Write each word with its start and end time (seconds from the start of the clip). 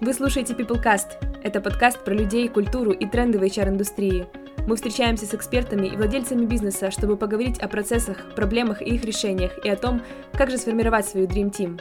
Вы 0.00 0.14
слушаете 0.14 0.54
PeopleCast. 0.54 1.42
Это 1.42 1.60
подкаст 1.60 2.04
про 2.04 2.14
людей, 2.14 2.48
культуру 2.48 2.92
и 2.92 3.04
тренды 3.04 3.40
в 3.40 3.42
HR-индустрии. 3.42 4.28
Мы 4.68 4.76
встречаемся 4.76 5.26
с 5.26 5.34
экспертами 5.34 5.88
и 5.88 5.96
владельцами 5.96 6.46
бизнеса, 6.46 6.92
чтобы 6.92 7.16
поговорить 7.16 7.58
о 7.58 7.66
процессах, 7.66 8.32
проблемах 8.36 8.80
и 8.80 8.94
их 8.94 9.04
решениях, 9.04 9.58
и 9.64 9.68
о 9.68 9.74
том, 9.74 10.00
как 10.34 10.52
же 10.52 10.58
сформировать 10.58 11.04
свою 11.04 11.26
Dream 11.26 11.50
Team. 11.50 11.80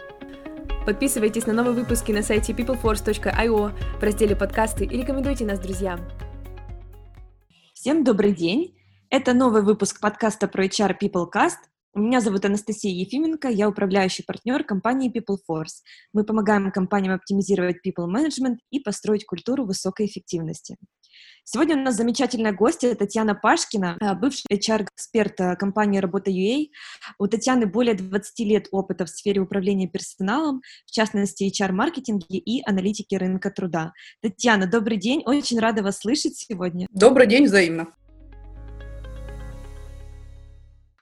Подписывайтесь 0.83 1.45
на 1.45 1.53
новые 1.53 1.75
выпуски 1.75 2.11
на 2.11 2.23
сайте 2.23 2.53
peopleforce.io 2.53 3.71
в 3.99 4.03
разделе 4.03 4.35
«Подкасты» 4.35 4.85
и 4.85 4.97
рекомендуйте 4.97 5.45
нас 5.45 5.59
друзьям. 5.59 5.99
Всем 7.75 8.03
добрый 8.03 8.31
день! 8.31 8.75
Это 9.11 9.35
новый 9.35 9.61
выпуск 9.61 10.01
подкаста 10.01 10.47
про 10.47 10.65
HR 10.65 10.95
PeopleCast, 10.99 11.57
меня 11.97 12.21
зовут 12.21 12.45
Анастасия 12.45 12.93
Ефименко, 12.93 13.49
я 13.49 13.67
управляющий 13.67 14.23
партнер 14.23 14.63
компании 14.63 15.11
PeopleForce. 15.11 15.81
Мы 16.13 16.23
помогаем 16.23 16.71
компаниям 16.71 17.13
оптимизировать 17.13 17.77
people 17.85 18.07
management 18.07 18.57
и 18.71 18.79
построить 18.79 19.25
культуру 19.25 19.65
высокой 19.65 20.05
эффективности. 20.05 20.77
Сегодня 21.43 21.77
у 21.77 21.79
нас 21.79 21.95
замечательная 21.95 22.51
гостья 22.51 22.93
Татьяна 22.93 23.33
Пашкина, 23.33 23.97
э, 24.01 24.15
бывший 24.15 24.45
HR-эксперт 24.51 25.39
э, 25.39 25.55
компании 25.55 25.99
Работа.ua. 25.99 26.67
У 27.19 27.27
Татьяны 27.27 27.65
более 27.65 27.95
20 27.95 28.39
лет 28.39 28.67
опыта 28.71 29.05
в 29.05 29.09
сфере 29.09 29.39
управления 29.39 29.87
персоналом, 29.87 30.61
в 30.85 30.91
частности, 30.91 31.49
HR-маркетинге 31.49 32.37
и 32.37 32.61
аналитики 32.69 33.15
рынка 33.15 33.49
труда. 33.49 33.93
Татьяна, 34.21 34.67
добрый 34.67 34.97
день, 34.97 35.23
очень 35.25 35.59
рада 35.59 35.83
вас 35.83 35.99
слышать 35.99 36.35
сегодня. 36.35 36.85
Добрый 36.91 37.27
день, 37.27 37.45
взаимно. 37.45 37.87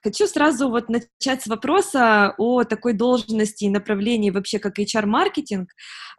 Хочу 0.06 0.28
сразу 0.28 0.68
вот 0.70 0.88
начать 0.88 1.42
с 1.42 1.48
вопроса 1.48 2.32
о 2.38 2.62
такой 2.62 2.92
должности 2.92 3.64
и 3.64 3.68
направлении 3.68 4.30
вообще 4.30 4.60
как 4.60 4.78
HR-маркетинг. 4.78 5.70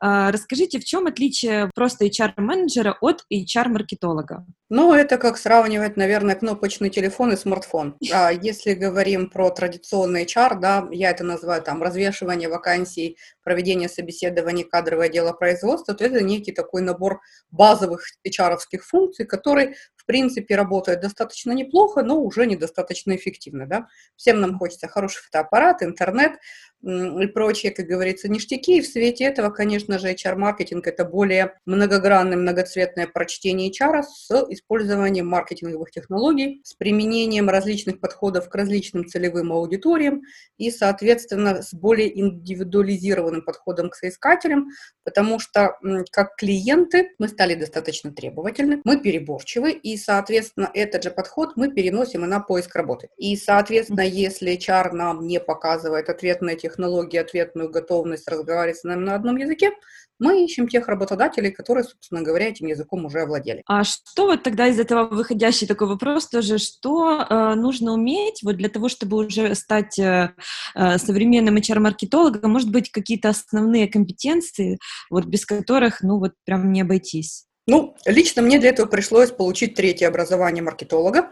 А, 0.02 0.30
расскажите, 0.30 0.80
в 0.80 0.84
чем 0.84 1.08
отличие 1.08 1.72
просто 1.74 2.06
HR-менеджера 2.06 2.98
от 3.00 3.24
HR-маркетолога? 3.32 4.46
Ну, 4.70 4.94
это 4.94 5.18
как 5.18 5.38
сравнивать, 5.38 5.96
наверное, 5.96 6.36
кнопочный 6.36 6.90
телефон 6.90 7.32
и 7.32 7.38
смартфон. 7.38 7.96
А 8.12 8.34
если 8.34 8.74
говорим 8.74 9.30
про 9.30 9.50
традиционный 9.52 10.26
HR, 10.26 10.60
да, 10.60 10.90
я 10.92 11.12
это 11.12 11.24
называю 11.24 11.62
там 11.62 11.82
развешивание 11.82 12.50
вакансий, 12.50 13.18
проведение 13.44 13.88
собеседований, 13.88 14.66
кадровое 14.66 15.08
дело 15.08 15.32
производства, 15.32 15.94
то 15.94 16.04
это 16.04 16.22
некий 16.22 16.52
такой 16.52 16.82
набор 16.82 17.22
базовых 17.52 18.02
hr 18.28 18.58
функций, 18.82 19.26
который, 19.26 19.78
принципе, 20.08 20.56
работает 20.56 21.02
достаточно 21.02 21.52
неплохо, 21.52 22.02
но 22.02 22.20
уже 22.20 22.48
недостаточно 22.48 23.16
эффективно. 23.16 23.68
Да? 23.68 23.88
Всем 24.16 24.42
нам 24.42 24.58
хочется 24.58 24.88
хороший 24.88 25.22
фотоаппарат, 25.22 25.84
интернет, 25.84 26.40
и 26.84 27.28
прочие, 27.28 27.72
как 27.72 27.88
говорится, 27.88 28.30
ништяки. 28.30 28.78
И 28.78 28.82
в 28.82 28.88
свете 28.88 29.26
этого, 29.26 29.50
конечно 29.50 29.98
же, 30.00 30.14
HR-маркетинг– 30.14 30.86
это 30.88 31.06
более 31.06 31.58
многогранное, 31.66 32.38
многоцветное 32.38 33.08
прочтение 33.08 33.72
HR 33.72 34.04
с 34.04 34.30
использованием 34.50 35.28
маркетинговых 35.28 35.92
технологий, 35.92 36.62
с 36.64 36.74
применением 36.74 37.50
различных 37.50 38.00
подходов 38.00 38.48
к 38.50 38.56
различным 38.56 39.08
целевым 39.08 39.52
аудиториям 39.52 40.22
и, 40.58 40.70
соответственно, 40.70 41.62
с 41.64 41.74
более 41.74 42.18
индивидуализированным 42.20 43.42
подходом 43.42 43.90
к 43.90 43.96
соискателям, 43.96 44.70
потому 45.04 45.40
что 45.40 45.78
как 46.12 46.36
клиенты 46.36 47.10
мы 47.18 47.28
стали 47.28 47.56
достаточно 47.56 48.12
требовательны, 48.12 48.82
мы 48.84 49.00
переборчивы, 49.00 49.72
и, 49.72 49.98
соответственно, 49.98 50.70
этот 50.74 51.04
же 51.04 51.12
подход 51.12 51.54
мы 51.56 51.72
переносим 51.72 52.24
и 52.24 52.28
на 52.28 52.40
поиск 52.40 52.76
работы. 52.76 53.10
И, 53.18 53.36
соответственно, 53.36 54.02
если 54.02 54.56
HR 54.56 54.92
нам 54.92 55.26
не 55.26 55.40
показывает 55.40 56.10
ответ 56.10 56.42
на 56.42 56.52
эти 56.52 56.67
технологии, 56.68 57.18
ответную 57.18 57.70
готовность 57.70 58.28
разговаривать 58.30 58.78
с 58.78 58.84
нами 58.84 59.04
на 59.04 59.16
одном 59.16 59.38
языке, 59.38 59.72
мы 60.20 60.44
ищем 60.44 60.68
тех 60.68 60.88
работодателей, 60.88 61.52
которые, 61.52 61.84
собственно 61.84 62.22
говоря, 62.22 62.48
этим 62.48 62.68
языком 62.68 63.06
уже 63.06 63.22
овладели. 63.22 63.62
А 63.68 63.84
что 63.84 64.26
вот 64.26 64.44
тогда 64.44 64.68
из 64.68 64.80
этого 64.80 65.08
выходящий 65.08 65.68
такой 65.68 65.88
вопрос 65.88 66.28
тоже, 66.28 66.58
что 66.58 67.22
э, 67.22 67.54
нужно 67.56 67.94
уметь 67.94 68.42
вот 68.44 68.58
для 68.58 68.70
того, 68.70 68.90
чтобы 68.90 69.18
уже 69.18 69.54
стать 69.56 70.00
э, 70.00 70.34
э 70.76 70.98
современным 70.98 71.58
HR-маркетологом, 71.58 72.52
может 72.52 72.72
быть, 72.72 72.92
какие-то 72.92 73.30
основные 73.30 73.88
компетенции, 73.88 74.80
вот 75.10 75.26
без 75.26 75.46
которых, 75.46 76.02
ну 76.02 76.18
вот 76.20 76.34
прям 76.46 76.72
не 76.72 76.82
обойтись? 76.82 77.46
Ну, 77.68 77.96
лично 78.06 78.42
мне 78.42 78.60
для 78.60 78.70
этого 78.70 78.88
пришлось 78.88 79.30
получить 79.30 79.76
третье 79.76 80.08
образование 80.08 80.64
маркетолога. 80.64 81.20
А, 81.20 81.32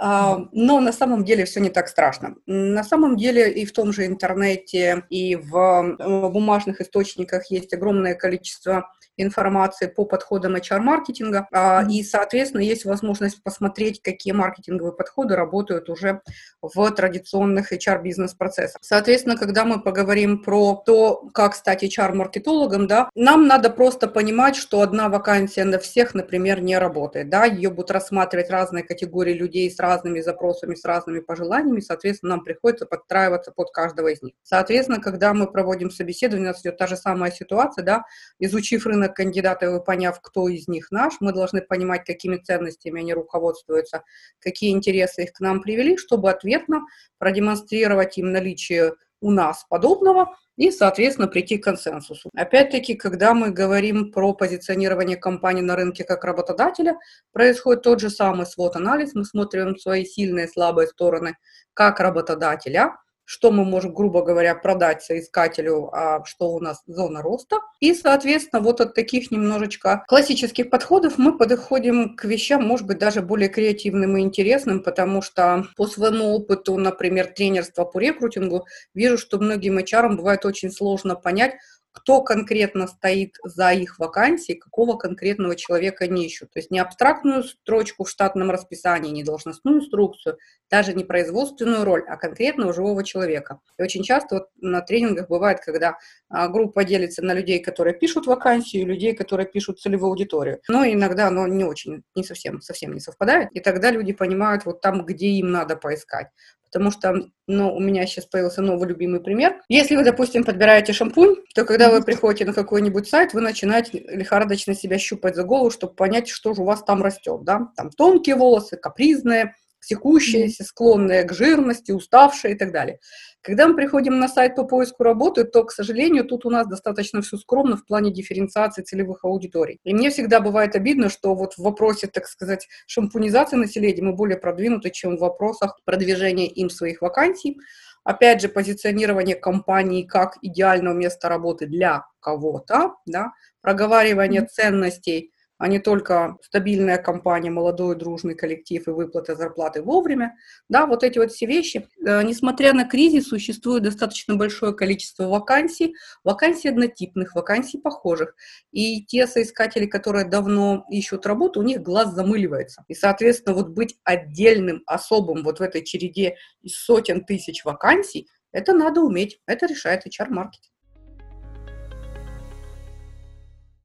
но 0.00 0.80
на 0.80 0.92
самом 0.92 1.24
деле 1.24 1.44
все 1.44 1.60
не 1.60 1.70
так 1.70 1.88
страшно. 1.88 2.36
На 2.46 2.84
самом 2.84 3.16
деле 3.16 3.50
и 3.50 3.64
в 3.64 3.72
том 3.72 3.92
же 3.92 4.06
интернете, 4.06 5.04
и 5.10 5.36
в 5.36 5.56
э, 5.56 6.28
бумажных 6.28 6.80
источниках 6.80 7.50
есть 7.50 7.74
огромное 7.74 8.14
количество 8.14 8.88
информации 9.18 9.88
по 9.88 10.04
подходам 10.04 10.56
HR-маркетинга, 10.56 11.48
а, 11.52 11.84
и, 11.88 12.02
соответственно, 12.02 12.62
есть 12.62 12.84
возможность 12.84 13.42
посмотреть, 13.42 14.00
какие 14.00 14.32
маркетинговые 14.32 14.94
подходы 14.94 15.36
работают 15.36 15.90
уже 15.90 16.22
в 16.62 16.90
традиционных 16.92 17.72
HR-бизнес-процессах. 17.72 18.80
Соответственно, 18.80 19.36
когда 19.36 19.64
мы 19.64 19.82
поговорим 19.82 20.42
про 20.42 20.82
то, 20.86 21.28
как 21.34 21.54
стать 21.54 21.82
HR-маркетологом, 21.84 22.86
да, 22.86 23.10
нам 23.14 23.46
надо 23.46 23.70
просто 23.70 24.08
понимать, 24.08 24.56
что 24.56 24.80
одна 24.80 25.08
вакансия 25.08 25.64
на 25.64 25.78
всех, 25.78 26.14
например, 26.14 26.60
не 26.60 26.78
работает, 26.78 27.28
да, 27.28 27.44
ее 27.44 27.70
будут 27.70 27.90
рассматривать 27.90 28.50
разные 28.50 28.84
категории 28.84 29.34
людей 29.34 29.70
с 29.70 29.78
разными 29.88 30.20
запросами, 30.20 30.74
с 30.74 30.84
разными 30.84 31.20
пожеланиями, 31.20 31.80
соответственно, 31.80 32.36
нам 32.36 32.44
приходится 32.44 32.86
подстраиваться 32.86 33.52
под 33.52 33.70
каждого 33.70 34.08
из 34.08 34.22
них. 34.22 34.34
Соответственно, 34.42 35.00
когда 35.00 35.32
мы 35.32 35.50
проводим 35.50 35.90
собеседование, 35.90 36.50
у 36.50 36.52
нас 36.52 36.60
идет 36.60 36.76
та 36.76 36.86
же 36.86 36.96
самая 36.96 37.30
ситуация, 37.30 37.84
да, 37.84 38.04
изучив 38.38 38.86
рынок 38.86 39.16
кандидатов 39.16 39.80
и 39.80 39.84
поняв, 39.84 40.20
кто 40.20 40.48
из 40.48 40.68
них 40.68 40.90
наш, 40.90 41.14
мы 41.20 41.32
должны 41.32 41.62
понимать, 41.62 42.04
какими 42.04 42.36
ценностями 42.36 43.00
они 43.00 43.14
руководствуются, 43.14 44.04
какие 44.38 44.72
интересы 44.72 45.24
их 45.24 45.32
к 45.32 45.40
нам 45.40 45.62
привели, 45.62 45.96
чтобы 45.96 46.30
ответно 46.30 46.82
продемонстрировать 47.18 48.18
им 48.18 48.32
наличие 48.32 48.92
у 49.20 49.30
нас 49.30 49.64
подобного 49.68 50.36
и, 50.56 50.70
соответственно, 50.70 51.28
прийти 51.28 51.58
к 51.58 51.64
консенсусу. 51.64 52.30
Опять-таки, 52.34 52.94
когда 52.94 53.34
мы 53.34 53.50
говорим 53.50 54.10
про 54.12 54.34
позиционирование 54.34 55.16
компании 55.16 55.62
на 55.62 55.76
рынке 55.76 56.04
как 56.04 56.24
работодателя, 56.24 56.98
происходит 57.32 57.82
тот 57.82 58.00
же 58.00 58.10
самый 58.10 58.46
свод-анализ. 58.46 59.14
Мы 59.14 59.24
смотрим 59.24 59.76
свои 59.76 60.04
сильные 60.04 60.46
и 60.46 60.50
слабые 60.50 60.88
стороны 60.88 61.36
как 61.74 62.00
работодателя, 62.00 62.96
что 63.28 63.50
мы 63.50 63.66
можем, 63.66 63.92
грубо 63.92 64.22
говоря, 64.22 64.54
продать 64.54 65.02
соискателю, 65.02 65.90
а 65.92 66.24
что 66.24 66.50
у 66.50 66.60
нас 66.60 66.82
зона 66.86 67.20
роста. 67.20 67.58
И, 67.78 67.92
соответственно, 67.92 68.62
вот 68.62 68.80
от 68.80 68.94
таких 68.94 69.30
немножечко 69.30 70.02
классических 70.08 70.70
подходов 70.70 71.18
мы 71.18 71.36
подходим 71.36 72.16
к 72.16 72.24
вещам, 72.24 72.66
может 72.66 72.86
быть, 72.86 72.96
даже 72.96 73.20
более 73.20 73.50
креативным 73.50 74.16
и 74.16 74.22
интересным, 74.22 74.82
потому 74.82 75.20
что 75.20 75.66
по 75.76 75.86
своему 75.86 76.34
опыту, 76.34 76.78
например, 76.78 77.26
тренерства 77.26 77.84
по 77.84 77.98
рекрутингу, 77.98 78.66
вижу, 78.94 79.18
что 79.18 79.38
многим 79.38 79.78
HR 79.78 80.16
бывает 80.16 80.46
очень 80.46 80.70
сложно 80.70 81.14
понять, 81.14 81.56
кто 81.98 82.22
конкретно 82.22 82.86
стоит 82.86 83.38
за 83.42 83.72
их 83.72 83.98
вакансией, 83.98 84.56
какого 84.56 84.96
конкретного 84.96 85.56
человека 85.56 86.04
они 86.04 86.26
ищут. 86.26 86.52
То 86.52 86.60
есть 86.60 86.70
не 86.70 86.78
абстрактную 86.78 87.42
строчку 87.42 88.04
в 88.04 88.08
штатном 88.08 88.52
расписании, 88.52 89.10
не 89.10 89.24
должностную 89.24 89.78
инструкцию, 89.78 90.38
даже 90.70 90.94
не 90.94 91.02
производственную 91.02 91.84
роль, 91.84 92.04
а 92.06 92.16
конкретного 92.16 92.72
живого 92.72 93.02
человека. 93.02 93.58
И 93.78 93.82
очень 93.82 94.04
часто 94.04 94.36
вот 94.36 94.48
на 94.60 94.80
тренингах 94.80 95.28
бывает, 95.28 95.58
когда 95.60 95.98
а, 96.28 96.46
группа 96.46 96.84
делится 96.84 97.20
на 97.22 97.34
людей, 97.34 97.58
которые 97.58 97.94
пишут 97.94 98.26
вакансию, 98.26 98.82
и 98.82 98.86
людей, 98.86 99.14
которые 99.14 99.48
пишут 99.48 99.80
целевую 99.80 100.10
аудиторию. 100.10 100.60
Но 100.68 100.84
иногда 100.84 101.26
оно 101.26 101.48
не 101.48 101.64
очень, 101.64 102.04
не 102.14 102.22
совсем, 102.22 102.60
совсем 102.60 102.92
не 102.92 103.00
совпадает. 103.00 103.48
И 103.52 103.60
тогда 103.60 103.90
люди 103.90 104.12
понимают 104.12 104.64
вот 104.66 104.80
там, 104.80 105.04
где 105.04 105.26
им 105.30 105.50
надо 105.50 105.74
поискать. 105.74 106.28
Потому 106.70 106.90
что, 106.90 107.28
ну, 107.46 107.74
у 107.74 107.80
меня 107.80 108.06
сейчас 108.06 108.26
появился 108.26 108.62
новый 108.62 108.88
любимый 108.88 109.20
пример. 109.20 109.60
Если 109.68 109.96
вы, 109.96 110.04
допустим, 110.04 110.44
подбираете 110.44 110.92
шампунь, 110.92 111.36
то 111.54 111.64
когда 111.64 111.90
вы 111.90 112.02
приходите 112.02 112.44
на 112.44 112.52
какой-нибудь 112.52 113.08
сайт, 113.08 113.34
вы 113.34 113.40
начинаете 113.40 113.98
лихорадочно 113.98 114.74
себя 114.74 114.98
щупать 114.98 115.34
за 115.34 115.44
голову, 115.44 115.70
чтобы 115.70 115.94
понять, 115.94 116.28
что 116.28 116.54
же 116.54 116.62
у 116.62 116.64
вас 116.64 116.82
там 116.82 117.02
растет, 117.02 117.42
да? 117.44 117.68
Там 117.76 117.90
тонкие 117.90 118.36
волосы, 118.36 118.76
капризные, 118.76 119.54
психующиеся, 119.88 120.64
склонные 120.64 121.24
к 121.24 121.32
жирности, 121.32 121.92
уставшие 121.92 122.54
и 122.54 122.58
так 122.58 122.72
далее. 122.72 122.98
Когда 123.40 123.66
мы 123.66 123.74
приходим 123.74 124.18
на 124.18 124.28
сайт 124.28 124.54
по 124.54 124.64
поиску 124.64 125.02
работы, 125.02 125.44
то, 125.44 125.64
к 125.64 125.72
сожалению, 125.72 126.24
тут 126.24 126.44
у 126.44 126.50
нас 126.50 126.66
достаточно 126.66 127.22
все 127.22 127.38
скромно 127.38 127.78
в 127.78 127.86
плане 127.86 128.12
дифференциации 128.12 128.82
целевых 128.82 129.24
аудиторий. 129.24 129.80
И 129.84 129.94
мне 129.94 130.10
всегда 130.10 130.40
бывает 130.40 130.76
обидно, 130.76 131.08
что 131.08 131.34
вот 131.34 131.54
в 131.54 131.60
вопросе, 131.60 132.06
так 132.08 132.26
сказать, 132.26 132.68
шампунизации 132.86 133.56
населения 133.56 134.02
мы 134.02 134.12
более 134.12 134.36
продвинуты, 134.36 134.90
чем 134.90 135.16
в 135.16 135.20
вопросах 135.20 135.78
продвижения 135.86 136.48
им 136.48 136.68
своих 136.68 137.00
вакансий. 137.00 137.58
Опять 138.04 138.42
же, 138.42 138.48
позиционирование 138.48 139.36
компании 139.36 140.02
как 140.02 140.36
идеального 140.42 140.94
места 140.94 141.30
работы 141.30 141.66
для 141.66 142.04
кого-то, 142.20 142.96
да, 143.06 143.32
проговаривание 143.62 144.44
ценностей 144.44 145.32
а 145.58 145.68
не 145.68 145.80
только 145.80 146.38
стабильная 146.40 146.98
компания, 146.98 147.50
молодой 147.50 147.96
дружный 147.96 148.34
коллектив 148.34 148.86
и 148.86 148.90
выплата 148.90 149.34
зарплаты 149.34 149.82
вовремя. 149.82 150.36
Да, 150.68 150.86
вот 150.86 151.02
эти 151.02 151.18
вот 151.18 151.32
все 151.32 151.46
вещи. 151.46 151.88
Э, 152.06 152.22
несмотря 152.22 152.72
на 152.72 152.84
кризис, 152.84 153.28
существует 153.28 153.82
достаточно 153.82 154.36
большое 154.36 154.72
количество 154.74 155.24
вакансий, 155.24 155.94
вакансий 156.22 156.68
однотипных, 156.68 157.34
вакансий 157.34 157.78
похожих. 157.78 158.34
И 158.70 159.04
те 159.04 159.26
соискатели, 159.26 159.86
которые 159.86 160.24
давно 160.24 160.86
ищут 160.90 161.26
работу, 161.26 161.60
у 161.60 161.64
них 161.64 161.82
глаз 161.82 162.14
замыливается. 162.14 162.84
И, 162.88 162.94
соответственно, 162.94 163.56
вот 163.56 163.68
быть 163.68 163.96
отдельным, 164.04 164.82
особым 164.86 165.42
вот 165.42 165.58
в 165.58 165.62
этой 165.62 165.84
череде 165.84 166.36
из 166.62 166.76
сотен 166.76 167.24
тысяч 167.24 167.64
вакансий, 167.64 168.28
это 168.52 168.72
надо 168.72 169.00
уметь. 169.00 169.40
Это 169.46 169.66
решает 169.66 170.06
HR-маркетинг. 170.06 170.72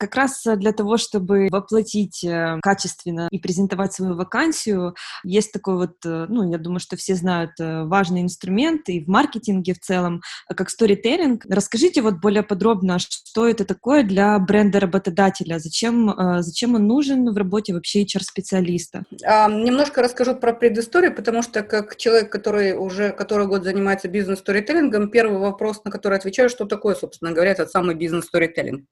Как 0.03 0.15
раз 0.15 0.45
э, 0.45 0.57
для 0.57 0.73
того, 0.73 0.97
чтобы 0.97 1.47
воплотить 1.50 2.23
э, 2.23 2.59
качественно 2.61 3.27
и 3.31 3.39
презентовать 3.39 3.94
свою 3.94 4.15
вакансию, 4.15 4.95
есть 5.23 5.53
такой 5.53 5.75
вот, 5.75 5.95
э, 6.05 6.25
ну, 6.27 6.51
я 6.51 6.57
думаю, 6.57 6.79
что 6.79 6.97
все 6.97 7.15
знают 7.15 7.51
важный 7.57 8.21
инструмент 8.21 8.89
и 8.89 9.03
в 9.03 9.07
маркетинге 9.07 9.73
в 9.73 9.79
целом, 9.79 10.21
как 10.53 10.69
сторителлинг. 10.69 11.45
Расскажите 11.50 12.01
вот 12.01 12.15
более 12.15 12.44
подробно, 12.44 13.00
что 13.00 13.47
это 13.47 13.63
такое 13.63 14.03
для 14.03 14.38
бренда 14.39 14.79
работодателя, 14.79 15.59
зачем, 15.59 16.13
зачем 16.39 16.75
он 16.75 16.88
нужен 16.88 17.31
в 17.31 17.38
работе 17.38 17.73
вообще 17.73 18.03
HR-специалиста? 18.03 19.03
А, 19.23 19.50
немножко 19.50 20.01
расскажу 20.01 20.35
про 20.35 20.53
предысторию, 20.53 21.15
потому 21.15 21.41
что 21.41 21.63
как 21.63 21.95
человек, 21.95 22.31
который 22.31 22.73
уже 22.77 23.11
который 23.11 23.47
год 23.47 23.63
занимается 23.63 24.07
бизнес-сторителлингом, 24.07 25.09
первый 25.09 25.39
вопрос, 25.39 25.81
на 25.85 25.91
который 25.91 26.17
отвечаю, 26.17 26.50
что 26.50 26.65
такое, 26.65 26.95
собственно 26.95 27.31
говоря, 27.31 27.51
этот 27.51 27.71
самый 27.71 27.95
бизнес-сторителлинг. 27.95 28.85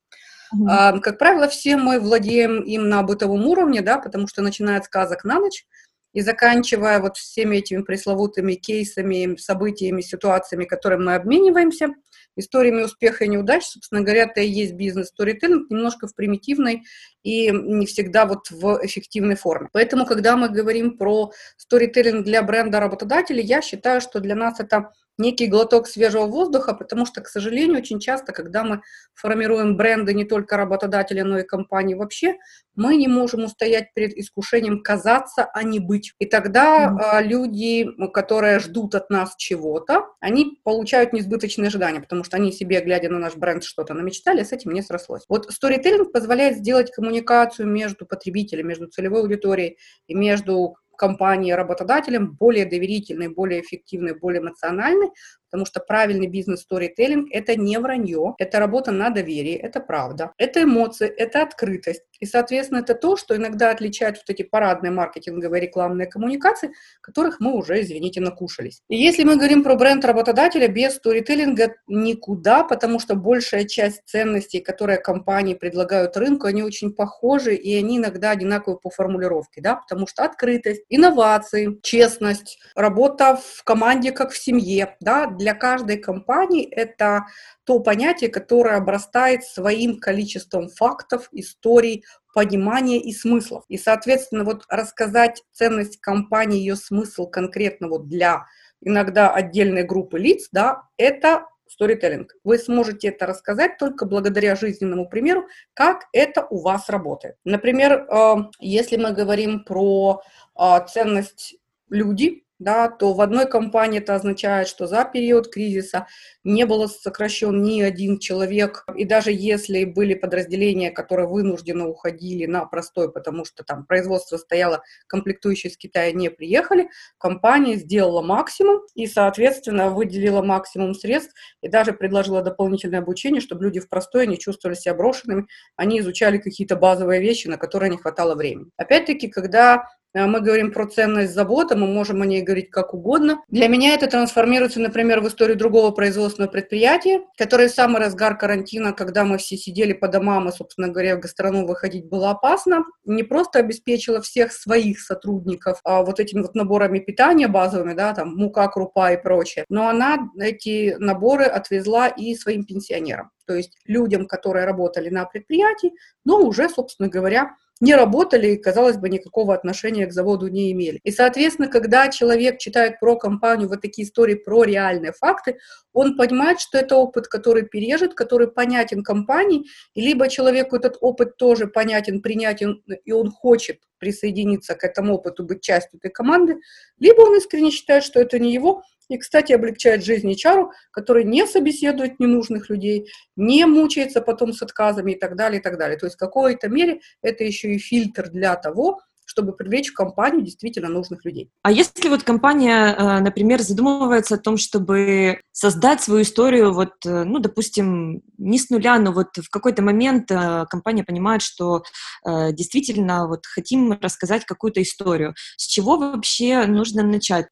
Mm-hmm. 0.56 1.00
Как 1.00 1.18
правило, 1.18 1.48
все 1.48 1.77
мы 1.77 2.00
владеем 2.00 2.62
им 2.62 2.89
на 2.89 3.03
бытовом 3.03 3.45
уровне, 3.48 3.81
да, 3.81 3.98
потому 3.98 4.27
что 4.27 4.42
начиная 4.42 4.80
от 4.80 4.86
сказок 4.86 5.24
на 5.24 5.39
ночь 5.39 5.65
и 6.13 6.21
заканчивая 6.21 7.00
вот 7.00 7.18
всеми 7.18 7.57
этими 7.57 7.83
пресловутыми 7.83 8.56
кейсами, 8.56 9.38
событиями, 9.38 10.01
ситуациями, 10.01 10.65
которыми 10.65 11.06
мы 11.06 11.15
обмениваемся, 11.15 11.89
историями 12.36 12.83
успеха 12.83 13.25
и 13.25 13.27
неудач, 13.27 13.63
собственно 13.63 14.01
говоря, 14.01 14.24
это 14.24 14.42
и 14.42 14.48
есть 14.48 14.74
бизнес-сторителлинг, 14.74 15.69
немножко 15.69 16.07
в 16.07 16.15
примитивной 16.15 16.83
и 17.24 17.51
не 17.51 17.86
всегда 17.86 18.25
вот 18.25 18.50
в 18.50 18.80
эффективной 18.83 19.36
форме. 19.36 19.69
Поэтому, 19.74 20.06
когда 20.06 20.36
мы 20.38 20.50
говорим 20.50 20.97
про 20.97 21.31
сторителлинг 21.57 22.25
для 22.25 22.42
бренда 22.42 22.80
работодателей, 22.80 23.44
я 23.44 23.62
считаю, 23.62 24.01
что 24.01 24.19
для 24.19 24.36
нас 24.36 24.59
это 24.59 24.92
некий 25.17 25.47
глоток 25.47 25.87
свежего 25.87 26.25
воздуха, 26.25 26.73
потому 26.73 27.05
что, 27.05 27.21
к 27.21 27.27
сожалению, 27.27 27.77
очень 27.77 27.99
часто, 27.99 28.31
когда 28.31 28.63
мы 28.63 28.81
формируем 29.13 29.77
бренды 29.77 30.13
не 30.13 30.25
только 30.25 30.57
работодателя, 30.57 31.23
но 31.23 31.39
и 31.39 31.43
компании 31.43 31.95
вообще, 31.95 32.35
мы 32.75 32.95
не 32.95 33.07
можем 33.07 33.43
устоять 33.43 33.93
перед 33.93 34.13
искушением 34.17 34.81
казаться, 34.81 35.49
а 35.53 35.63
не 35.63 35.79
быть. 35.79 36.13
И 36.19 36.25
тогда 36.25 36.87
mm-hmm. 36.87 37.23
люди, 37.23 37.87
которые 38.13 38.59
ждут 38.59 38.95
от 38.95 39.09
нас 39.09 39.35
чего-то, 39.37 40.07
они 40.19 40.59
получают 40.63 41.13
несбыточные 41.13 41.67
ожидания, 41.67 41.99
потому 41.99 42.23
что 42.23 42.37
они 42.37 42.51
себе, 42.51 42.81
глядя 42.81 43.09
на 43.09 43.19
наш 43.19 43.35
бренд, 43.35 43.63
что-то 43.63 43.93
намечтали, 43.93 44.41
а 44.41 44.45
с 44.45 44.51
этим 44.51 44.71
не 44.71 44.81
срослось. 44.81 45.23
Вот 45.27 45.51
сторителлинг 45.51 46.11
позволяет 46.11 46.57
сделать 46.57 46.91
коммуникацию 46.91 47.67
между 47.67 48.05
потребителем, 48.05 48.67
между 48.67 48.87
целевой 48.87 49.21
аудиторией 49.21 49.77
и 50.07 50.15
между 50.15 50.75
компании 51.01 51.51
работодателем 51.51 52.33
более 52.33 52.65
доверительной, 52.65 53.27
более 53.30 53.62
эффективной, 53.62 54.13
более 54.13 54.44
эмоциональной, 54.44 55.09
потому 55.51 55.65
что 55.65 55.81
правильный 55.81 56.27
бизнес-сторителлинг– 56.27 57.30
это 57.31 57.56
не 57.56 57.77
вранье, 57.77 58.36
это 58.38 58.59
работа 58.59 58.92
на 58.92 59.09
доверии, 59.09 59.53
это 59.53 59.81
правда, 59.81 60.31
это 60.38 60.63
эмоции, 60.63 61.07
это 61.07 61.42
открытость. 61.42 62.03
И, 62.19 62.25
соответственно, 62.25 62.80
это 62.80 62.95
то, 62.95 63.18
что 63.18 63.36
иногда 63.36 63.71
отличает 63.71 64.18
вот 64.18 64.30
эти 64.30 64.44
парадные 64.44 64.92
маркетинговые 64.92 65.62
рекламные 65.62 66.07
коммуникации, 66.07 66.71
которых 67.01 67.39
мы 67.39 67.53
уже, 67.53 67.81
извините, 67.81 68.21
накушались. 68.21 68.81
И 68.89 68.95
если 68.95 69.24
мы 69.24 69.36
говорим 69.36 69.63
про 69.63 69.75
бренд 69.75 70.06
работодателя, 70.06 70.68
без 70.68 70.95
сторителлинга 70.95 71.75
никуда, 71.88 72.63
потому 72.63 73.00
что 73.00 73.15
большая 73.15 73.65
часть 73.65 74.04
ценностей, 74.06 74.59
которые 74.59 75.00
компании 75.00 75.56
предлагают 75.56 76.15
рынку, 76.15 76.47
они 76.47 76.63
очень 76.63 76.94
похожи, 76.94 77.56
и 77.56 77.75
они 77.75 77.97
иногда 77.97 78.31
одинаковы 78.31 78.77
по 78.77 78.89
формулировке, 78.89 79.62
да, 79.62 79.75
потому 79.75 80.07
что 80.07 80.24
открытость, 80.24 80.83
инновации, 80.89 81.80
честность, 81.81 82.59
работа 82.75 83.36
в 83.36 83.63
команде 83.63 84.12
как 84.12 84.31
в 84.31 84.38
семье, 84.38 84.95
да, 85.00 85.25
для 85.41 85.55
каждой 85.55 85.97
компании 85.97 86.69
это 86.69 87.25
то 87.63 87.79
понятие, 87.79 88.29
которое 88.29 88.77
обрастает 88.77 89.43
своим 89.43 89.99
количеством 89.99 90.69
фактов, 90.69 91.29
историй, 91.31 92.03
понимания 92.33 92.99
и 92.99 93.11
смыслов. 93.11 93.63
И, 93.67 93.77
соответственно, 93.77 94.43
вот 94.43 94.63
рассказать 94.69 95.43
ценность 95.51 95.99
компании, 95.99 96.59
ее 96.59 96.75
смысл 96.75 97.25
конкретно 97.27 97.88
вот 97.89 98.07
для 98.07 98.45
иногда 98.81 99.33
отдельной 99.33 99.83
группы 99.83 100.19
лиц, 100.19 100.47
да, 100.51 100.83
это 100.97 101.47
сторителлинг. 101.67 102.35
Вы 102.44 102.57
сможете 102.59 103.07
это 103.07 103.25
рассказать 103.25 103.77
только 103.77 104.05
благодаря 104.05 104.55
жизненному 104.55 105.09
примеру, 105.09 105.47
как 105.73 106.03
это 106.13 106.45
у 106.49 106.59
вас 106.59 106.89
работает. 106.89 107.35
Например, 107.45 108.05
э, 108.07 108.35
если 108.59 108.97
мы 108.97 109.13
говорим 109.13 109.63
про 109.63 110.21
э, 110.59 110.63
ценность 110.87 111.55
люди, 111.89 112.44
да, 112.61 112.89
то 112.89 113.13
в 113.13 113.21
одной 113.21 113.47
компании 113.47 113.99
это 113.99 114.13
означает, 114.13 114.67
что 114.67 114.85
за 114.85 115.03
период 115.03 115.51
кризиса 115.51 116.05
не 116.43 116.65
было 116.67 116.85
сокращен 116.85 117.63
ни 117.63 117.81
один 117.81 118.19
человек, 118.19 118.85
и 118.95 119.03
даже 119.03 119.31
если 119.31 119.83
были 119.83 120.13
подразделения, 120.13 120.91
которые 120.91 121.27
вынужденно 121.27 121.87
уходили 121.87 122.45
на 122.45 122.65
простой, 122.65 123.11
потому 123.11 123.45
что 123.45 123.63
там 123.63 123.85
производство 123.85 124.37
стояло, 124.37 124.83
комплектующие 125.07 125.71
из 125.71 125.77
Китая 125.77 126.11
не 126.11 126.29
приехали, 126.29 126.89
компания 127.17 127.77
сделала 127.77 128.21
максимум 128.21 128.81
и, 128.93 129.07
соответственно, 129.07 129.89
выделила 129.89 130.43
максимум 130.43 130.93
средств 130.93 131.33
и 131.61 131.67
даже 131.67 131.93
предложила 131.93 132.43
дополнительное 132.43 132.99
обучение, 132.99 133.41
чтобы 133.41 133.63
люди 133.63 133.79
в 133.79 133.89
простой 133.89 134.27
не 134.27 134.37
чувствовали 134.37 134.75
себя 134.75 134.93
брошенными, 134.93 135.47
они 135.77 135.99
изучали 135.99 136.37
какие-то 136.37 136.75
базовые 136.75 137.21
вещи, 137.21 137.47
на 137.47 137.57
которые 137.57 137.89
не 137.89 137.97
хватало 137.97 138.35
времени. 138.35 138.69
Опять-таки, 138.77 139.29
когда 139.29 139.87
мы 140.13 140.41
говорим 140.41 140.71
про 140.71 140.87
ценность 140.87 141.33
завода, 141.33 141.75
мы 141.75 141.87
можем 141.87 142.21
о 142.21 142.25
ней 142.25 142.41
говорить 142.41 142.69
как 142.69 142.93
угодно. 142.93 143.41
Для 143.47 143.67
меня 143.67 143.93
это 143.93 144.07
трансформируется, 144.07 144.79
например, 144.79 145.21
в 145.21 145.27
историю 145.27 145.57
другого 145.57 145.91
производственного 145.91 146.51
предприятия, 146.51 147.21
которое 147.37 147.69
в 147.69 147.71
самый 147.71 148.01
разгар 148.01 148.37
карантина, 148.37 148.93
когда 148.93 149.23
мы 149.23 149.37
все 149.37 149.57
сидели 149.57 149.93
по 149.93 150.07
домам 150.07 150.49
и, 150.49 150.51
собственно 150.51 150.89
говоря, 150.89 151.15
в 151.15 151.19
гастроном 151.19 151.65
выходить 151.65 152.09
было 152.09 152.31
опасно, 152.31 152.83
не 153.05 153.23
просто 153.23 153.59
обеспечила 153.59 154.21
всех 154.21 154.51
своих 154.51 154.99
сотрудников 154.99 155.79
а 155.83 156.03
вот 156.03 156.19
этими 156.19 156.41
вот 156.41 156.55
наборами 156.55 156.99
питания 156.99 157.47
базовыми, 157.47 157.93
да, 157.93 158.13
там 158.13 158.35
мука, 158.35 158.67
крупа 158.67 159.13
и 159.13 159.21
прочее, 159.21 159.65
но 159.69 159.87
она 159.87 160.29
эти 160.39 160.95
наборы 160.99 161.45
отвезла 161.45 162.07
и 162.07 162.35
своим 162.35 162.65
пенсионерам, 162.65 163.31
то 163.45 163.55
есть 163.55 163.77
людям, 163.85 164.27
которые 164.27 164.65
работали 164.65 165.09
на 165.09 165.25
предприятии, 165.25 165.94
но 166.25 166.41
уже, 166.41 166.69
собственно 166.69 167.09
говоря, 167.09 167.56
не 167.81 167.95
работали 167.95 168.52
и, 168.52 168.57
казалось 168.57 168.97
бы, 168.97 169.09
никакого 169.09 169.54
отношения 169.54 170.06
к 170.06 170.14
заводу 170.14 170.47
не 170.47 170.71
имели. 170.71 171.00
И, 171.04 171.11
соответственно, 171.11 171.68
когда 171.68 172.07
человек 172.09 172.59
читает 172.59 173.00
про 173.00 173.18
компанию, 173.18 173.68
вот 173.68 173.81
такие 173.81 174.07
истории 174.07 174.35
про 174.35 174.64
реальные 174.64 175.11
факты, 175.11 175.57
он 175.94 176.18
понимает, 176.18 176.60
что 176.60 176.78
это 176.78 176.95
опыт, 176.95 177.28
который 177.28 177.64
пережит, 177.64 178.14
который 178.14 178.48
понятен 178.48 179.04
компании, 179.04 179.66
и 179.94 180.02
либо 180.02 180.30
человеку 180.30 180.76
этот 180.76 180.98
опыт 181.02 181.38
тоже 181.38 181.68
понятен, 181.68 182.21
принятен, 182.21 182.83
и 183.06 183.12
он 183.12 183.31
хочет 183.31 183.80
присоединиться 184.00 184.76
к 184.76 184.83
этому 184.83 185.16
опыту, 185.16 185.44
быть 185.44 185.62
частью 185.62 186.00
этой 186.00 186.12
команды, 186.12 186.57
либо 187.00 187.21
он 187.21 187.38
искренне 187.38 187.71
считает, 187.71 188.04
что 188.04 188.19
это 188.19 188.40
не 188.40 188.54
его, 188.54 188.83
и, 189.12 189.18
кстати, 189.18 189.52
облегчает 189.52 190.06
жизнь 190.06 190.31
HR, 190.31 190.69
который 190.92 191.26
не 191.26 191.45
собеседует 191.45 192.19
ненужных 192.19 192.69
людей, 192.69 193.10
не 193.36 193.66
мучается 193.66 194.21
потом 194.21 194.54
с 194.54 194.62
отказами 194.62 195.12
и 195.12 195.19
так 195.19 195.36
далее, 195.36 195.60
и 195.60 195.64
так 195.64 195.78
далее. 195.78 195.98
То 195.98 196.06
есть 196.06 196.16
в 196.16 196.19
какой-то 196.19 196.69
мере 196.69 197.02
это 197.21 197.44
еще 197.44 197.74
и 197.74 197.78
фильтр 197.78 198.30
для 198.30 198.56
того, 198.56 199.02
чтобы 199.31 199.54
привлечь 199.54 199.92
в 199.92 199.94
компанию 199.94 200.42
действительно 200.42 200.90
нужных 200.90 201.23
людей. 201.23 201.50
А 201.61 201.71
если 201.71 202.09
вот 202.09 202.23
компания, 202.23 202.94
э, 202.94 203.19
например, 203.21 203.61
задумывается 203.61 204.35
о 204.35 204.38
том, 204.38 204.57
чтобы 204.57 205.40
создать 205.54 206.02
свою 206.02 206.23
историю, 206.23 206.73
вот, 206.73 206.92
э, 207.06 207.23
ну, 207.23 207.40
допустим, 207.40 208.23
не 208.38 208.59
с 208.59 208.69
нуля, 208.69 209.00
но 209.00 209.14
вот 209.14 209.38
в 209.38 209.50
какой-то 209.50 209.81
момент 209.81 210.30
э, 210.31 210.66
компания 210.69 211.06
понимает, 211.06 211.42
что 211.42 211.83
действительно 212.26 213.28
вот 213.28 213.45
хотим 213.45 213.94
рассказать 214.02 214.45
какую-то 214.45 214.81
историю, 214.81 215.33
с 215.57 215.66
чего 215.66 215.97
вообще 215.97 216.66
нужно 216.66 217.04
начать? 217.04 217.47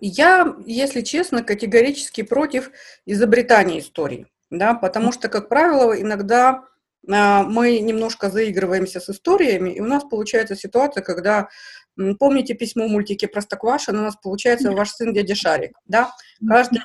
Я, 0.00 0.56
если 0.66 1.00
честно, 1.00 1.42
категорически 1.42 2.22
против 2.22 2.70
изобретания 3.06 3.80
истории, 3.80 4.26
да, 4.50 4.74
потому 4.74 5.12
что, 5.12 5.28
как 5.28 5.48
правило, 5.48 6.00
иногда 6.00 6.48
а, 6.50 6.62
мы 7.06 7.78
немножко 7.80 8.30
заигрываемся 8.30 9.00
с 9.00 9.08
историями, 9.08 9.70
и 9.70 9.80
у 9.80 9.86
нас 9.86 10.04
получается 10.04 10.56
ситуация, 10.56 11.02
когда, 11.02 11.48
помните 12.18 12.54
письмо 12.54 12.86
в 12.86 12.90
мультике 12.90 13.28
Простоквашино, 13.28 14.00
у 14.00 14.02
нас 14.02 14.16
получается 14.16 14.72
ваш 14.72 14.90
сын 14.90 15.12
дядя 15.12 15.34
Шарик, 15.34 15.78
да? 15.86 16.12
Каждый 16.46 16.80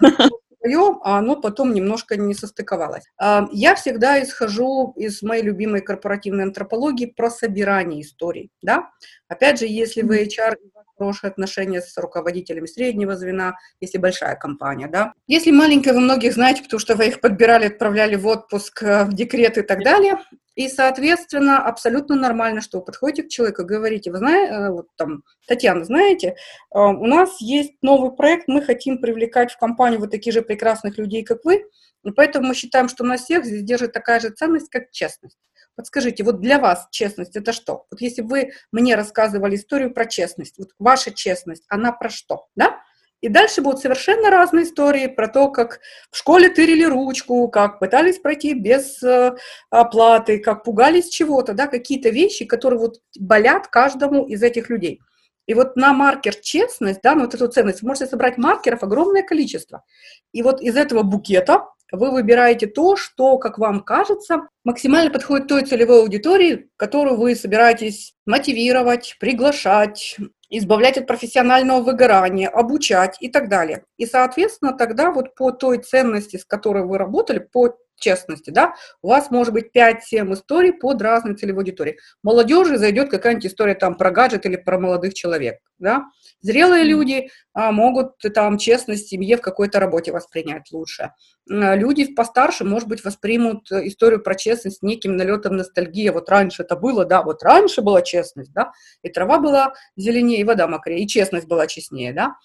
свое, 0.63 0.97
а 1.03 1.17
оно 1.17 1.35
потом 1.35 1.73
немножко 1.73 2.15
не 2.15 2.33
состыковалось. 2.33 3.03
А, 3.17 3.47
я 3.51 3.75
всегда 3.75 4.21
исхожу 4.23 4.93
из 4.95 5.21
моей 5.21 5.43
любимой 5.43 5.81
корпоративной 5.81 6.45
антропологии 6.45 7.05
про 7.05 7.29
собирание 7.29 8.01
историй, 8.01 8.49
да. 8.61 8.89
Опять 9.27 9.59
же, 9.59 9.65
если 9.67 10.01
вы 10.01 10.23
HR, 10.23 10.55
хорошие 10.97 11.29
отношения 11.29 11.81
с 11.81 11.97
руководителями 11.97 12.65
среднего 12.65 13.15
звена, 13.15 13.55
если 13.79 13.97
большая 13.97 14.35
компания, 14.35 14.87
да. 14.87 15.13
Если 15.27 15.51
маленькая, 15.51 15.93
вы 15.93 16.01
многих 16.01 16.33
знаете, 16.33 16.63
потому 16.63 16.79
что 16.79 16.95
вы 16.95 17.07
их 17.07 17.21
подбирали, 17.21 17.65
отправляли 17.65 18.15
в 18.15 18.27
отпуск, 18.27 18.83
э, 18.83 19.05
в 19.05 19.13
декрет 19.13 19.57
и 19.57 19.61
так 19.61 19.83
далее. 19.83 20.19
И, 20.55 20.69
соответственно, 20.69 21.57
абсолютно 21.65 22.15
нормально, 22.15 22.61
что 22.61 22.79
вы 22.79 22.85
подходите 22.85 23.23
к 23.23 23.29
человеку 23.29 23.65
говорите, 23.65 24.11
вы 24.11 24.17
знаете, 24.17 24.53
э, 24.53 24.69
вот 24.69 24.87
там, 24.95 25.23
Татьяна, 25.47 25.83
знаете, 25.83 26.27
э, 26.27 26.35
у 26.79 27.05
нас 27.05 27.41
есть 27.41 27.73
новый 27.81 28.11
проект, 28.11 28.47
мы 28.47 28.61
хотим 28.61 28.99
привлекать 28.99 29.51
в 29.51 29.57
компанию 29.57 29.99
вот 29.99 30.11
таких 30.11 30.33
же 30.33 30.41
прекрасных 30.41 30.97
людей, 30.97 31.23
как 31.23 31.43
вы, 31.43 31.65
и 32.03 32.11
поэтому 32.11 32.47
мы 32.47 32.55
считаем, 32.55 32.87
что 32.87 33.03
на 33.03 33.17
всех 33.17 33.45
здесь 33.45 33.63
держит 33.63 33.93
такая 33.93 34.19
же 34.19 34.29
ценность, 34.29 34.69
как 34.69 34.91
честность. 34.91 35.37
Подскажите, 35.75 36.23
вот 36.23 36.39
для 36.39 36.59
вас 36.59 36.87
честность 36.91 37.35
это 37.35 37.51
что? 37.51 37.85
Вот 37.89 37.99
если 38.01 38.21
вы 38.21 38.51
мне 38.71 38.95
рассказывали 38.95 39.55
историю 39.55 39.93
про 39.93 40.05
честность, 40.05 40.57
вот 40.57 40.69
ваша 40.77 41.11
честность, 41.11 41.63
она 41.67 41.91
про 41.91 42.09
что, 42.09 42.45
да? 42.55 42.79
И 43.21 43.29
дальше 43.29 43.61
будут 43.61 43.79
совершенно 43.79 44.29
разные 44.29 44.65
истории 44.65 45.07
про 45.07 45.29
то, 45.29 45.49
как 45.49 45.79
в 46.11 46.17
школе 46.17 46.49
тырили 46.49 46.83
ручку, 46.83 47.47
как 47.47 47.79
пытались 47.79 48.19
пройти 48.19 48.53
без 48.53 49.01
э, 49.01 49.33
оплаты, 49.69 50.39
как 50.39 50.65
пугались 50.65 51.07
чего-то, 51.07 51.53
да, 51.53 51.67
какие-то 51.67 52.09
вещи, 52.09 52.43
которые 52.43 52.81
вот 52.81 52.97
болят 53.17 53.67
каждому 53.67 54.25
из 54.25 54.43
этих 54.43 54.69
людей. 54.69 54.99
И 55.47 55.53
вот 55.53 55.77
на 55.77 55.93
маркер 55.93 56.35
честность, 56.35 56.99
да, 57.01 57.15
на 57.15 57.23
вот 57.23 57.33
эту 57.33 57.47
ценность, 57.47 57.81
вы 57.81 57.87
можете 57.87 58.07
собрать 58.07 58.37
маркеров 58.37 58.83
огромное 58.83 59.23
количество. 59.23 59.85
И 60.33 60.43
вот 60.43 60.61
из 60.61 60.75
этого 60.75 61.03
букета 61.03 61.67
вы 61.93 62.09
выбираете 62.11 62.65
то, 62.65 62.95
что, 62.95 63.37
как 63.37 63.59
вам 63.59 63.81
кажется, 63.81 64.47
максимально 64.63 65.11
подходит 65.11 65.47
той 65.47 65.63
целевой 65.63 66.01
аудитории, 66.01 66.69
которую 66.75 67.17
вы 67.17 67.35
собираетесь 67.35 68.15
мотивировать, 68.25 69.15
приглашать, 69.19 70.17
избавлять 70.49 70.97
от 70.97 71.05
профессионального 71.05 71.81
выгорания, 71.81 72.49
обучать 72.49 73.17
и 73.19 73.29
так 73.29 73.47
далее. 73.47 73.83
И, 73.97 74.07
соответственно, 74.07 74.73
тогда 74.73 75.11
вот 75.11 75.35
по 75.35 75.51
той 75.51 75.77
ценности, 75.77 76.37
с 76.37 76.45
которой 76.45 76.83
вы 76.83 76.97
работали, 76.97 77.39
по 77.39 77.77
честности, 78.03 78.49
да, 78.49 78.73
у 79.01 79.09
вас 79.09 79.31
может 79.31 79.53
быть 79.53 79.71
5-7 79.75 80.33
историй 80.33 80.73
под 80.73 81.01
разные 81.01 81.35
целевой 81.35 81.63
аудитории. 81.63 81.97
Молодежи 82.21 82.77
зайдет 82.77 83.09
какая-нибудь 83.09 83.45
история 83.45 83.75
там 83.75 83.95
про 83.95 84.11
гаджет 84.11 84.45
или 84.45 84.57
про 84.57 84.77
молодых 84.77 85.13
человек, 85.13 85.59
да. 85.79 86.05
Зрелые 86.41 86.83
люди 86.83 87.29
а, 87.53 87.71
могут 87.71 88.17
там 88.33 88.57
честность 88.57 89.07
семье 89.07 89.37
в 89.37 89.41
какой-то 89.41 89.79
работе 89.79 90.11
воспринять 90.11 90.71
лучше. 90.71 91.11
А, 91.49 91.75
люди 91.75 92.13
постарше, 92.13 92.65
может 92.65 92.89
быть, 92.89 93.03
воспримут 93.03 93.71
историю 93.71 94.21
про 94.21 94.35
честность 94.35 94.83
неким 94.83 95.15
налетом 95.15 95.55
ностальгии. 95.55 96.09
Вот 96.09 96.29
раньше 96.29 96.63
это 96.63 96.75
было, 96.75 97.05
да, 97.05 97.23
вот 97.23 97.43
раньше 97.43 97.81
была 97.81 98.01
честность, 98.01 98.51
да, 98.51 98.73
и 99.03 99.09
трава 99.09 99.39
была 99.39 99.73
зеленее, 99.95 100.41
и 100.41 100.43
вода 100.43 100.67
мокрее, 100.67 101.03
и 101.03 101.07
честность 101.07 101.47
была 101.47 101.67
честнее, 101.67 102.13
да. 102.13 102.35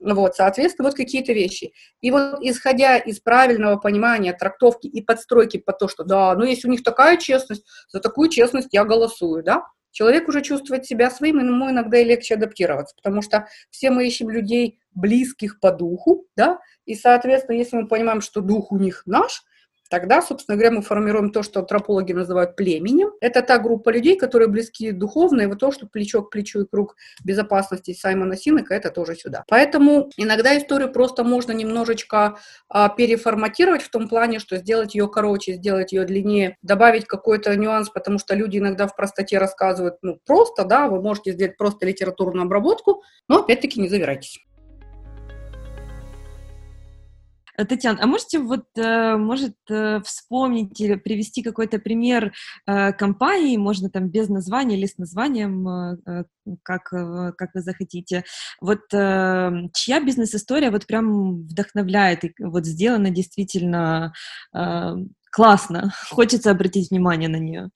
Вот, 0.00 0.36
соответственно, 0.36 0.88
вот 0.88 0.96
какие-то 0.96 1.32
вещи. 1.32 1.72
И 2.00 2.10
вот 2.10 2.38
исходя 2.40 2.98
из 2.98 3.18
правильного 3.20 3.76
понимания 3.76 4.32
трактовки 4.32 4.86
и 4.86 5.02
подстройки 5.02 5.56
по 5.56 5.72
то, 5.72 5.88
что 5.88 6.04
да, 6.04 6.34
ну 6.34 6.44
если 6.44 6.68
у 6.68 6.70
них 6.70 6.82
такая 6.82 7.16
честность, 7.16 7.66
за 7.88 8.00
такую 8.00 8.28
честность 8.28 8.68
я 8.72 8.84
голосую, 8.84 9.42
да, 9.42 9.64
человек 9.90 10.28
уже 10.28 10.42
чувствует 10.42 10.86
себя 10.86 11.10
своим, 11.10 11.40
и 11.40 11.44
ему 11.44 11.70
иногда 11.70 11.98
и 11.98 12.04
легче 12.04 12.34
адаптироваться, 12.34 12.94
потому 12.94 13.22
что 13.22 13.48
все 13.70 13.90
мы 13.90 14.06
ищем 14.06 14.30
людей 14.30 14.78
близких 14.92 15.58
по 15.58 15.72
духу, 15.72 16.26
да, 16.36 16.58
и, 16.84 16.94
соответственно, 16.94 17.56
если 17.56 17.76
мы 17.76 17.88
понимаем, 17.88 18.20
что 18.20 18.40
дух 18.40 18.70
у 18.70 18.78
них 18.78 19.02
наш, 19.06 19.42
Тогда, 19.88 20.20
собственно 20.22 20.56
говоря, 20.56 20.76
мы 20.76 20.82
формируем 20.82 21.30
то, 21.30 21.42
что 21.42 21.60
антропологи 21.60 22.12
называют 22.12 22.56
племенем. 22.56 23.12
Это 23.20 23.42
та 23.42 23.58
группа 23.58 23.90
людей, 23.90 24.16
которые 24.16 24.48
близки 24.48 24.90
духовно, 24.90 25.42
и 25.42 25.46
вот 25.46 25.58
то, 25.58 25.72
что 25.72 25.86
плечо 25.86 26.22
к 26.22 26.30
плечу 26.30 26.62
и 26.62 26.66
круг 26.66 26.96
безопасности 27.24 27.94
Саймона 27.94 28.36
Синека, 28.36 28.74
это 28.74 28.90
тоже 28.90 29.14
сюда. 29.14 29.44
Поэтому 29.48 30.10
иногда 30.16 30.56
историю 30.56 30.92
просто 30.92 31.24
можно 31.24 31.52
немножечко 31.52 32.38
а, 32.68 32.88
переформатировать 32.88 33.82
в 33.82 33.90
том 33.90 34.08
плане, 34.08 34.38
что 34.38 34.56
сделать 34.56 34.94
ее 34.94 35.08
короче, 35.08 35.54
сделать 35.54 35.92
ее 35.92 36.04
длиннее, 36.04 36.56
добавить 36.62 37.06
какой-то 37.06 37.54
нюанс, 37.56 37.88
потому 37.90 38.18
что 38.18 38.34
люди 38.34 38.58
иногда 38.58 38.86
в 38.86 38.94
простоте 38.94 39.38
рассказывают, 39.38 39.96
ну, 40.02 40.18
просто, 40.26 40.64
да, 40.64 40.88
вы 40.88 41.00
можете 41.00 41.32
сделать 41.32 41.56
просто 41.56 41.86
литературную 41.86 42.44
обработку, 42.44 43.02
но 43.28 43.38
опять-таки 43.38 43.80
не 43.80 43.88
завирайтесь. 43.88 44.47
Татьяна, 47.64 47.98
а 48.02 48.06
можете 48.06 48.38
вот, 48.38 48.66
э, 48.76 49.16
может, 49.16 49.56
э, 49.70 50.00
вспомнить 50.04 50.80
или 50.80 50.94
привести 50.94 51.42
какой-то 51.42 51.78
пример 51.78 52.32
компании, 52.66 53.56
можно 53.56 53.90
там 53.90 54.08
без 54.08 54.28
названия 54.28 54.76
или 54.76 54.86
с 54.86 54.98
названием, 54.98 55.98
как, 56.62 56.84
как 56.90 57.50
вы 57.54 57.60
захотите, 57.60 58.24
вот 58.60 58.80
чья 58.90 60.00
бизнес-история 60.04 60.70
вот 60.70 60.86
прям 60.86 61.42
вдохновляет 61.42 62.24
и 62.24 62.34
вот 62.38 62.66
сделана 62.66 63.10
действительно 63.10 64.12
классно, 65.30 65.92
хочется 66.10 66.50
обратить 66.50 66.90
внимание 66.90 67.28
на 67.28 67.38
нее? 67.38 67.70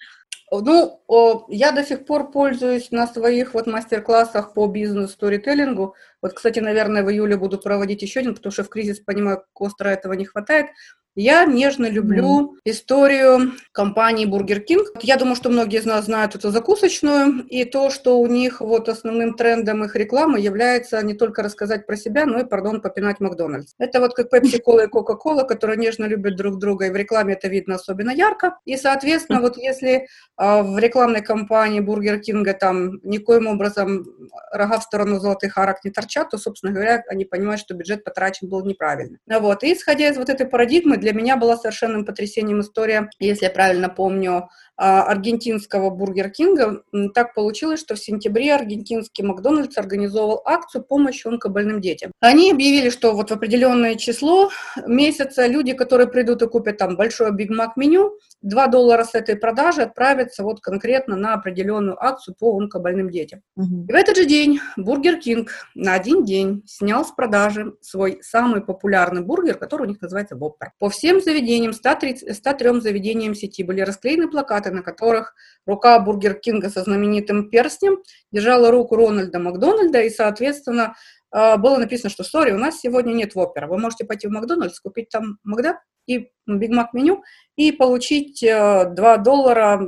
Ну, 0.54 1.47
я 1.49 1.73
до 1.73 1.82
сих 1.82 2.04
пор 2.04 2.30
пользуюсь 2.30 2.90
на 2.90 3.06
своих 3.06 3.54
вот 3.54 3.66
мастер-классах 3.66 4.52
по 4.52 4.66
бизнес-сторителлингу. 4.66 5.94
Вот, 6.21 6.35
кстати, 6.35 6.59
наверное, 6.61 7.02
в 7.02 7.11
июле 7.11 7.38
буду 7.38 7.59
проводить 7.59 8.02
еще 8.02 8.21
один, 8.21 8.35
потому 8.35 8.52
что 8.52 8.62
в 8.62 8.68
кризис, 8.68 9.00
понимаю, 9.00 9.44
остро 9.54 9.88
этого 9.88 10.12
не 10.12 10.26
хватает. 10.26 10.66
Я 11.14 11.45
нежно 11.45 11.90
люблю 11.90 12.54
mm. 12.54 12.59
историю 12.64 13.52
компании 13.73 14.26
Burger 14.26 14.64
King. 14.66 14.85
Я 15.00 15.16
думаю, 15.16 15.37
что 15.37 15.50
многие 15.50 15.78
из 15.78 15.85
нас 15.85 16.07
знают 16.07 16.35
эту 16.35 16.50
закусочную, 16.50 17.45
и 17.49 17.64
то, 17.64 17.90
что 17.90 18.19
у 18.19 18.26
них 18.26 18.62
вот 18.62 18.88
основным 18.88 19.35
трендом 19.35 19.85
их 19.85 19.95
рекламы 19.95 20.40
является 20.40 21.02
не 21.02 21.12
только 21.12 21.42
рассказать 21.42 21.87
про 21.87 21.97
себя, 21.97 22.25
но 22.25 22.40
и, 22.40 22.45
пардон, 22.45 22.81
попинать 22.81 23.21
Макдональдс. 23.21 23.75
Это 23.78 24.00
вот 24.00 24.14
как 24.14 24.33
Pepsi 24.33 24.59
Cola 24.66 24.85
и 24.85 24.88
Coca-Cola, 24.88 25.47
которые 25.47 25.76
нежно 25.76 26.07
любят 26.07 26.37
друг 26.37 26.59
друга, 26.59 26.87
и 26.87 26.90
в 26.90 26.97
рекламе 26.97 27.35
это 27.35 27.49
видно 27.49 27.75
особенно 27.75 28.11
ярко. 28.11 28.57
И, 28.64 28.78
соответственно, 28.78 29.42
вот 29.42 29.59
если 29.59 30.07
а, 30.37 30.62
в 30.62 30.78
рекламной 30.78 31.21
кампании 31.21 31.83
Burger 31.83 32.21
King 32.21 32.50
там 32.54 33.00
никоим 33.02 33.49
образом 33.49 34.07
рога 34.50 34.78
в 34.78 34.83
сторону 34.83 35.19
золотых 35.19 35.59
арок 35.59 35.85
не 35.85 35.90
торчат, 35.90 36.31
то, 36.31 36.38
собственно 36.38 36.73
говоря, 36.73 37.02
они 37.09 37.26
понимают, 37.26 37.61
что 37.61 37.75
бюджет 37.75 38.02
потрачен 38.02 38.49
был 38.49 38.64
неправильно. 38.64 39.19
Вот. 39.26 39.62
И 39.62 39.75
исходя 39.75 40.09
из 40.09 40.16
вот 40.16 40.31
этой 40.31 40.47
парадигмы, 40.47 41.01
для 41.02 41.12
меня 41.12 41.37
была 41.37 41.56
совершенным 41.56 42.04
потрясением 42.06 42.61
история, 42.61 43.11
если 43.18 43.44
я 43.47 43.50
правильно 43.50 43.88
помню, 43.88 44.49
аргентинского 44.82 45.90
Бургер 45.90 46.30
Кинга. 46.30 46.82
Так 47.14 47.34
получилось, 47.34 47.80
что 47.80 47.94
в 47.94 48.00
сентябре 48.00 48.54
аргентинский 48.54 49.22
Макдональдс 49.22 49.78
организовал 49.78 50.42
акцию 50.44 50.82
помощи 50.82 51.26
онкобольным 51.26 51.80
детям. 51.80 52.10
Они 52.20 52.50
объявили, 52.50 52.90
что 52.90 53.12
вот 53.12 53.30
в 53.30 53.32
определенное 53.32 53.94
число 53.94 54.50
месяца 54.86 55.46
люди, 55.46 55.72
которые 55.72 56.08
придут 56.08 56.42
и 56.42 56.48
купят 56.48 56.78
там 56.78 56.96
большое 56.96 57.32
Биг 57.32 57.50
Мак 57.50 57.76
меню, 57.76 58.18
2 58.42 58.66
доллара 58.66 59.04
с 59.04 59.14
этой 59.14 59.36
продажи 59.36 59.82
отправятся 59.82 60.42
вот 60.42 60.60
конкретно 60.60 61.14
на 61.14 61.34
определенную 61.34 62.02
акцию 62.02 62.34
по 62.38 62.58
онкобольным 62.58 63.08
детям. 63.08 63.40
Угу. 63.56 63.86
И 63.88 63.92
в 63.92 63.94
этот 63.94 64.16
же 64.16 64.24
день 64.24 64.58
Бургер 64.76 65.18
Кинг 65.18 65.52
на 65.74 65.94
один 65.94 66.24
день 66.24 66.64
снял 66.66 67.04
с 67.04 67.12
продажи 67.12 67.74
свой 67.80 68.18
самый 68.22 68.62
популярный 68.62 69.22
бургер, 69.22 69.58
который 69.58 69.82
у 69.82 69.88
них 69.88 70.00
называется 70.00 70.34
Воппер. 70.34 70.72
По 70.80 70.90
всем 70.90 71.20
заведениям, 71.20 71.72
130, 71.72 72.36
103 72.36 72.80
заведениям 72.80 73.34
сети 73.34 73.62
были 73.62 73.82
расклеены 73.82 74.28
плакаты, 74.28 74.72
на 74.73 74.83
которых 74.83 75.35
рука 75.67 75.99
Бургер 75.99 76.35
Кинга 76.35 76.71
со 76.71 76.83
знаменитым 76.83 77.50
перстнем 77.50 77.99
держала 78.31 78.71
руку 78.71 78.97
Рональда 78.97 79.38
Макдональда, 79.38 80.02
и, 80.02 80.11
соответственно, 80.11 80.95
а, 81.31 81.57
было 81.57 81.79
написано, 81.79 82.11
что 82.11 82.25
«Sorry, 82.25 82.52
у 82.52 82.59
нас 82.59 82.81
сегодня 82.81 83.12
нет 83.12 83.35
Воппера, 83.35 83.67
вы 83.67 83.79
можете 83.79 84.05
пойти 84.05 84.29
в 84.29 84.31
Макдональдс, 84.31 84.79
купить 84.81 85.09
там 85.09 85.38
Макда 85.45 85.81
и 86.07 86.31
Биг 86.47 86.71
Мак 86.71 86.93
меню 86.93 87.23
и 87.57 87.73
получить 87.73 88.41
2 88.41 88.49
э, 88.91 89.19
доллара 89.19 89.81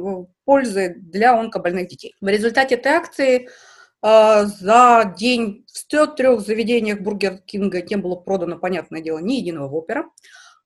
пользы 0.45 0.95
для 0.97 1.39
онкобольных 1.39 1.89
детей». 1.89 2.15
В 2.21 2.29
результате 2.29 2.77
этой 2.77 2.93
акции 2.93 3.49
а, 4.07 4.45
за 4.45 5.15
день 5.17 5.65
в 5.71 5.79
103 5.79 6.39
заведениях 6.39 7.01
Бургер 7.01 7.39
Кинга 7.39 7.83
не 7.83 7.97
было 7.97 8.17
продано, 8.17 8.59
понятное 8.59 9.01
дело, 9.01 9.19
ни 9.19 9.35
единого 9.35 9.69
Воппера. 9.69 10.05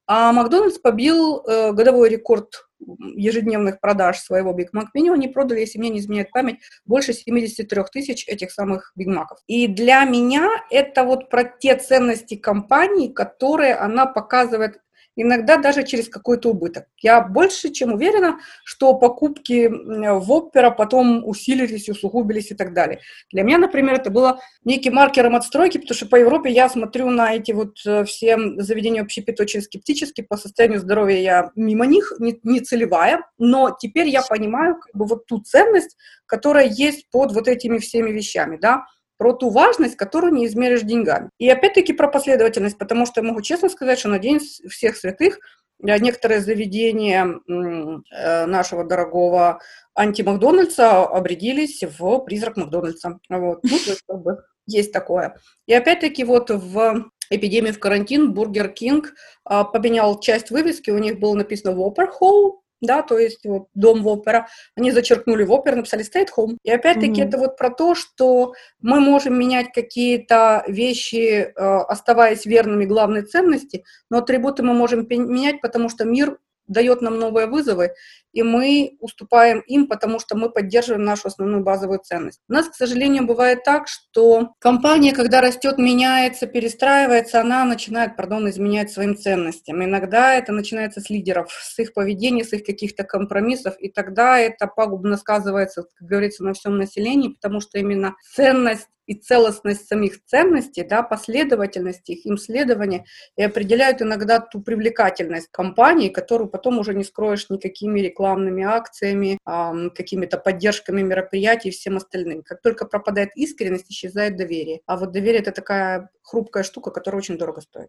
А 0.07 0.33
Макдональдс 0.33 0.79
побил 0.79 1.45
э, 1.45 1.73
годовой 1.73 2.09
рекорд 2.09 2.68
ежедневных 2.80 3.80
продаж 3.80 4.18
своего 4.18 4.52
Биг 4.52 4.73
Мак 4.73 4.88
меню. 4.94 5.12
Они 5.12 5.28
продали, 5.28 5.61
если 5.61 5.78
мне 5.78 5.90
не 5.90 5.99
изменяет 6.00 6.30
память, 6.30 6.61
больше 6.85 7.12
73 7.12 7.82
тысяч 7.92 8.26
этих 8.28 8.50
самых 8.50 8.92
Биг 8.97 9.08
Маков. 9.08 9.38
И 9.47 9.66
для 9.66 10.04
меня 10.04 10.49
это 10.70 11.04
вот 11.04 11.30
про 11.30 11.44
те 11.44 11.76
ценности 11.76 12.37
компании, 12.37 13.08
которые 13.08 13.75
она 13.75 14.06
показывает 14.06 14.80
иногда 15.23 15.57
даже 15.57 15.83
через 15.83 16.09
какой-то 16.09 16.51
убыток. 16.51 16.87
Я 16.99 17.21
больше 17.21 17.71
чем 17.71 17.93
уверена, 17.93 18.39
что 18.65 18.95
покупки 18.95 19.69
Воппера 19.69 20.75
потом 20.75 21.27
усилились, 21.27 21.89
усугубились 21.89 22.53
и 22.53 22.55
так 22.55 22.73
далее. 22.73 23.01
Для 23.33 23.43
меня, 23.43 23.59
например, 23.59 23.95
это 23.95 24.11
было 24.11 24.41
неким 24.65 24.95
маркером 24.95 25.35
отстройки, 25.35 25.79
потому 25.79 25.97
что 25.97 26.07
по 26.07 26.17
Европе 26.17 26.51
я 26.51 26.69
смотрю 26.69 27.11
на 27.11 27.35
эти 27.35 27.53
вот 27.53 27.79
э, 27.85 28.05
все 28.05 28.39
заведения 28.59 29.03
общепит 29.03 29.41
очень 29.41 29.61
скептически, 29.61 30.21
по 30.21 30.37
состоянию 30.37 30.79
здоровья 30.81 31.21
я 31.21 31.51
мимо 31.57 31.87
них, 31.87 32.13
не, 32.21 32.39
не 32.45 32.61
целевая, 32.61 33.23
но 33.39 33.77
теперь 33.79 34.09
я 34.09 34.23
понимаю 34.23 34.77
как 34.77 34.95
бы 34.95 35.07
вот 35.07 35.27
ту 35.27 35.41
ценность, 35.41 35.97
которая 36.27 36.69
есть 36.69 37.11
под 37.11 37.33
вот 37.33 37.49
этими 37.49 37.79
всеми 37.79 38.11
вещами, 38.11 38.57
да, 38.61 38.85
про 39.19 39.33
ту 39.35 39.51
важность, 39.51 39.97
которую 39.97 40.33
не 40.33 40.47
измеришь 40.47 40.83
деньгами. 40.83 41.31
И 41.39 41.49
опять-таки 41.49 41.93
про 41.93 42.09
последовательность, 42.09 42.79
потому 42.79 43.05
что 43.05 43.21
я 43.21 43.27
могу 43.27 43.43
честно 43.43 43.69
сказать, 43.69 43.99
что 43.99 44.09
на 44.09 44.19
День 44.19 44.39
всех 44.39 44.97
святых 44.97 45.41
э, 45.83 45.99
некоторые 45.99 46.41
заведения 46.41 47.27
э, 47.27 48.47
нашего 48.47 48.85
дорогого 48.85 49.61
анти-Макдональдса 49.95 51.03
обрядились 51.03 51.83
в 51.83 52.21
призрак 52.21 52.57
Макдональдса. 52.57 53.19
Вот. 53.29 53.61
Ну, 53.65 53.71
то 53.71 53.91
есть, 53.91 54.03
как 54.07 54.23
бы, 54.23 54.45
есть 54.67 54.93
такое. 54.93 55.37
И 55.67 55.75
опять-таки 55.75 56.25
вот 56.25 56.51
в 56.51 57.11
эпидемии 57.31 57.73
в 57.73 57.81
карантин 57.81 58.33
Бургер 58.33 58.69
Кинг 58.69 59.15
а, 59.45 59.65
поменял 59.65 60.19
часть 60.21 60.51
вывески, 60.51 60.91
у 60.91 60.99
них 60.99 61.19
было 61.19 61.35
написано 61.35 61.77
Whopper 61.77 62.09
Home, 62.21 62.52
да, 62.80 63.02
то 63.02 63.18
есть 63.18 63.44
вот 63.44 63.68
дом 63.75 64.02
в 64.02 64.08
опера, 64.08 64.49
они 64.76 64.90
зачеркнули 64.90 65.44
в 65.44 65.52
опер, 65.52 65.76
написали 65.76 66.04
stay 66.04 66.25
at 66.25 66.28
home. 66.37 66.56
И 66.62 66.70
опять-таки 66.70 67.20
mm-hmm. 67.20 67.28
это 67.28 67.38
вот 67.38 67.56
про 67.56 67.70
то, 67.70 67.94
что 67.94 68.54
мы 68.80 69.00
можем 69.00 69.38
менять 69.38 69.73
какие-то 69.73 70.64
вещи, 70.68 71.16
э, 71.16 71.52
оставаясь 71.54 72.47
верными 72.47 72.85
главной 72.85 73.23
ценности, 73.23 73.85
но 74.11 74.18
атрибуты 74.18 74.62
мы 74.62 74.75
можем 74.75 75.06
менять, 75.08 75.61
потому 75.61 75.88
что 75.88 76.04
мир 76.04 76.38
дает 76.68 77.00
нам 77.00 77.18
новые 77.18 77.47
вызовы, 77.47 77.94
и 78.32 78.42
мы 78.42 78.97
уступаем 79.00 79.61
им, 79.61 79.87
потому 79.87 80.18
что 80.18 80.37
мы 80.37 80.50
поддерживаем 80.50 81.04
нашу 81.04 81.28
основную 81.28 81.62
базовую 81.62 82.00
ценность. 82.00 82.40
У 82.49 82.52
нас, 82.52 82.68
к 82.68 82.75
сожалению, 82.75 83.26
бывает 83.26 83.64
так, 83.64 83.88
что 83.88 84.54
компания, 84.58 85.12
когда 85.12 85.40
растет, 85.40 85.78
меняется, 85.78 86.47
перестраивается, 86.47 87.40
она 87.40 87.64
начинает, 87.64 88.16
пардон, 88.16 88.49
изменять 88.49 88.90
своим 88.90 89.16
ценностям. 89.16 89.82
Иногда 89.82 90.35
это 90.35 90.52
начинается 90.52 91.00
с 91.00 91.11
лидеров, 91.11 91.50
с 91.52 91.78
их 91.78 91.92
поведения, 91.92 92.44
с 92.44 92.52
их 92.52 92.64
каких-то 92.64 93.04
компромиссов, 93.04 93.76
и 93.78 93.90
тогда 93.90 94.38
это 94.38 94.66
пагубно 94.66 95.16
сказывается, 95.16 95.82
как 95.82 96.08
говорится, 96.08 96.44
на 96.44 96.54
всем 96.54 96.78
населении, 96.78 97.28
потому 97.28 97.61
что 97.61 97.78
именно 97.78 98.16
ценность 98.35 98.88
и 99.08 99.14
целостность 99.14 99.88
самих 99.88 100.23
ценностей, 100.26 100.85
да, 100.85 101.02
последовательность 101.02 102.08
их, 102.11 102.26
им 102.26 102.37
следования 102.37 103.06
и 103.37 103.42
определяют 103.42 104.02
иногда 104.02 104.38
ту 104.38 104.61
привлекательность 104.61 105.49
компании, 105.50 106.11
которую 106.11 106.50
потом 106.50 106.78
уже 106.78 106.94
не 106.94 107.04
скроешь 107.04 107.49
никакими 107.49 108.00
рекламными 108.19 108.65
акциями, 108.65 109.39
э, 109.47 109.91
какими-то 109.95 110.39
поддержками 110.39 111.03
мероприятий 111.03 111.69
и 111.69 111.73
всем 111.73 111.97
остальным. 111.97 112.43
Как 112.43 112.61
только 112.63 112.85
пропадает 112.85 113.31
искренность, 113.37 113.91
исчезает 113.91 114.37
доверие. 114.37 114.81
А 114.87 114.97
вот 114.97 115.13
доверие– 115.13 115.41
это 115.43 115.53
такая 115.53 116.11
хрупкая 116.23 116.65
штука, 116.65 116.91
которая 116.91 117.21
очень 117.21 117.39
дорого 117.39 117.61
стоит. 117.61 117.89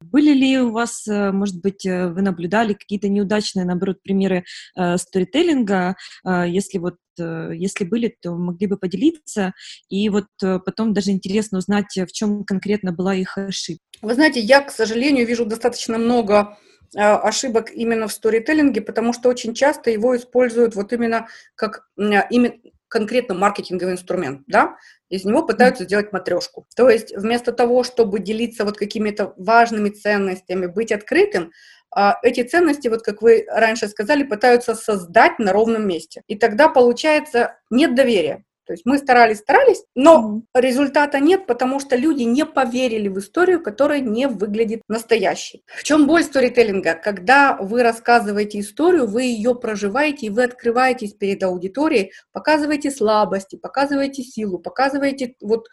Были 0.00 0.32
ли 0.32 0.60
у 0.60 0.70
вас, 0.70 1.08
э, 1.08 1.32
может 1.32 1.60
быть, 1.60 1.84
э, 1.84 2.08
вы 2.08 2.22
наблюдали 2.22 2.74
какие-то 2.74 3.08
неудачные, 3.08 3.66
наоборот, 3.66 3.96
примеры 4.02 4.44
э, 4.76 4.96
сторителлинга? 4.98 5.96
Э, 6.24 6.44
если 6.48 6.78
вот, 6.78 6.96
э, 7.18 7.50
если 7.54 7.84
были, 7.84 8.16
то 8.22 8.36
могли 8.36 8.68
бы 8.68 8.76
поделиться. 8.76 9.52
И 9.88 10.08
вот 10.08 10.26
э, 10.44 10.60
потом 10.64 10.92
даже 10.92 11.10
интересно 11.10 11.58
узнать, 11.58 11.96
в 11.96 12.12
чем 12.12 12.44
конкретно 12.44 12.92
была 12.92 13.14
их 13.16 13.36
ошибка. 13.36 13.82
Вы 14.00 14.14
знаете, 14.14 14.40
я, 14.40 14.60
к 14.60 14.70
сожалению, 14.70 15.26
вижу 15.26 15.44
достаточно 15.44 15.98
много 15.98 16.56
ошибок 16.94 17.70
именно 17.70 18.08
в 18.08 18.12
сторителлинге, 18.12 18.80
потому 18.80 19.12
что 19.12 19.28
очень 19.28 19.54
часто 19.54 19.90
его 19.90 20.16
используют 20.16 20.74
вот 20.74 20.92
именно 20.92 21.28
как 21.54 21.88
именно 21.96 22.54
конкретно 22.88 23.34
маркетинговый 23.34 23.94
инструмент, 23.94 24.42
да, 24.46 24.76
из 25.08 25.24
него 25.24 25.42
пытаются 25.42 25.84
сделать 25.84 26.12
матрешку. 26.12 26.66
То 26.76 26.88
есть 26.88 27.16
вместо 27.16 27.52
того, 27.52 27.82
чтобы 27.82 28.20
делиться 28.20 28.64
вот 28.64 28.76
какими-то 28.76 29.34
важными 29.36 29.90
ценностями, 29.90 30.66
быть 30.66 30.92
открытым, 30.92 31.52
а, 31.90 32.18
эти 32.22 32.42
ценности, 32.42 32.88
вот 32.88 33.02
как 33.02 33.22
вы 33.22 33.46
раньше 33.48 33.88
сказали, 33.88 34.22
пытаются 34.22 34.74
создать 34.74 35.38
на 35.38 35.52
ровном 35.52 35.86
месте. 35.86 36.22
И 36.26 36.36
тогда 36.36 36.68
получается 36.68 37.58
нет 37.70 37.94
доверия. 37.94 38.44
То 38.66 38.72
есть 38.72 38.84
мы 38.84 38.98
старались, 38.98 39.38
старались, 39.38 39.84
но 39.94 40.42
результата 40.52 41.20
нет, 41.20 41.46
потому 41.46 41.78
что 41.78 41.94
люди 41.94 42.22
не 42.22 42.44
поверили 42.44 43.08
в 43.08 43.18
историю, 43.18 43.62
которая 43.62 44.00
не 44.00 44.26
выглядит 44.26 44.82
настоящей. 44.88 45.64
В 45.66 45.84
чем 45.84 46.06
боль 46.06 46.24
сторителлинга? 46.24 46.94
Когда 46.94 47.56
вы 47.56 47.84
рассказываете 47.84 48.58
историю, 48.60 49.06
вы 49.06 49.22
ее 49.22 49.54
проживаете, 49.54 50.26
и 50.26 50.30
вы 50.30 50.44
открываетесь 50.44 51.14
перед 51.14 51.42
аудиторией, 51.44 52.12
показываете 52.32 52.90
слабости, 52.90 53.56
показываете 53.56 54.22
силу, 54.22 54.58
показываете 54.58 55.36
вот 55.40 55.68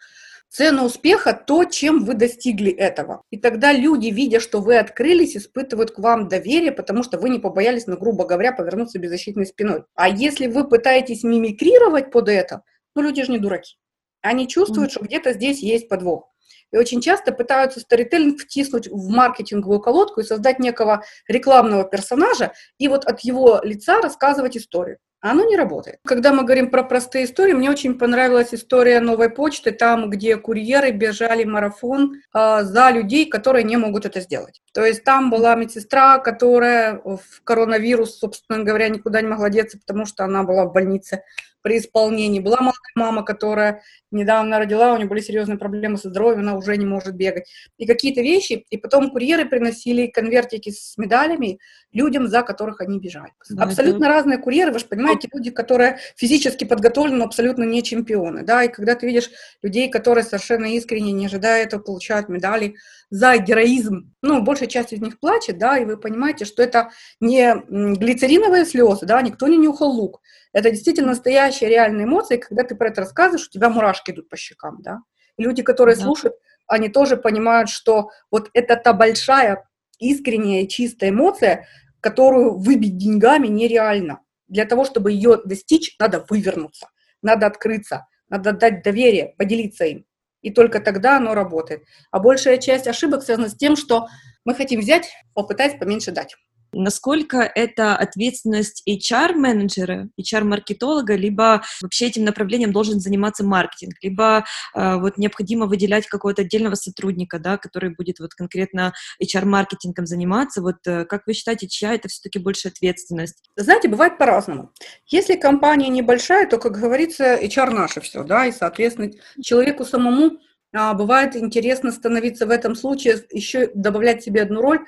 цену 0.54 0.84
успеха 0.84 1.32
то, 1.32 1.64
чем 1.64 2.04
вы 2.04 2.14
достигли 2.14 2.70
этого. 2.70 3.22
И 3.30 3.38
тогда 3.38 3.72
люди, 3.72 4.06
видя, 4.08 4.38
что 4.38 4.60
вы 4.60 4.78
открылись, 4.78 5.36
испытывают 5.36 5.90
к 5.90 5.98
вам 5.98 6.28
доверие, 6.28 6.70
потому 6.70 7.02
что 7.02 7.18
вы 7.18 7.28
не 7.28 7.40
побоялись, 7.40 7.88
ну, 7.88 7.96
грубо 7.96 8.24
говоря, 8.24 8.52
повернуться 8.52 9.00
беззащитной 9.00 9.46
спиной. 9.46 9.82
А 9.96 10.08
если 10.08 10.46
вы 10.46 10.68
пытаетесь 10.68 11.24
мимикрировать 11.24 12.12
под 12.12 12.28
это, 12.28 12.62
ну, 12.94 13.02
люди 13.02 13.22
же 13.22 13.32
не 13.32 13.38
дураки. 13.38 13.76
Они 14.22 14.48
чувствуют, 14.48 14.90
mm-hmm. 14.90 14.94
что 14.94 15.04
где-то 15.04 15.32
здесь 15.32 15.62
есть 15.62 15.88
подвох. 15.88 16.30
И 16.72 16.76
очень 16.76 17.00
часто 17.00 17.32
пытаются 17.32 17.80
сторителлинг 17.80 18.40
втиснуть 18.40 18.88
в 18.88 19.08
маркетинговую 19.08 19.80
колодку 19.80 20.20
и 20.20 20.24
создать 20.24 20.58
некого 20.58 21.04
рекламного 21.28 21.84
персонажа, 21.84 22.52
и 22.78 22.88
вот 22.88 23.04
от 23.04 23.20
его 23.20 23.60
лица 23.62 24.00
рассказывать 24.00 24.56
историю. 24.56 24.98
А 25.20 25.30
оно 25.30 25.44
не 25.46 25.56
работает. 25.56 26.00
Когда 26.04 26.34
мы 26.34 26.42
говорим 26.42 26.70
про 26.70 26.82
простые 26.82 27.24
истории, 27.24 27.54
мне 27.54 27.70
очень 27.70 27.98
понравилась 27.98 28.52
история 28.52 29.00
новой 29.00 29.30
почты, 29.30 29.72
там, 29.72 30.10
где 30.10 30.36
курьеры 30.36 30.90
бежали 30.90 31.44
марафон 31.44 32.16
э, 32.34 32.58
за 32.62 32.90
людей, 32.90 33.24
которые 33.24 33.64
не 33.64 33.78
могут 33.78 34.04
это 34.04 34.20
сделать. 34.20 34.60
То 34.74 34.84
есть 34.84 35.02
там 35.02 35.30
была 35.30 35.54
медсестра, 35.54 36.18
которая 36.18 37.00
в 37.04 37.42
коронавирус, 37.42 38.18
собственно 38.18 38.62
говоря, 38.62 38.90
никуда 38.90 39.22
не 39.22 39.28
могла 39.28 39.48
деться, 39.48 39.78
потому 39.78 40.04
что 40.04 40.24
она 40.24 40.42
была 40.42 40.66
в 40.66 40.72
больнице 40.74 41.22
при 41.64 41.78
исполнении. 41.78 42.40
Была 42.40 42.58
молодая 42.58 42.92
мама, 42.94 43.24
которая 43.24 43.82
недавно 44.10 44.58
родила, 44.58 44.92
у 44.92 44.98
нее 44.98 45.08
были 45.08 45.20
серьезные 45.20 45.56
проблемы 45.56 45.96
со 45.96 46.10
здоровьем, 46.10 46.40
она 46.40 46.56
уже 46.56 46.76
не 46.76 46.84
может 46.84 47.14
бегать. 47.14 47.48
И 47.78 47.86
какие-то 47.86 48.20
вещи, 48.20 48.66
и 48.68 48.76
потом 48.76 49.10
курьеры 49.10 49.46
приносили 49.46 50.06
конвертики 50.06 50.70
с 50.70 50.98
медалями 50.98 51.58
людям, 51.90 52.28
за 52.28 52.42
которых 52.42 52.82
они 52.82 53.00
бежали. 53.00 53.32
Да, 53.48 53.64
абсолютно 53.64 54.04
это... 54.04 54.14
разные 54.14 54.38
курьеры, 54.38 54.72
вы 54.72 54.78
же 54.78 54.84
понимаете, 54.84 55.28
люди, 55.32 55.50
которые 55.50 55.98
физически 56.16 56.64
подготовлены, 56.64 57.16
но 57.16 57.24
абсолютно 57.24 57.64
не 57.64 57.82
чемпионы, 57.82 58.42
да, 58.42 58.64
и 58.64 58.68
когда 58.68 58.94
ты 58.94 59.06
видишь 59.06 59.30
людей, 59.62 59.88
которые 59.88 60.22
совершенно 60.22 60.66
искренне, 60.66 61.12
не 61.12 61.26
ожидая 61.26 61.64
этого, 61.64 61.80
получают 61.80 62.28
медали 62.28 62.74
за 63.08 63.38
героизм, 63.38 64.12
ну, 64.20 64.42
большая 64.42 64.68
часть 64.68 64.92
из 64.92 65.00
них 65.00 65.18
плачет, 65.18 65.56
да, 65.56 65.78
и 65.78 65.86
вы 65.86 65.96
понимаете, 65.96 66.44
что 66.44 66.62
это 66.62 66.90
не 67.20 67.54
глицериновые 67.96 68.66
слезы, 68.66 69.06
да, 69.06 69.22
никто 69.22 69.48
не 69.48 69.56
нюхал 69.56 69.90
лук, 69.90 70.20
это 70.54 70.70
действительно 70.70 71.08
настоящие 71.08 71.68
реальные 71.68 72.04
эмоции, 72.04 72.36
когда 72.36 72.62
ты 72.62 72.76
про 72.76 72.88
это 72.88 73.02
рассказываешь, 73.02 73.48
у 73.48 73.50
тебя 73.50 73.68
мурашки 73.68 74.12
идут 74.12 74.28
по 74.28 74.36
щекам, 74.36 74.80
да. 74.82 75.00
Люди, 75.36 75.62
которые 75.62 75.96
да. 75.96 76.02
слушают, 76.02 76.36
они 76.68 76.88
тоже 76.88 77.16
понимают, 77.16 77.68
что 77.68 78.10
вот 78.30 78.50
это 78.54 78.76
та 78.76 78.92
большая, 78.92 79.68
искренняя 79.98 80.62
и 80.62 80.68
чистая 80.68 81.10
эмоция, 81.10 81.66
которую 82.00 82.56
выбить 82.56 82.96
деньгами 82.96 83.48
нереально. 83.48 84.20
Для 84.46 84.64
того, 84.64 84.84
чтобы 84.84 85.10
ее 85.10 85.40
достичь, 85.44 85.96
надо 85.98 86.24
вывернуться, 86.30 86.88
надо 87.20 87.46
открыться, 87.46 88.06
надо 88.28 88.52
дать 88.52 88.84
доверие, 88.84 89.34
поделиться 89.36 89.84
им. 89.84 90.06
И 90.40 90.52
только 90.52 90.78
тогда 90.78 91.16
оно 91.16 91.34
работает. 91.34 91.82
А 92.12 92.20
большая 92.20 92.58
часть 92.58 92.86
ошибок 92.86 93.24
связана 93.24 93.48
с 93.48 93.56
тем, 93.56 93.74
что 93.74 94.06
мы 94.44 94.54
хотим 94.54 94.80
взять, 94.80 95.10
попытать 95.32 95.80
поменьше 95.80 96.12
дать 96.12 96.36
насколько 96.74 97.38
это 97.38 97.96
ответственность 97.96 98.82
HR-менеджера, 98.88 100.08
HR-маркетолога, 100.20 101.14
либо 101.14 101.62
вообще 101.80 102.06
этим 102.06 102.24
направлением 102.24 102.72
должен 102.72 103.00
заниматься 103.00 103.44
маркетинг, 103.44 103.94
либо 104.02 104.44
э, 104.74 104.96
вот 104.96 105.18
необходимо 105.18 105.66
выделять 105.66 106.06
какого-то 106.06 106.42
отдельного 106.42 106.74
сотрудника, 106.74 107.38
да, 107.38 107.56
который 107.56 107.94
будет 107.94 108.18
вот 108.20 108.34
конкретно 108.34 108.92
HR-маркетингом 109.22 110.06
заниматься. 110.06 110.60
Вот 110.60 110.76
э, 110.86 111.04
как 111.04 111.26
вы 111.26 111.34
считаете, 111.34 111.68
чья 111.68 111.94
это 111.94 112.08
все-таки 112.08 112.38
больше 112.38 112.68
ответственность? 112.68 113.42
Знаете, 113.56 113.88
бывает 113.88 114.18
по-разному. 114.18 114.70
Если 115.06 115.36
компания 115.36 115.88
небольшая, 115.88 116.46
то, 116.46 116.58
как 116.58 116.72
говорится, 116.72 117.36
HR 117.36 117.70
наше 117.70 118.00
все, 118.00 118.24
да, 118.24 118.46
и, 118.46 118.52
соответственно, 118.52 119.10
человеку 119.42 119.84
самому 119.84 120.38
бывает 120.74 121.36
интересно 121.36 121.92
становиться 121.92 122.46
в 122.46 122.50
этом 122.50 122.74
случае, 122.74 123.24
еще 123.30 123.70
добавлять 123.74 124.24
себе 124.24 124.42
одну 124.42 124.60
роль, 124.60 124.80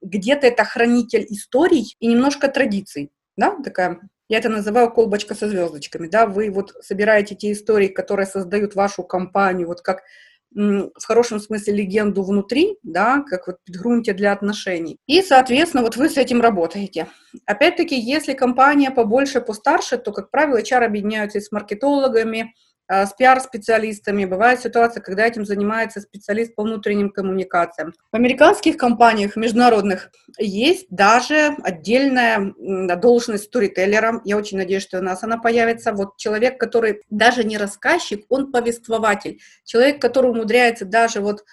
где-то 0.00 0.46
это 0.46 0.64
хранитель 0.64 1.26
историй 1.28 1.96
и 1.98 2.06
немножко 2.06 2.48
традиций, 2.48 3.10
да, 3.36 3.56
такая, 3.62 4.00
я 4.28 4.38
это 4.38 4.48
называю 4.48 4.92
колбочка 4.92 5.34
со 5.34 5.48
звездочками, 5.48 6.06
да, 6.06 6.26
вы 6.26 6.50
вот 6.50 6.74
собираете 6.80 7.34
те 7.34 7.52
истории, 7.52 7.88
которые 7.88 8.26
создают 8.26 8.74
вашу 8.74 9.02
компанию, 9.02 9.66
вот 9.66 9.80
как 9.80 10.02
в 10.54 11.06
хорошем 11.06 11.40
смысле 11.40 11.74
легенду 11.74 12.22
внутри, 12.22 12.76
да, 12.82 13.24
как 13.26 13.46
вот 13.46 13.56
грунте 13.66 14.12
для 14.12 14.32
отношений. 14.32 14.98
И, 15.06 15.22
соответственно, 15.22 15.82
вот 15.82 15.96
вы 15.96 16.08
с 16.08 16.16
этим 16.16 16.40
работаете. 16.40 17.08
Опять-таки, 17.46 17.98
если 17.98 18.34
компания 18.34 18.90
побольше, 18.90 19.40
постарше, 19.40 19.96
то, 19.96 20.12
как 20.12 20.30
правило, 20.30 20.60
HR 20.60 20.84
объединяются 20.84 21.40
с 21.40 21.50
маркетологами, 21.52 22.40
а, 22.42 22.71
с 22.88 23.12
пиар-специалистами. 23.14 24.24
Бывает 24.24 24.60
ситуация, 24.60 25.02
когда 25.02 25.26
этим 25.26 25.44
занимается 25.44 26.00
специалист 26.00 26.54
по 26.54 26.62
внутренним 26.62 27.10
коммуникациям. 27.10 27.94
В 28.10 28.16
американских 28.16 28.76
компаниях 28.76 29.36
международных 29.36 30.10
есть 30.38 30.86
даже 30.90 31.56
отдельная 31.62 32.52
должность 32.96 33.44
сторителлера. 33.44 34.20
Я 34.24 34.36
очень 34.36 34.58
надеюсь, 34.58 34.82
что 34.82 34.98
у 34.98 35.02
нас 35.02 35.22
она 35.22 35.38
появится. 35.38 35.92
Вот 35.92 36.16
человек, 36.16 36.58
который 36.58 37.02
даже 37.08 37.44
не 37.44 37.56
рассказчик, 37.56 38.26
он 38.28 38.52
повествователь. 38.52 39.40
Человек, 39.64 40.00
который 40.00 40.30
умудряется 40.30 40.84
даже 40.84 41.20
вот 41.20 41.44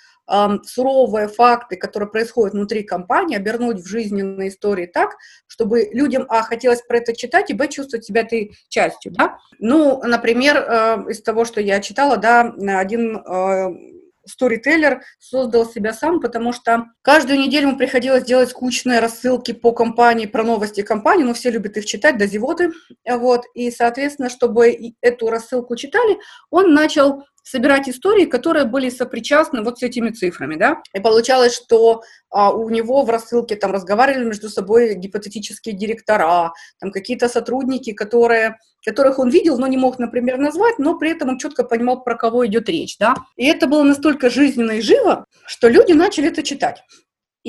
суровые 0.63 1.27
факты, 1.27 1.75
которые 1.75 2.09
происходят 2.09 2.53
внутри 2.53 2.83
компании, 2.83 3.35
обернуть 3.35 3.79
в 3.79 3.87
жизненные 3.87 4.49
истории 4.49 4.85
так, 4.85 5.15
чтобы 5.47 5.89
людям, 5.91 6.25
а, 6.29 6.43
хотелось 6.43 6.81
про 6.81 6.97
это 6.97 7.15
читать, 7.15 7.49
и, 7.49 7.53
б, 7.53 7.67
чувствовать 7.67 8.05
себя 8.05 8.21
этой 8.21 8.55
частью, 8.69 9.11
да. 9.11 9.37
Ну, 9.59 10.01
например, 10.03 10.57
э, 10.57 11.11
из 11.11 11.21
того, 11.21 11.45
что 11.45 11.61
я 11.61 11.79
читала, 11.81 12.17
да, 12.17 12.53
один 12.79 13.17
э, 13.17 13.99
сторителлер 14.29 15.01
создал 15.19 15.65
себя 15.65 15.93
сам, 15.93 16.19
потому 16.19 16.53
что 16.53 16.85
каждую 17.01 17.39
неделю 17.39 17.69
ему 17.69 17.77
приходилось 17.77 18.23
делать 18.23 18.49
скучные 18.49 18.99
рассылки 18.99 19.51
по 19.51 19.71
компании, 19.71 20.25
про 20.25 20.43
новости 20.43 20.81
компании, 20.81 21.23
но 21.23 21.33
все 21.33 21.49
любят 21.49 21.77
их 21.77 21.85
читать, 21.85 22.17
до 22.17 22.27
зевоты, 22.27 22.71
вот, 23.07 23.45
и, 23.53 23.71
соответственно, 23.71 24.29
чтобы 24.29 24.93
эту 25.01 25.29
рассылку 25.29 25.75
читали, 25.75 26.19
он 26.49 26.73
начал 26.73 27.23
собирать 27.49 27.89
истории, 27.89 28.25
которые 28.25 28.65
были 28.65 28.89
сопричастны 28.89 29.63
вот 29.63 29.79
с 29.79 29.83
этими 29.83 30.12
цифрами, 30.12 30.55
да, 30.55 30.81
и 30.93 30.99
получалось, 30.99 31.55
что 31.55 32.01
а, 32.29 32.51
у 32.51 32.69
него 32.69 33.01
в 33.03 33.09
рассылке 33.09 33.55
там 33.55 33.71
разговаривали 33.71 34.25
между 34.25 34.49
собой 34.49 34.95
гипотетические 34.95 35.75
директора, 35.75 36.53
там 36.79 36.91
какие-то 36.91 37.27
сотрудники, 37.27 37.93
которые, 37.93 38.57
которых 38.85 39.19
он 39.19 39.29
видел, 39.29 39.57
но 39.57 39.67
не 39.67 39.77
мог, 39.77 39.97
например, 39.97 40.38
назвать, 40.38 40.77
но 40.77 40.97
при 40.97 41.12
этом 41.12 41.29
он 41.29 41.38
четко 41.39 41.63
понимал, 41.63 42.03
про 42.03 42.15
кого 42.15 42.45
идет 42.45 42.69
речь, 42.69 42.97
да, 42.99 43.15
и 43.35 43.45
это 43.45 43.67
было 43.67 43.83
настолько 43.83 44.29
жизненно 44.29 44.73
и 44.73 44.81
живо, 44.81 45.25
что 45.45 45.69
люди 45.69 45.93
начали 45.93 46.27
это 46.27 46.43
читать. 46.43 46.83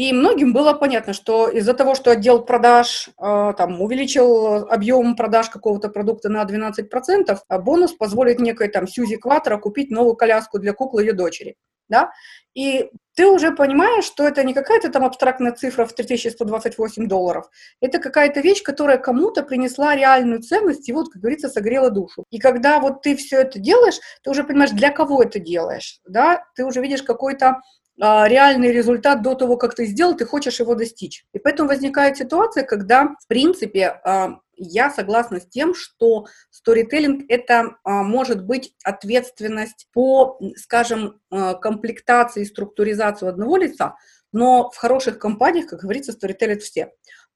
И 0.00 0.14
многим 0.14 0.54
было 0.54 0.72
понятно, 0.72 1.12
что 1.12 1.50
из-за 1.50 1.74
того, 1.74 1.94
что 1.94 2.10
отдел 2.10 2.42
продаж 2.42 3.10
э, 3.18 3.52
там, 3.58 3.82
увеличил 3.82 4.66
объем 4.66 5.14
продаж 5.14 5.50
какого-то 5.50 5.90
продукта 5.90 6.30
на 6.30 6.42
12%, 6.42 7.38
а 7.46 7.58
бонус 7.58 7.92
позволит 7.92 8.40
некой 8.40 8.68
там 8.68 8.88
Сьюзи 8.88 9.16
Кватро 9.16 9.58
купить 9.58 9.90
новую 9.90 10.16
коляску 10.16 10.58
для 10.58 10.72
куклы 10.72 11.02
ее 11.02 11.12
дочери. 11.12 11.56
Да? 11.90 12.12
И 12.54 12.88
ты 13.14 13.26
уже 13.26 13.52
понимаешь, 13.52 14.04
что 14.06 14.26
это 14.26 14.42
не 14.42 14.54
какая-то 14.54 14.88
там 14.88 15.04
абстрактная 15.04 15.52
цифра 15.52 15.84
в 15.84 15.92
3128 15.92 17.06
долларов. 17.06 17.50
Это 17.82 17.98
какая-то 17.98 18.40
вещь, 18.40 18.62
которая 18.62 18.96
кому-то 18.96 19.42
принесла 19.42 19.94
реальную 19.94 20.40
ценность 20.40 20.88
и 20.88 20.94
вот, 20.94 21.10
как 21.10 21.20
говорится, 21.20 21.50
согрела 21.50 21.90
душу. 21.90 22.24
И 22.30 22.38
когда 22.38 22.80
вот 22.80 23.02
ты 23.02 23.16
все 23.16 23.42
это 23.42 23.58
делаешь, 23.58 23.98
ты 24.22 24.30
уже 24.30 24.44
понимаешь, 24.44 24.70
для 24.70 24.90
кого 24.92 25.22
это 25.22 25.38
делаешь, 25.38 26.00
да, 26.08 26.42
ты 26.56 26.64
уже 26.64 26.80
видишь 26.80 27.02
какой-то 27.02 27.60
реальный 28.00 28.72
результат 28.72 29.22
до 29.22 29.34
того, 29.34 29.56
как 29.56 29.74
ты 29.74 29.84
сделал, 29.84 30.16
ты 30.16 30.24
хочешь 30.24 30.58
его 30.58 30.74
достичь. 30.74 31.26
И 31.34 31.38
поэтому 31.38 31.68
возникает 31.68 32.16
ситуация, 32.16 32.64
когда, 32.64 33.14
в 33.20 33.26
принципе, 33.26 34.00
а, 34.04 34.40
я 34.56 34.90
согласна 34.90 35.40
с 35.40 35.46
тем, 35.46 35.74
что 35.74 36.26
сторителлинг– 36.50 37.24
это 37.28 37.76
а, 37.84 38.02
может 38.02 38.44
быть 38.44 38.74
ответственность 38.84 39.88
по, 39.92 40.38
скажем, 40.56 41.20
комплектации 41.30 42.42
и 42.42 42.46
структуризации 42.46 43.28
одного 43.28 43.58
лица, 43.58 43.96
но 44.32 44.70
в 44.70 44.76
хороших 44.76 45.18
компаниях, 45.18 45.66
как 45.66 45.80
говорится, 45.80 46.12
сторителят 46.12 46.62
все. 46.62 46.92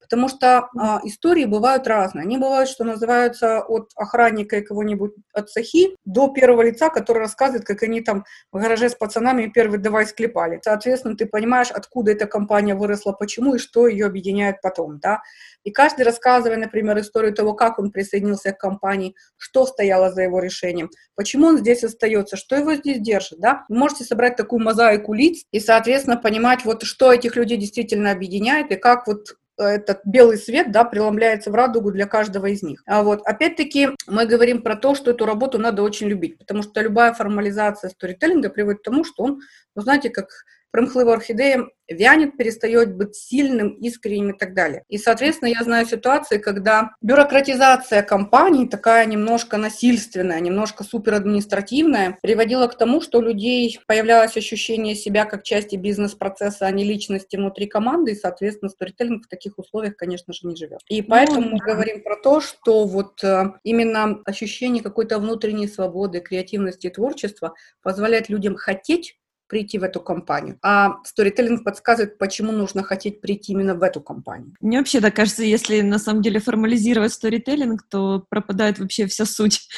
Потому 0.09 0.29
что 0.29 0.69
а, 0.79 1.01
истории 1.05 1.45
бывают 1.45 1.87
разные. 1.87 2.23
Они 2.23 2.39
бывают, 2.39 2.69
что 2.69 2.85
называются 2.85 3.61
от 3.61 3.91
охранника 3.97 4.57
и 4.57 4.63
кого-нибудь 4.63 5.13
от 5.33 5.51
сахи 5.51 5.97
до 6.05 6.29
первого 6.29 6.63
лица, 6.63 6.91
который 6.91 7.19
рассказывает, 7.19 7.65
как 7.65 7.83
они 7.83 8.01
там 8.01 8.25
в 8.53 8.59
гараже 8.59 8.89
с 8.89 8.95
пацанами 8.95 9.47
первый 9.47 9.79
девайс 9.79 10.13
клепали. 10.13 10.61
Соответственно, 10.63 11.17
ты 11.17 11.27
понимаешь, 11.27 11.71
откуда 11.71 12.13
эта 12.13 12.27
компания 12.27 12.75
выросла, 12.75 13.13
почему 13.13 13.55
и 13.55 13.59
что 13.59 13.89
ее 13.89 14.07
объединяет 14.07 14.61
потом. 14.61 14.99
Да? 14.99 15.23
И 15.65 15.71
каждый, 15.71 16.03
рассказывая, 16.03 16.59
например, 16.59 16.99
историю 16.99 17.35
того, 17.35 17.55
как 17.55 17.79
он 17.79 17.91
присоединился 17.91 18.53
к 18.53 18.59
компании, 18.59 19.15
что 19.39 19.67
стояло 19.67 20.13
за 20.13 20.23
его 20.23 20.39
решением, 20.39 20.91
почему 21.17 21.47
он 21.47 21.59
здесь 21.59 21.83
остается, 21.85 22.37
что 22.37 22.57
его 22.57 22.75
здесь 22.75 23.01
держит, 23.01 23.41
да, 23.41 23.65
вы 23.69 23.77
можете 23.77 24.05
собрать 24.05 24.37
такую 24.37 24.63
мозаику 24.63 25.15
лиц 25.15 25.45
и, 25.51 25.61
соответственно, 25.61 26.17
понимать, 26.17 26.65
вот 26.65 26.83
что 26.83 27.13
этих 27.13 27.37
людей 27.37 27.57
действительно 27.57 28.11
объединяет 28.11 28.71
и 28.73 28.77
как 28.77 29.07
вот 29.07 29.37
этот 29.57 30.01
белый 30.05 30.39
свет, 30.39 30.73
да, 30.73 30.85
преломляется 30.85 31.51
в 31.51 31.55
радугу 31.55 31.91
для 31.93 32.07
каждого 32.07 32.47
из 32.47 32.63
них. 32.63 32.83
А 32.87 33.03
вот, 33.03 33.23
опять-таки, 33.25 33.91
мы 34.07 34.27
говорим 34.27 34.63
про 34.63 34.77
то, 34.77 34.95
что 34.95 35.13
эту 35.13 35.27
работу 35.27 35.59
надо 35.59 35.83
очень 35.83 36.09
любить, 36.09 36.39
потому 36.39 36.63
что 36.63 36.81
любая 36.81 37.13
формализация 37.15 37.91
сторителлинга 37.91 38.51
приводит 38.51 38.81
к 38.81 38.85
тому, 38.85 39.05
что 39.05 39.23
он, 39.25 39.41
ну, 39.75 39.83
знаете, 39.83 40.11
как 40.11 40.29
примхлива 40.75 41.13
орхидея 41.13 41.69
вянет, 41.89 42.37
перестает 42.37 42.97
быть 42.97 43.15
сильным, 43.15 43.75
искренним 43.75 44.31
и 44.31 44.37
так 44.37 44.55
далее. 44.55 44.83
И, 44.89 44.99
соответственно, 44.99 45.51
я 45.51 45.63
знаю 45.63 45.87
ситуации, 45.87 46.39
когда 46.39 46.97
бюрократизация 47.01 48.03
компаний, 48.03 48.67
такая 48.67 49.07
немножко 49.07 49.57
насильственная, 49.57 50.41
немножко 50.41 50.83
суперадминистративная, 50.83 52.19
приводила 52.21 52.67
к 52.67 52.77
тому, 52.77 53.01
что 53.01 53.19
у 53.19 53.23
людей 53.23 53.79
появлялось 53.87 54.37
ощущение 54.37 54.97
себя 54.97 55.27
как 55.27 55.45
части 55.45 55.77
бизнес-процесса, 55.77 56.67
а 56.67 56.73
не 56.73 56.83
личности 56.83 57.37
внутри 57.37 57.67
команды, 57.67 58.11
и, 58.11 58.17
соответственно, 58.17 58.69
сторителлинг 58.69 59.27
в 59.27 59.29
таких 59.29 59.57
условиях, 59.59 59.95
конечно 59.95 60.33
же, 60.33 60.41
не 60.49 60.57
живет. 60.57 60.81
И 60.89 61.03
поэтому 61.03 61.43
ну, 61.43 61.51
мы 61.53 61.59
говорим 61.59 62.03
про 62.03 62.17
то, 62.17 62.41
что 62.41 62.85
вот 62.85 63.23
э, 63.23 63.53
именно 63.63 64.21
ощущение 64.25 64.83
какой-то 64.83 65.21
внутренней 65.21 65.69
свободы, 65.69 66.19
креативности 66.19 66.89
и 66.89 66.91
творчества 66.91 67.55
позволяет 67.81 68.29
людям 68.29 68.57
хотеть 68.57 69.17
прийти 69.49 69.79
в 69.79 69.83
эту 69.83 70.01
компанию. 70.01 70.59
А 70.63 70.97
сторителлинг 71.05 71.65
подсказывает, 71.65 72.19
почему 72.19 72.53
нужно 72.53 72.83
хотеть 72.83 73.21
прийти 73.21 73.53
именно 73.53 73.75
в 73.75 73.83
эту 73.83 74.01
компанию. 74.01 74.55
Мне 74.61 74.79
вообще 74.79 75.01
так 75.01 75.15
кажется, 75.15 75.43
если 75.43 75.81
на 75.81 75.99
самом 75.99 76.23
деле 76.23 76.41
формализировать 76.41 77.13
сторителлинг, 77.13 77.83
то 77.89 78.25
пропадает 78.29 78.79
вообще 78.79 79.07
вся 79.07 79.25
суть. 79.27 79.69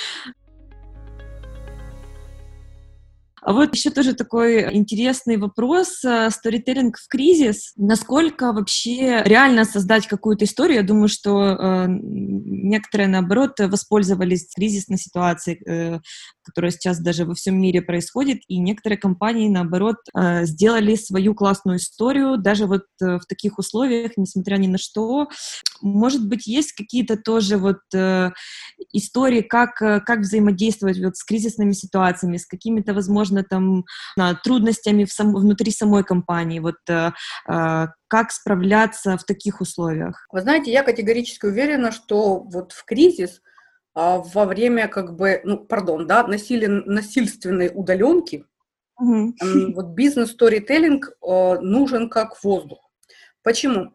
А 3.47 3.53
вот 3.53 3.73
еще 3.77 3.91
тоже 3.91 4.15
такой 4.15 4.75
интересный 4.75 5.37
вопрос. 5.37 6.03
Сторителлинг 6.31 6.99
в 6.99 7.07
кризис. 7.07 7.75
Насколько 7.77 8.53
вообще 8.53 9.23
реально 9.25 9.65
создать 9.65 10.09
какую-то 10.09 10.45
историю? 10.45 10.79
Я 10.79 10.83
думаю, 10.83 11.07
что 11.07 11.45
э, 11.45 11.87
некоторые, 11.89 13.07
наоборот, 13.07 13.61
воспользовались 13.61 14.53
кризисной 14.53 14.99
ситуацией, 14.99 15.63
э, 15.65 16.01
которая 16.47 16.71
сейчас 16.71 17.01
даже 17.01 17.25
во 17.25 17.35
всем 17.35 17.61
мире 17.61 17.83
происходит, 17.83 18.39
и 18.47 18.59
некоторые 18.59 18.99
компании, 18.99 19.49
наоборот, 19.49 19.97
э, 20.15 20.45
сделали 20.47 20.95
свою 20.95 21.35
классную 21.35 21.79
историю, 21.79 22.39
даже 22.39 22.67
вот 22.67 22.85
э, 23.03 23.19
в 23.19 23.27
таких 23.27 23.59
условиях, 23.59 24.13
несмотря 24.17 24.57
ни 24.57 24.69
на 24.69 24.79
что. 24.79 25.29
Может 25.83 26.27
быть, 26.29 26.47
есть 26.47 26.73
какие-то 26.73 27.17
тоже 27.17 27.59
вот 27.59 27.81
э, 27.93 28.31
истории, 28.93 29.43
как, 29.43 29.75
как 29.75 30.21
взаимодействовать 30.21 31.01
вот 31.01 31.17
с 31.17 31.25
кризисными 31.25 31.73
ситуациями, 31.73 32.37
с 32.37 32.47
какими-то, 32.47 32.95
возможно, 32.95 33.43
там 33.43 33.85
трудностями 34.45 35.05
в 35.05 35.13
сам, 35.13 35.35
внутри 35.35 35.73
самой 35.73 36.05
компании, 36.05 36.61
вот 36.61 36.77
как 38.09 38.31
справляться 38.31 39.17
в 39.17 39.25
таких 39.25 39.61
условиях? 39.61 40.27
Вы 40.31 40.43
знаете, 40.43 40.71
я 40.71 40.83
категорически 40.83 41.47
уверена, 41.47 41.91
что 41.91 42.41
вот 42.41 42.73
в 42.73 42.85
кризис 42.85 43.41
а, 43.41 43.46
во 43.97 44.45
время 44.45 44.89
как 44.89 45.17
бы, 45.17 45.41
ну, 45.45 45.57
пардон, 45.57 46.07
да, 46.07 46.27
насилен, 46.27 46.83
насильственной 46.85 47.71
удаленки, 47.75 48.45
угу. 48.99 49.35
вот 49.75 49.87
бизнес-сторителлинг 49.95 51.11
э, 51.11 51.59
нужен 51.61 52.11
как 52.11 52.43
воздух. 52.45 52.91
Почему? 53.43 53.95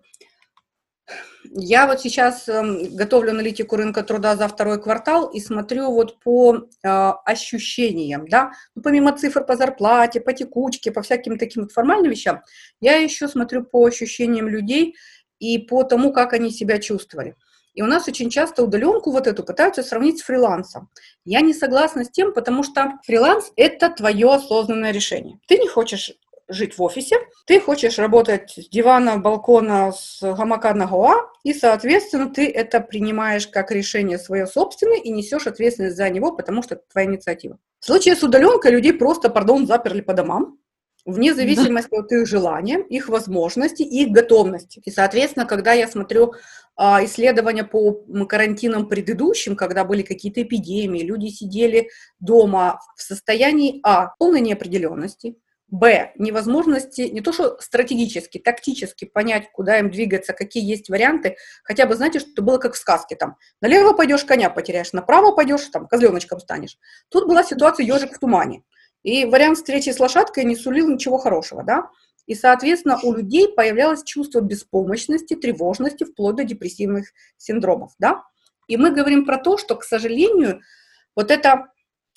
Я 1.53 1.85
вот 1.85 2.01
сейчас 2.01 2.47
эм, 2.49 2.95
готовлю 2.95 3.31
аналитику 3.31 3.75
рынка 3.75 4.03
труда 4.03 4.35
за 4.35 4.47
второй 4.47 4.81
квартал 4.81 5.27
и 5.27 5.39
смотрю 5.39 5.91
вот 5.91 6.19
по 6.21 6.55
э, 6.55 6.87
ощущениям, 7.25 8.27
да, 8.27 8.53
ну, 8.73 8.81
помимо 8.81 9.15
цифр 9.15 9.43
по 9.43 9.55
зарплате, 9.55 10.19
по 10.21 10.33
текучке, 10.33 10.91
по 10.91 11.03
всяким 11.03 11.37
таким 11.37 11.63
вот 11.63 11.73
формальным 11.73 12.11
вещам, 12.11 12.41
я 12.79 12.95
еще 12.95 13.27
смотрю 13.27 13.65
по 13.65 13.85
ощущениям 13.85 14.47
людей 14.47 14.95
и 15.39 15.59
по 15.59 15.83
тому, 15.83 16.11
как 16.11 16.33
они 16.33 16.49
себя 16.49 16.79
чувствовали. 16.79 17.35
И 17.73 17.81
у 17.81 17.86
нас 17.86 18.07
очень 18.07 18.29
часто 18.29 18.63
удаленку 18.63 19.12
вот 19.12 19.27
эту 19.27 19.43
пытаются 19.43 19.84
сравнить 19.84 20.19
с 20.19 20.23
фрилансом. 20.23 20.89
Я 21.25 21.41
не 21.41 21.53
согласна 21.53 22.03
с 22.03 22.10
тем, 22.10 22.34
потому 22.34 22.63
что 22.63 22.99
фриланс– 23.05 23.51
это 23.55 23.89
твое 23.89 24.34
осознанное 24.34 24.91
решение. 24.91 25.39
Ты 25.47 25.57
не 25.57 25.67
хочешь 25.67 26.12
жить 26.51 26.77
в 26.77 26.84
офисе, 26.84 27.17
ты 27.45 27.60
хочешь 27.60 27.97
работать 27.97 28.51
с 28.51 28.69
дивана, 28.69 29.17
балкона, 29.17 29.91
с 29.91 30.19
гамака 30.21 30.73
на 30.73 30.86
гоа, 30.86 31.29
и, 31.43 31.53
соответственно, 31.53 32.29
ты 32.29 32.49
это 32.49 32.81
принимаешь 32.81 33.47
как 33.47 33.71
решение 33.71 34.17
свое 34.17 34.45
собственное 34.45 34.97
и 34.97 35.12
несешь 35.12 35.47
ответственность 35.47 35.95
за 35.95 36.10
него, 36.10 36.34
потому 36.34 36.62
что 36.62 36.75
это 36.75 36.84
твоя 36.91 37.07
инициатива. 37.07 37.57
В 37.79 37.86
случае 37.86 38.15
с 38.15 38.23
удаленкой 38.23 38.71
людей 38.71 38.93
просто, 38.93 39.29
пардон, 39.29 39.65
заперли 39.65 40.01
по 40.01 40.13
домам, 40.13 40.57
вне 41.05 41.33
зависимости 41.33 41.95
от 41.95 42.11
их 42.11 42.27
желания, 42.27 42.79
их 42.89 43.09
возможностей, 43.09 43.83
их 43.83 44.09
готовности. 44.09 44.81
И, 44.83 44.91
соответственно, 44.91 45.45
когда 45.45 45.73
я 45.73 45.87
смотрю 45.87 46.33
а, 46.75 47.03
исследования 47.03 47.63
по 47.63 47.93
карантинам 48.25 48.87
предыдущим, 48.87 49.55
когда 49.55 49.83
были 49.83 50.01
какие-то 50.01 50.41
эпидемии, 50.41 51.03
люди 51.03 51.27
сидели 51.27 51.89
дома 52.19 52.79
в 52.95 53.01
состоянии 53.01 53.79
А, 53.83 54.13
полной 54.17 54.41
неопределенности, 54.41 55.35
Б, 55.71 56.11
невозможности 56.17 57.03
не 57.03 57.21
то 57.21 57.31
что 57.31 57.57
стратегически, 57.61 58.39
тактически 58.39 59.05
понять, 59.05 59.49
куда 59.53 59.79
им 59.79 59.89
двигаться, 59.89 60.33
какие 60.33 60.69
есть 60.69 60.89
варианты, 60.89 61.37
хотя 61.63 61.85
бы, 61.85 61.95
знаете, 61.95 62.19
что 62.19 62.41
было 62.41 62.57
как 62.57 62.73
в 62.73 62.77
сказке, 62.77 63.15
там, 63.15 63.37
налево 63.61 63.93
пойдешь, 63.93 64.25
коня 64.25 64.49
потеряешь, 64.49 64.91
направо 64.91 65.33
пойдешь, 65.33 65.65
там, 65.67 65.87
козленочком 65.87 66.41
станешь. 66.41 66.77
Тут 67.07 67.25
была 67.25 67.43
ситуация 67.43 67.85
ежик 67.85 68.13
в 68.13 68.19
тумане. 68.19 68.63
И 69.03 69.25
вариант 69.25 69.57
встречи 69.57 69.89
с 69.89 69.99
лошадкой 69.99 70.43
не 70.45 70.55
сулил 70.55 70.89
ничего 70.89 71.17
хорошего, 71.17 71.63
да? 71.63 71.89
И, 72.27 72.35
соответственно, 72.35 72.99
у 73.01 73.13
людей 73.13 73.49
появлялось 73.49 74.03
чувство 74.03 74.41
беспомощности, 74.41 75.35
тревожности, 75.35 76.03
вплоть 76.03 76.35
до 76.35 76.43
депрессивных 76.43 77.11
синдромов, 77.37 77.93
да? 77.99 78.23
И 78.67 78.77
мы 78.77 78.91
говорим 78.91 79.25
про 79.25 79.37
то, 79.37 79.57
что, 79.57 79.75
к 79.75 79.83
сожалению, 79.83 80.61
вот 81.15 81.31
это 81.31 81.67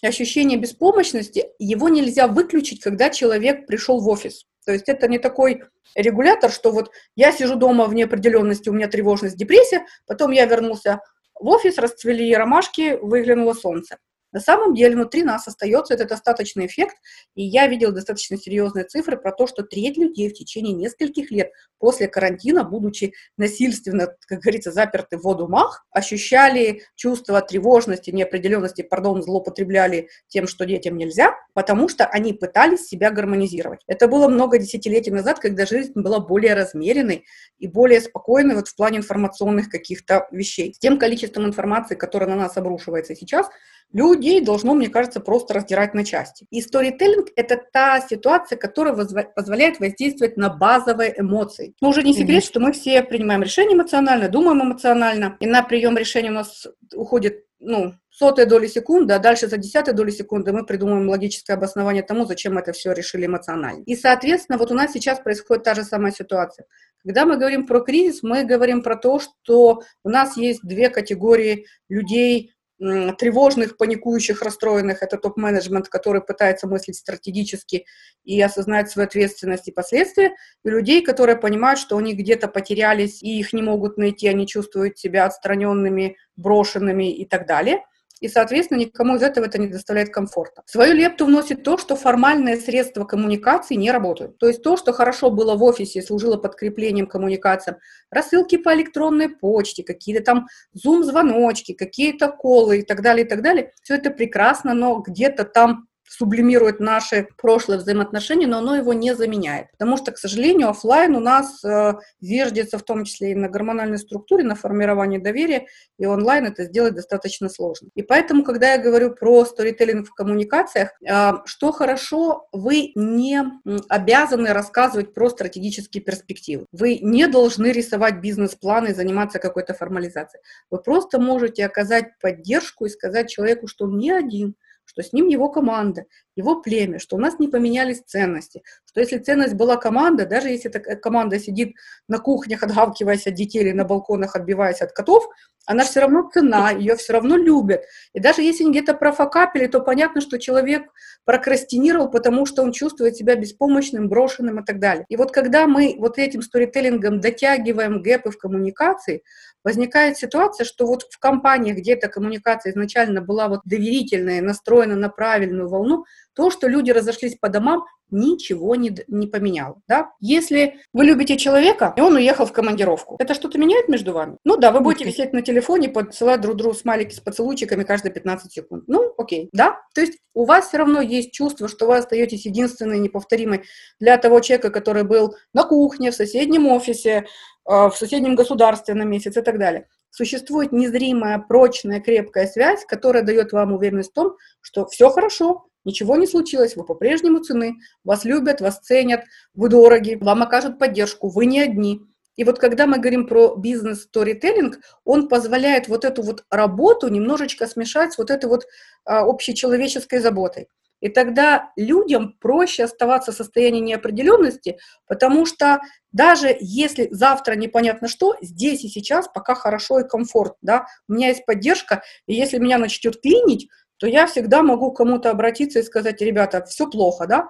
ощущение 0.03 0.59
беспомощности, 0.59 1.47
его 1.59 1.89
нельзя 1.89 2.29
выключить, 2.29 2.81
когда 2.81 3.11
человек 3.11 3.67
пришел 3.67 4.01
в 4.01 4.09
офис. 4.09 4.45
То 4.65 4.73
есть 4.73 4.89
это 4.89 5.09
не 5.09 5.19
такой 5.19 5.63
регулятор, 5.95 6.51
что 6.51 6.71
вот 6.71 6.91
я 7.17 7.33
сижу 7.33 7.57
дома 7.57 7.87
в 7.87 7.95
неопределенности, 7.95 8.69
у 8.69 8.73
меня 8.73 8.89
тревожность, 8.89 9.37
депрессия, 9.37 9.85
потом 10.07 10.31
я 10.33 10.47
вернулся 10.47 11.01
в 11.35 11.47
офис, 11.49 11.79
расцвели 11.79 12.35
ромашки, 12.35 12.99
выглянуло 13.01 13.55
солнце. 13.55 13.99
На 14.35 14.41
самом 14.41 14.75
деле 14.75 14.97
внутри 14.97 15.23
нас 15.23 15.47
остается 15.47 15.95
этот 15.95 16.11
остаточный 16.11 16.67
эффект, 16.67 16.97
и 17.37 17.45
я 17.45 17.69
видела 17.69 17.93
достаточно 17.93 18.37
серьезные 18.37 18.85
цифры 18.85 19.17
про 19.17 19.31
то, 19.31 19.47
что 19.47 19.63
треть 19.63 19.97
людей 19.97 20.29
в 20.29 20.35
течение 20.35 20.75
нескольких 20.75 21.31
лет 21.31 21.53
после 21.79 22.09
карантина, 22.09 22.65
будучи 22.65 23.15
насильственно, 23.39 24.09
как 24.27 24.41
говорится, 24.41 24.73
заперты 24.73 25.19
в 25.19 25.35
домах, 25.35 25.87
ощущали 25.93 26.83
чувство 26.97 27.41
тревожности, 27.43 28.11
неопределенности, 28.11 28.83
пардон, 28.83 29.23
злоупотребляли 29.23 30.09
тем, 30.27 30.49
что 30.49 30.67
детям 30.67 30.97
нельзя, 30.97 31.37
потому 31.53 31.89
что 31.89 32.05
они 32.05 32.33
пытались 32.33 32.89
себя 32.89 33.13
гармонизировать. 33.13 33.83
Это 33.87 34.09
было 34.09 34.27
много 34.27 34.59
десятилетий 34.59 35.13
назад, 35.13 35.39
когда 35.39 35.65
жизнь 35.65 35.93
была 35.95 36.19
более 36.19 36.55
размеренной 36.55 37.25
и 37.59 37.69
более 37.69 38.01
спокойной 38.01 38.57
вот 38.57 38.67
в 38.67 38.75
плане 38.75 38.99
информационных 38.99 39.69
каких-то 39.69 40.27
вещей. 40.33 40.75
С 40.75 40.79
тем 40.81 40.99
количеством 40.99 41.47
информации, 41.47 41.95
которое 41.95 42.27
на 42.27 42.35
нас 42.35 42.57
обрушивается 42.57 43.15
сейчас, 43.15 43.47
людей 43.95 44.41
должно, 44.43 44.75
мне 44.75 44.89
кажется, 44.89 45.21
просто 45.21 45.55
раздирать 45.55 45.95
на 45.95 46.05
части. 46.05 46.47
И 46.51 46.61
сторителлинг– 46.61 47.29
это 47.37 47.59
та 47.73 48.01
ситуация, 48.01 48.59
которая 48.59 48.95
позволяет 48.95 49.81
воздействовать 49.81 50.37
на 50.37 50.51
базовые 50.51 51.15
эмоции. 51.19 51.75
Но 51.81 51.89
уже 51.89 52.03
не 52.03 52.13
секрет, 52.13 52.43
mm-hmm. 52.43 52.47
что 52.47 52.61
мы 52.61 52.73
все 52.73 53.03
принимаем 53.03 53.43
решения 53.43 53.75
эмоционально, 53.75 54.29
думаем 54.29 54.63
эмоционально, 54.63 55.37
и 55.41 55.47
на 55.47 55.63
прием 55.63 55.97
решения 55.97 56.31
у 56.31 56.35
нас 56.35 56.67
уходит 56.95 57.45
ну, 57.61 57.95
сотая 58.11 58.47
доли 58.47 58.67
секунды, 58.67 59.15
а 59.15 59.19
дальше 59.19 59.49
за 59.49 59.57
десятой 59.57 59.95
доли 59.95 60.11
секунды 60.11 60.53
мы 60.53 60.65
придумываем 60.65 61.09
логическое 61.09 61.55
обоснование 61.55 62.03
тому, 62.03 62.27
зачем 62.27 62.55
мы 62.55 62.61
это 62.61 62.73
все 62.73 62.93
решили 62.93 63.27
эмоционально. 63.27 63.83
И, 63.85 63.97
соответственно, 63.97 64.59
вот 64.59 64.71
у 64.71 64.75
нас 64.75 64.93
сейчас 64.93 65.21
происходит 65.21 65.65
та 65.65 65.75
же 65.75 65.83
самая 65.83 66.13
ситуация. 66.13 66.67
Когда 67.03 67.27
мы 67.27 67.37
говорим 67.37 67.67
про 67.67 67.81
кризис, 67.81 68.23
мы 68.23 68.45
говорим 68.45 68.83
про 68.83 68.97
то, 68.97 69.19
что 69.19 69.83
у 70.05 70.09
нас 70.09 70.37
есть 70.37 70.61
две 70.63 70.89
категории 70.89 71.67
людей, 71.89 72.54
тревожных, 72.79 73.77
паникующих, 73.77 74.43
расстроенных. 74.43 75.03
Это 75.03 75.17
топ-менеджмент, 75.17 75.89
который 75.89 76.21
пытается 76.21 76.67
мыслить 76.67 76.97
стратегически 76.97 77.87
и 78.25 78.41
осознать 78.41 78.91
свою 78.91 79.07
ответственность 79.07 79.69
и 79.69 79.73
последствия. 79.73 80.35
И 80.65 80.69
людей, 80.69 81.03
которые 81.03 81.37
понимают, 81.37 81.79
что 81.79 81.97
они 81.97 82.15
где-то 82.15 82.49
потерялись 82.49 83.23
и 83.23 83.39
их 83.39 83.53
не 83.53 83.63
могут 83.63 83.97
найти, 83.97 84.29
они 84.29 84.47
чувствуют 84.47 84.99
себя 84.99 85.25
отстраненными, 85.27 86.17
брошенными 86.37 87.13
и 87.13 87.25
так 87.25 87.47
далее– 87.47 87.85
и, 88.21 88.29
соответственно, 88.29 88.79
никому 88.79 89.17
из 89.17 89.23
этого 89.23 89.47
это 89.47 89.59
не 89.59 89.67
доставляет 89.67 90.11
комфорта. 90.11 90.63
Свою 90.67 90.95
лепту 90.95 91.27
вносит 91.27 91.63
то, 91.63 91.77
что 91.79 91.97
формальные 91.97 92.57
средства 92.57 93.05
коммуникации 93.05 93.75
не 93.75 93.91
работают. 93.91 94.39
То 94.39 94.49
есть 94.49 94.63
то, 94.63 94.77
что 94.77 94.93
хорошо 94.93 95.31
было 95.31 95.57
в 95.57 95.63
офисе, 95.63 96.03
служило 96.03 96.37
подкреплением 96.37 97.07
коммуникациям, 97.07 97.79
рассылки 98.11 98.57
по 98.57 98.75
электронной 98.75 99.29
почте, 99.29 99.83
какие-то 99.83 100.23
там 100.23 100.47
зум-звоночки, 100.73 101.73
какие-то 101.73 102.29
колы 102.29 102.79
и 102.79 102.83
так 102.83 103.03
далее, 103.03 103.27
и 103.27 103.29
так 103.29 103.43
далее, 103.43 103.73
все 103.83 103.97
это 103.97 104.11
прекрасно, 104.11 104.75
но 104.75 105.01
где-то 105.01 105.45
там 105.45 105.89
сублимирует 106.09 106.81
наши 106.81 107.29
прошлые 107.37 107.79
взаимоотношения, 107.79 108.47
но 108.47 108.59
оно 108.59 108.77
его 108.77 108.93
не 108.93 109.15
заменяет. 109.15 109.71
Потому 109.73 109.97
что, 109.97 110.13
к 110.13 110.19
сожалению, 110.19 110.69
офлайн 110.69 111.15
у 111.17 111.21
нас 111.21 111.65
э, 111.65 111.95
зиждется 112.21 112.79
в 112.79 112.83
том 112.83 113.05
числе 113.05 113.33
и 113.33 113.35
на 113.35 113.49
гормональной 113.49 113.99
структуре, 113.99 114.45
на 114.45 114.55
формировании 114.55 115.19
доверия, 115.19 115.67
и 115.99 116.07
онлайн 116.07 116.47
это 116.47 116.65
сделать 116.65 116.95
достаточно 116.95 117.49
сложно. 117.49 117.89
И 117.95 118.03
поэтому, 118.03 118.45
когда 118.45 118.73
я 118.73 118.79
говорю 118.79 119.15
про 119.15 119.45
сторителлинг 119.45 120.09
в 120.09 120.15
коммуникациях, 120.15 120.91
э, 121.03 121.33
что 121.47 121.73
хорошо, 121.73 122.49
вы 122.53 122.93
не 122.95 123.43
обязаны 123.89 124.53
рассказывать 124.53 125.15
про 125.15 125.31
стратегические 125.31 126.03
перспективы. 126.03 126.67
Вы 126.73 126.99
не 127.01 127.27
должны 127.27 127.73
рисовать 127.73 128.21
бизнес-планы 128.21 128.89
и 128.89 128.95
заниматься 128.95 129.39
какой-то 129.39 129.75
формализацией. 129.75 130.43
Вы 130.71 130.79
просто 130.79 131.19
можете 131.19 131.65
оказать 131.65 132.19
поддержку 132.21 132.87
и 132.87 132.91
сказать 132.91 133.31
человеку, 133.31 133.67
что 133.67 133.85
он 133.85 133.99
не 133.99 134.11
один, 134.11 134.55
что 134.85 135.03
с 135.03 135.13
ним 135.13 135.29
его 135.29 135.49
команда, 135.49 136.05
его 136.37 136.61
племя, 136.61 136.99
что 136.99 137.17
у 137.17 137.19
нас 137.19 137.39
не 137.39 137.49
поменялись 137.49 138.03
ценности, 138.07 138.63
что 138.87 139.01
если 139.01 139.19
ценность 139.19 139.55
была 139.55 139.77
команда, 139.77 140.27
даже 140.27 140.49
если 140.49 140.71
эта 140.71 140.97
команда 140.97 141.39
сидит 141.39 141.75
на 142.09 142.19
кухнях, 142.19 142.63
отгавкиваясь 142.63 143.27
от 143.27 143.35
детей 143.35 143.63
или 143.63 143.73
на 143.73 143.85
балконах, 143.85 144.37
отбиваясь 144.37 144.83
от 144.83 144.93
котов, 144.93 145.29
она 145.67 145.85
все 145.85 146.01
равно 146.01 146.29
цена, 146.33 146.71
ее 146.71 146.97
все 146.97 147.13
равно 147.13 147.37
любят. 147.37 147.83
И 148.13 148.21
даже 148.21 148.43
если 148.43 148.69
где-то 148.69 148.95
профокапили, 148.95 149.67
то 149.67 149.81
понятно, 149.81 150.21
что 150.21 150.39
человек 150.39 150.85
прокрастинировал, 151.25 152.11
потому 152.11 152.47
что 152.47 152.63
он 152.63 152.73
чувствует 152.73 153.17
себя 153.17 153.35
беспомощным, 153.35 154.09
брошенным 154.09 154.61
и 154.61 154.65
так 154.65 154.79
далее. 154.79 155.07
И 155.09 155.17
вот 155.17 155.33
когда 155.33 155.67
мы 155.67 155.97
вот 155.99 156.19
этим 156.19 156.43
сторителлингом 156.43 157.21
дотягиваем 157.21 158.03
гэпы 158.03 158.31
в 158.31 158.39
коммуникации, 158.39 159.23
возникает 159.65 160.19
ситуация, 160.19 160.65
что 160.65 160.87
вот 160.87 161.07
в 161.11 161.19
компаниях, 161.19 161.79
где 161.79 161.95
эта 161.95 162.09
коммуникация 162.09 162.73
изначально 162.73 163.23
была 163.23 163.49
вот 163.49 163.61
доверительная, 163.65 164.43
настроена 164.43 164.95
на 164.95 165.09
правильную 165.09 165.69
волну, 165.69 166.05
то, 166.35 166.51
что 166.51 166.69
люди 166.69 166.91
разошлись 166.91 167.37
по 167.37 167.49
домам, 167.49 167.85
ничего 168.11 168.75
не, 168.77 168.95
не 169.09 169.27
поменяло. 169.27 169.81
Да? 169.89 170.11
Если 170.21 170.81
вы 170.93 171.05
любите 171.05 171.37
человека, 171.37 171.93
и 171.97 172.01
он 172.01 172.15
уехал 172.15 172.47
в 172.47 172.53
командировку, 172.53 173.17
это 173.19 173.35
что-то 173.35 173.59
меняет 173.59 173.89
между 173.89 174.13
вами? 174.13 174.37
Ну 174.45 174.57
да, 174.57 174.71
вы 174.71 174.81
будете 174.81 175.05
висеть 175.05 175.33
на 175.33 175.43
телефоне, 175.43 175.89
подсылать 175.89 176.41
друг 176.41 176.57
другу 176.57 176.75
смайлики 176.75 177.15
с 177.15 177.21
поцелуйчиками 177.21 177.85
каждые 177.85 178.13
15 178.13 178.53
секунд. 178.53 178.85
Ну, 178.87 179.13
окей, 179.19 179.49
да? 179.53 179.81
То 179.95 180.01
есть 180.01 180.19
у 180.35 180.45
вас 180.45 180.69
все 180.69 180.79
равно 180.79 181.01
есть 181.01 181.33
чувство, 181.33 181.69
что 181.69 181.87
вы 181.87 181.97
остаетесь 181.97 182.47
единственной, 182.47 182.99
неповторимой 182.99 183.65
для 184.01 184.17
того 184.19 184.41
человека, 184.41 184.71
который 184.71 185.05
был 185.05 185.35
на 185.53 185.65
кухне, 185.65 186.11
в 186.11 186.15
соседнем 186.15 186.67
офисе, 186.67 187.27
э, 187.69 187.89
в 187.89 187.93
соседнем 187.97 188.35
государстве 188.35 188.95
на 188.95 189.03
месяц 189.03 189.37
и 189.37 189.43
так 189.43 189.59
далее. 189.59 189.89
Существует 190.11 190.71
незримая, 190.71 191.41
прочная, 191.41 192.01
крепкая 192.01 192.47
связь, 192.47 192.85
которая 192.85 193.25
дает 193.25 193.53
вам 193.53 193.73
уверенность 193.73 194.11
в 194.11 194.15
том, 194.15 194.37
что 194.61 194.87
все 194.87 195.11
хорошо, 195.11 195.67
Ничего 195.85 196.17
не 196.17 196.27
случилось, 196.27 196.77
вы 196.77 196.85
по-прежнему 196.85 197.41
цены, 197.41 197.77
вас 198.05 198.25
любят, 198.25 198.61
вас 198.61 198.79
ценят, 198.81 199.25
вы 199.55 199.69
дороги, 199.69 200.17
вам 200.21 200.43
окажут 200.43 200.79
поддержку, 200.79 201.29
вы 201.29 201.47
не 201.47 201.61
одни. 201.61 202.01
И 202.37 202.45
вот 202.45 202.59
когда 202.59 202.87
мы 202.87 202.99
говорим 202.99 203.27
про 203.27 203.55
бизнес-сторителлинг, 203.55 204.79
он 205.05 205.29
позволяет 205.29 205.89
вот 205.89 206.05
эту 206.05 206.23
вот 206.23 206.45
работу 206.51 207.09
немножечко 207.09 207.67
смешать 207.67 208.13
с 208.13 208.19
вот 208.19 208.31
этой 208.31 208.47
вот 208.47 208.67
а, 209.05 209.21
общечеловеческой 209.21 210.19
заботой. 210.19 210.69
И 211.01 211.11
тогда 211.11 211.71
людям 211.77 212.35
проще 212.41 212.85
оставаться 212.85 213.31
в 213.31 213.35
состоянии 213.35 213.81
неопределенности, 213.81 214.79
потому 215.07 215.45
что 215.45 215.81
даже 216.13 216.57
если 216.61 217.09
завтра 217.11 217.57
непонятно 217.57 218.09
что, 218.09 218.37
здесь 218.41 218.85
и 218.85 218.89
сейчас 218.89 219.29
пока 219.29 219.55
хорошо 219.55 220.01
и 220.01 220.09
комфортно, 220.09 220.57
да, 220.63 220.87
у 221.07 221.13
меня 221.13 221.29
есть 221.29 221.45
поддержка, 221.45 222.03
и 222.27 222.33
если 222.33 222.57
меня 222.57 222.79
начнет 222.79 223.21
клинить, 223.21 223.69
то 223.99 224.07
я 224.07 224.27
всегда 224.27 224.63
могу 224.63 224.93
к 224.93 224.97
кому-то 224.97 225.31
обратиться 225.31 225.79
и 225.79 225.83
сказать, 225.83 226.21
ребята, 226.21 226.65
все 226.65 226.89
плохо, 226.89 227.27
да. 227.27 227.49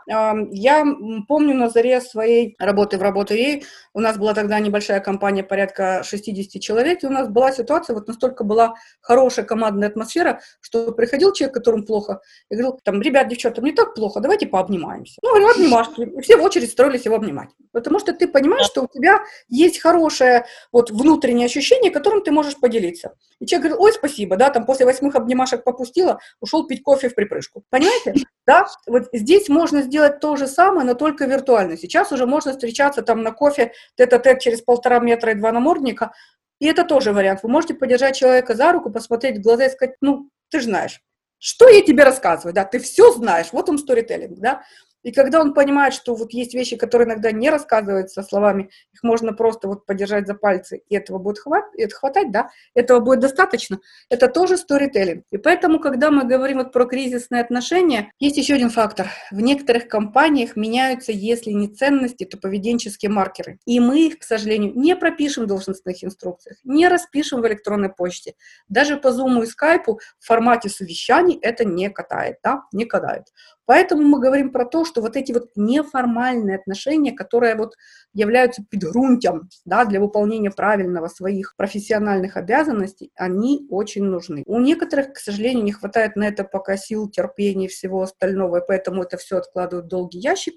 Я 0.50 0.84
помню 1.26 1.54
на 1.54 1.68
заре 1.68 2.00
своей 2.00 2.56
работы 2.58 2.98
в 2.98 3.02
работе 3.02 3.36
ей, 3.36 3.64
у 3.92 4.00
нас 4.00 4.18
была 4.18 4.34
тогда 4.34 4.58
небольшая 4.60 5.00
компания, 5.00 5.42
порядка 5.42 6.02
60 6.04 6.60
человек, 6.60 7.02
и 7.02 7.06
у 7.06 7.10
нас 7.10 7.28
была 7.28 7.52
ситуация, 7.52 7.94
вот 7.94 8.08
настолько 8.08 8.44
была 8.44 8.74
хорошая 9.00 9.44
командная 9.44 9.88
атмосфера, 9.88 10.40
что 10.60 10.92
приходил 10.92 11.32
человек, 11.32 11.54
которому 11.54 11.84
плохо, 11.84 12.20
и 12.50 12.54
говорил, 12.54 12.78
там, 12.82 13.00
ребят, 13.00 13.28
девчата, 13.28 13.60
мне 13.62 13.72
так 13.72 13.94
плохо, 13.94 14.20
давайте 14.20 14.46
пообнимаемся. 14.46 15.18
Ну, 15.22 15.30
говорю, 15.30 15.50
обнимашки. 15.50 16.02
И 16.02 16.20
все 16.20 16.36
в 16.36 16.42
очередь 16.42 16.70
строились 16.70 17.04
его 17.04 17.16
обнимать. 17.16 17.48
Потому 17.72 17.98
что 17.98 18.12
ты 18.12 18.28
понимаешь, 18.28 18.66
что 18.66 18.82
у 18.82 18.88
тебя 18.88 19.20
есть 19.48 19.80
хорошее 19.80 20.46
вот 20.72 20.90
внутреннее 20.90 21.46
ощущение, 21.46 21.90
которым 21.90 22.22
ты 22.22 22.30
можешь 22.30 22.56
поделиться. 22.56 23.14
И 23.40 23.46
человек 23.46 23.70
говорит, 23.70 23.84
ой, 23.84 23.92
спасибо, 23.92 24.36
да, 24.36 24.50
там 24.50 24.66
после 24.66 24.86
восьмых 24.86 25.14
обнимашек 25.14 25.64
попустила, 25.64 26.20
ушел 26.40 26.66
пить 26.66 26.82
кофе 26.82 27.08
в 27.08 27.14
припрыжку. 27.14 27.64
Понимаете? 27.70 28.14
Да, 28.46 28.66
вот 28.86 29.04
здесь 29.12 29.48
можно 29.48 29.82
сделать 29.82 30.20
то 30.20 30.36
же 30.36 30.46
самое, 30.46 30.86
но 30.86 30.94
только 30.94 31.24
виртуально. 31.24 31.76
Сейчас 31.76 32.12
уже 32.12 32.26
можно 32.26 32.52
встречаться 32.52 33.02
там 33.02 33.22
на 33.22 33.32
кофе 33.32 33.72
тет-а-тет 33.96 34.40
через 34.40 34.60
полтора 34.60 34.98
метра 34.98 35.32
и 35.32 35.34
два 35.34 35.52
намордника, 35.52 36.12
и 36.58 36.66
это 36.66 36.84
тоже 36.84 37.12
вариант. 37.12 37.42
Вы 37.42 37.48
можете 37.48 37.74
подержать 37.74 38.16
человека 38.16 38.54
за 38.54 38.72
руку, 38.72 38.90
посмотреть 38.90 39.38
в 39.38 39.42
глаза 39.42 39.66
и 39.66 39.70
сказать, 39.70 39.96
ну, 40.00 40.30
ты 40.50 40.60
же 40.60 40.66
знаешь, 40.66 41.00
что 41.38 41.68
я 41.68 41.82
тебе 41.82 42.04
рассказываю, 42.04 42.54
да, 42.54 42.64
ты 42.64 42.78
все 42.78 43.12
знаешь, 43.12 43.48
вот 43.52 43.68
он 43.68 43.78
сторителлинг, 43.78 44.38
да, 44.38 44.62
и 45.04 45.12
когда 45.12 45.40
он 45.40 45.54
понимает, 45.54 45.94
что 45.94 46.14
вот 46.14 46.32
есть 46.32 46.54
вещи, 46.54 46.76
которые 46.76 47.06
иногда 47.06 47.30
не 47.30 47.50
рассказываются 47.50 48.22
словами, 48.22 48.70
их 48.92 49.02
можно 49.02 49.34
просто 49.34 49.68
вот 49.68 49.86
подержать 49.86 50.26
за 50.26 50.34
пальцы, 50.34 50.82
и 50.88 50.96
этого 50.96 51.18
будет 51.18 51.38
хват, 51.38 51.64
это 51.76 51.94
хватать, 51.94 52.32
да, 52.32 52.50
этого 52.74 53.00
будет 53.00 53.20
достаточно, 53.20 53.78
это 54.08 54.28
тоже 54.28 54.56
сторителлинг. 54.56 55.24
И 55.30 55.36
поэтому, 55.36 55.78
когда 55.78 56.10
мы 56.10 56.24
говорим 56.24 56.58
вот 56.58 56.72
про 56.72 56.86
кризисные 56.86 57.42
отношения, 57.42 58.10
есть 58.18 58.38
еще 58.38 58.54
один 58.54 58.70
фактор. 58.70 59.08
В 59.30 59.40
некоторых 59.40 59.88
компаниях 59.88 60.56
меняются, 60.56 61.12
если 61.12 61.50
не 61.50 61.68
ценности, 61.68 62.24
то 62.24 62.38
поведенческие 62.38 63.10
маркеры. 63.10 63.58
И 63.66 63.80
мы 63.80 64.06
их, 64.06 64.18
к 64.20 64.22
сожалению, 64.22 64.72
не 64.74 64.96
пропишем 64.96 65.44
в 65.44 65.48
должностных 65.48 66.02
инструкциях, 66.02 66.56
не 66.64 66.88
распишем 66.88 67.42
в 67.42 67.46
электронной 67.46 67.90
почте. 67.90 68.34
Даже 68.68 68.96
по 68.96 69.08
Zoom 69.08 69.44
и 69.44 69.46
Skype 69.46 69.98
в 70.18 70.26
формате 70.26 70.70
совещаний 70.70 71.38
это 71.42 71.66
не 71.66 71.90
катает, 71.90 72.38
да, 72.42 72.62
не 72.72 72.86
катает. 72.86 73.24
Поэтому 73.66 74.02
мы 74.02 74.20
говорим 74.20 74.50
про 74.50 74.66
то, 74.66 74.84
что 74.84 75.00
вот 75.00 75.16
эти 75.16 75.32
вот 75.32 75.50
неформальные 75.56 76.56
отношения, 76.56 77.12
которые 77.12 77.54
вот 77.54 77.74
являются 78.12 78.62
подгрунтем 78.70 79.48
да, 79.64 79.84
для 79.84 80.00
выполнения 80.00 80.50
правильного 80.50 81.08
своих 81.08 81.54
профессиональных 81.56 82.36
обязанностей, 82.36 83.10
они 83.14 83.66
очень 83.70 84.04
нужны. 84.04 84.42
У 84.46 84.60
некоторых, 84.60 85.14
к 85.14 85.18
сожалению, 85.18 85.64
не 85.64 85.72
хватает 85.72 86.16
на 86.16 86.24
это 86.24 86.44
пока 86.44 86.76
сил, 86.76 87.08
терпения 87.08 87.66
и 87.66 87.68
всего 87.68 88.02
остального, 88.02 88.58
и 88.58 88.66
поэтому 88.66 89.02
это 89.02 89.16
все 89.16 89.38
откладывают 89.38 89.86
в 89.86 89.88
долгий 89.88 90.18
ящик. 90.18 90.54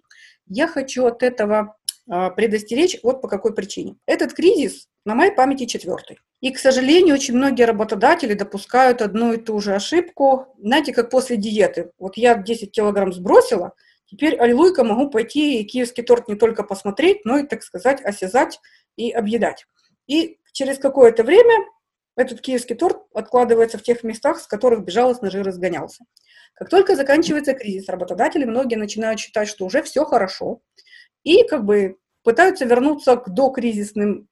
Я 0.48 0.68
хочу 0.68 1.06
от 1.06 1.24
этого 1.24 1.77
предостеречь 2.08 2.98
вот 3.04 3.22
по 3.22 3.28
какой 3.28 3.54
причине. 3.54 3.98
Этот 4.06 4.34
кризис 4.34 4.88
на 5.06 5.16
моей 5.16 5.32
памяти 5.32 5.66
четвертый. 5.66 6.20
И, 6.42 6.52
к 6.52 6.60
сожалению, 6.60 7.16
очень 7.16 7.36
многие 7.36 7.64
работодатели 7.64 8.34
допускают 8.34 9.02
одну 9.02 9.34
и 9.34 9.38
ту 9.38 9.60
же 9.60 9.74
ошибку. 9.74 10.48
Знаете, 10.62 10.94
как 10.94 11.10
после 11.10 11.38
диеты. 11.38 11.92
Вот 11.98 12.16
я 12.18 12.36
10 12.36 12.72
килограмм 12.72 13.12
сбросила, 13.12 13.74
теперь, 14.06 14.38
аллилуйка, 14.38 14.84
могу 14.84 15.10
пойти 15.10 15.60
и 15.60 15.66
киевский 15.66 16.04
торт 16.04 16.28
не 16.28 16.36
только 16.36 16.64
посмотреть, 16.64 17.26
но 17.26 17.40
и, 17.40 17.44
так 17.44 17.64
сказать, 17.64 18.02
осязать 18.02 18.60
и 18.96 19.12
объедать. 19.12 19.66
И 20.08 20.38
через 20.54 20.78
какое-то 20.78 21.24
время 21.24 21.66
этот 22.16 22.42
киевский 22.42 22.76
торт 22.76 22.98
откладывается 23.14 23.78
в 23.78 23.84
тех 23.84 24.04
местах, 24.04 24.40
с 24.40 24.48
которых 24.48 24.84
безжалостно 24.84 25.30
жир 25.30 25.46
разгонялся. 25.46 26.04
Как 26.54 26.70
только 26.70 26.96
заканчивается 26.96 27.54
кризис, 27.54 27.88
работодатели 27.90 28.44
многие 28.44 28.76
начинают 28.76 29.20
считать, 29.20 29.48
что 29.48 29.66
уже 29.66 29.84
все 29.84 30.04
хорошо, 30.06 30.62
и 31.28 31.46
как 31.46 31.66
бы 31.66 31.98
пытаются 32.24 32.64
вернуться 32.64 33.18
к 33.18 33.30
докризисным 33.30 34.30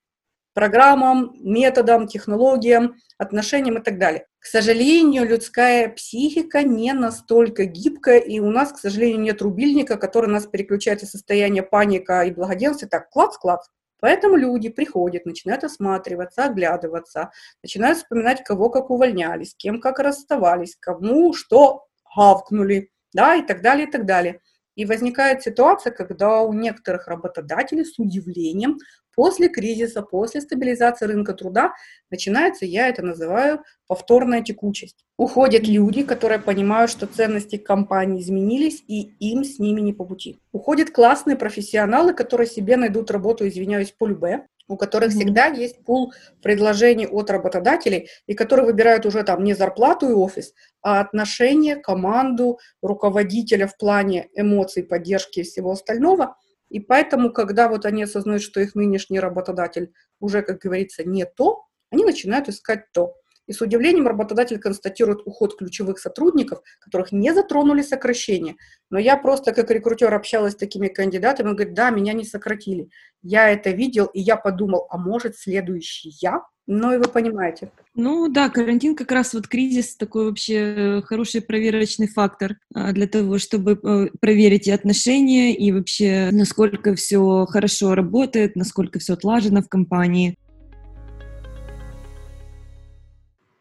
программам, 0.53 1.35
методам, 1.41 2.07
технологиям, 2.07 2.95
отношениям 3.17 3.77
и 3.77 3.83
так 3.83 3.99
далее. 3.99 4.27
К 4.39 4.45
сожалению, 4.45 5.27
людская 5.27 5.89
психика 5.89 6.63
не 6.63 6.93
настолько 6.93 7.65
гибкая, 7.65 8.19
и 8.19 8.39
у 8.39 8.49
нас, 8.49 8.71
к 8.71 8.77
сожалению, 8.77 9.19
нет 9.19 9.41
рубильника, 9.41 9.97
который 9.97 10.29
нас 10.29 10.47
переключает 10.47 11.03
из 11.03 11.11
состояния 11.11 11.63
паника 11.63 12.21
и 12.21 12.31
благоденствия, 12.31 12.87
так, 12.87 13.09
клац-клац. 13.09 13.65
Поэтому 13.99 14.37
люди 14.37 14.69
приходят, 14.69 15.25
начинают 15.25 15.65
осматриваться, 15.65 16.45
оглядываться, 16.45 17.31
начинают 17.61 17.97
вспоминать, 17.97 18.43
кого 18.43 18.69
как 18.69 18.89
увольняли, 18.89 19.43
с 19.43 19.53
кем 19.53 19.81
как 19.81 19.99
расставались, 19.99 20.77
кому 20.79 21.33
что 21.33 21.87
гавкнули, 22.15 22.91
да, 23.13 23.35
и 23.35 23.41
так 23.45 23.61
далее, 23.61 23.87
и 23.87 23.91
так 23.91 24.05
далее. 24.05 24.39
И 24.75 24.85
возникает 24.85 25.41
ситуация, 25.41 25.91
когда 25.91 26.41
у 26.41 26.53
некоторых 26.53 27.07
работодателей 27.07 27.85
с 27.85 27.97
удивлением 27.97 28.77
после 29.15 29.47
кризиса, 29.49 30.01
после 30.01 30.41
стабилизации 30.41 31.05
рынка 31.05 31.33
труда 31.33 31.73
начинается, 32.11 32.65
я 32.65 32.89
это 32.89 33.01
называю, 33.01 33.63
повторная 33.87 34.41
текучесть. 34.41 35.05
Уходят 35.17 35.67
люди, 35.67 36.03
которые 36.03 36.39
понимают, 36.39 36.91
что 36.91 37.07
ценности 37.07 37.57
компании 37.57 38.21
изменились, 38.21 38.83
и 38.87 39.13
им 39.19 39.43
с 39.43 39.59
ними 39.59 39.81
не 39.81 39.93
по 39.93 40.03
пути. 40.03 40.39
Уходят 40.51 40.91
классные 40.91 41.37
профессионалы, 41.37 42.13
которые 42.13 42.47
себе 42.47 42.75
найдут 42.75 43.11
работу, 43.11 43.47
извиняюсь, 43.47 43.91
по 43.91 44.05
любе, 44.05 44.45
у 44.67 44.77
которых 44.77 45.11
mm-hmm. 45.11 45.15
всегда 45.15 45.45
есть 45.47 45.83
пул 45.83 46.13
предложений 46.41 47.07
от 47.07 47.29
работодателей, 47.29 48.09
и 48.27 48.33
которые 48.33 48.65
выбирают 48.65 49.05
уже 49.05 49.23
там 49.23 49.43
не 49.43 49.53
зарплату 49.53 50.09
и 50.09 50.13
офис, 50.13 50.53
а 50.81 50.99
отношения, 50.99 51.75
команду, 51.75 52.59
руководителя 52.81 53.67
в 53.67 53.77
плане 53.77 54.29
эмоций, 54.35 54.83
поддержки 54.83 55.39
и 55.39 55.43
всего 55.43 55.71
остального. 55.71 56.35
И 56.69 56.79
поэтому, 56.79 57.31
когда 57.31 57.69
вот 57.69 57.85
они 57.85 58.03
осознают, 58.03 58.41
что 58.41 58.59
их 58.59 58.75
нынешний 58.75 59.19
работодатель 59.19 59.93
уже, 60.19 60.41
как 60.41 60.59
говорится, 60.59 61.03
не 61.03 61.25
то, 61.25 61.65
они 61.91 62.03
начинают 62.03 62.49
искать 62.49 62.91
то. 62.91 63.15
И 63.47 63.53
с 63.53 63.61
удивлением 63.61 64.07
работодатель 64.07 64.59
констатирует 64.59 65.21
уход 65.25 65.57
ключевых 65.57 65.99
сотрудников, 65.99 66.61
которых 66.79 67.11
не 67.11 67.33
затронули 67.33 67.81
сокращение. 67.81 68.55
Но 68.89 68.99
я 68.99 69.17
просто 69.17 69.53
как 69.53 69.71
рекрутер 69.71 70.13
общалась 70.13 70.53
с 70.53 70.57
такими 70.57 70.87
кандидатами, 70.87 71.49
он 71.49 71.55
говорит, 71.55 71.73
да, 71.73 71.89
меня 71.89 72.13
не 72.13 72.23
сократили. 72.23 72.89
Я 73.21 73.49
это 73.49 73.71
видел, 73.71 74.05
и 74.05 74.19
я 74.19 74.35
подумал, 74.35 74.87
а 74.89 74.97
может 74.97 75.37
следующий 75.37 76.09
я? 76.21 76.41
Ну 76.67 76.93
и 76.93 76.97
вы 76.97 77.03
понимаете. 77.03 77.69
Ну 77.93 78.27
да, 78.27 78.49
карантин 78.49 78.95
как 78.95 79.11
раз 79.11 79.33
вот 79.35 79.47
кризис 79.47 79.95
такой 79.95 80.25
вообще 80.25 80.55
э, 80.55 81.01
хороший 81.03 81.41
проверочный 81.41 82.07
фактор 82.07 82.57
а, 82.73 82.91
для 82.91 83.07
того, 83.07 83.37
чтобы 83.37 83.73
э, 83.73 84.09
проверить 84.19 84.67
и 84.67 84.71
отношения, 84.71 85.55
и 85.55 85.71
вообще 85.71 86.29
насколько 86.31 86.95
все 86.95 87.45
хорошо 87.45 87.93
работает, 87.93 88.55
насколько 88.55 88.97
все 88.97 89.13
отлажено 89.13 89.61
в 89.61 89.69
компании. 89.69 90.37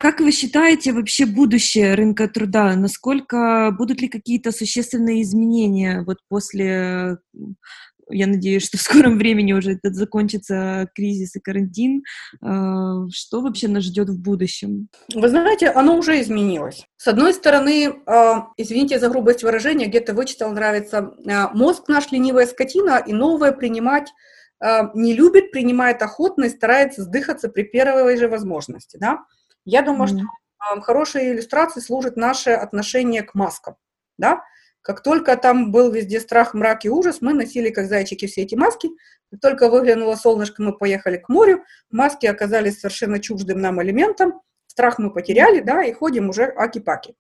Как 0.04 0.20
вы 0.20 0.32
считаете 0.32 0.92
вообще 0.92 1.24
будущее 1.24 1.94
рынка 1.94 2.28
труда? 2.28 2.76
Насколько 2.76 3.74
будут 3.74 4.02
ли 4.02 4.08
какие-то 4.08 4.52
существенные 4.52 5.22
изменения 5.22 6.04
вот 6.06 6.18
после 6.28 7.16
я 8.10 8.26
надеюсь, 8.26 8.66
что 8.66 8.76
в 8.76 8.82
скором 8.82 9.16
времени 9.16 9.54
уже 9.54 9.76
этот 9.76 9.94
закончится 9.94 10.90
кризис 10.94 11.36
и 11.36 11.40
карантин. 11.40 12.02
А, 12.42 13.08
что 13.10 13.40
вообще 13.40 13.66
нас 13.66 13.84
ждет 13.84 14.10
в 14.10 14.20
будущем? 14.20 14.88
Вы 15.14 15.26
знаете, 15.30 15.70
оно 15.70 15.96
уже 15.96 16.20
изменилось. 16.20 16.84
С 16.98 17.08
одной 17.08 17.32
стороны, 17.32 17.94
а, 18.04 18.48
извините 18.58 18.98
за 18.98 19.08
грубость 19.08 19.42
выражения, 19.42 19.86
где-то 19.86 20.12
вычитал, 20.12 20.52
нравится, 20.52 21.14
мозг 21.54 21.88
наш 21.88 22.12
ленивая 22.12 22.46
скотина, 22.46 23.02
и 23.06 23.14
новое 23.14 23.52
принимать 23.52 24.12
не 24.94 25.14
любит, 25.14 25.50
принимает 25.50 26.02
охотно 26.02 26.44
и 26.44 26.50
старается 26.50 27.02
сдыхаться 27.02 27.48
при 27.48 27.62
первой 27.62 28.18
же 28.18 28.28
возможности. 28.28 28.98
Да? 28.98 29.24
Я 29.64 29.83
думаю, 29.83 30.09
mm-hmm. 30.09 30.27
что 30.68 30.81
хорошей 30.83 31.33
иллюстрацией 31.33 31.85
служит 31.85 32.16
наше 32.16 32.50
отношение 32.50 33.22
к 33.22 33.35
маскам. 33.35 33.77
Да? 34.18 34.42
Как 34.83 35.03
только 35.03 35.37
там 35.37 35.72
был 35.72 35.90
везде 35.90 36.20
страх, 36.20 36.53
мрак 36.53 36.85
и 36.85 36.90
ужас, 36.90 37.18
мы 37.20 37.33
носили, 37.33 37.70
как 37.70 37.87
зайчики, 37.87 38.27
все 38.27 38.42
эти 38.42 38.55
маски. 38.55 38.90
Как 39.31 39.40
только 39.40 39.70
выглянуло 39.70 40.14
солнышко, 40.14 40.62
мы 40.62 40.77
поехали 40.77 41.16
к 41.16 41.29
морю. 41.29 41.64
Маски 41.90 42.27
оказались 42.27 42.81
совершенно 42.81 43.18
чуждым 43.18 43.61
нам 43.61 43.83
элементом. 43.83 44.42
Страх 44.66 44.98
мы 44.98 45.12
потеряли, 45.12 45.61
да, 45.61 45.83
и 45.85 45.92
ходим 45.92 46.29
уже 46.29 46.44
аки-паки. 46.44 47.14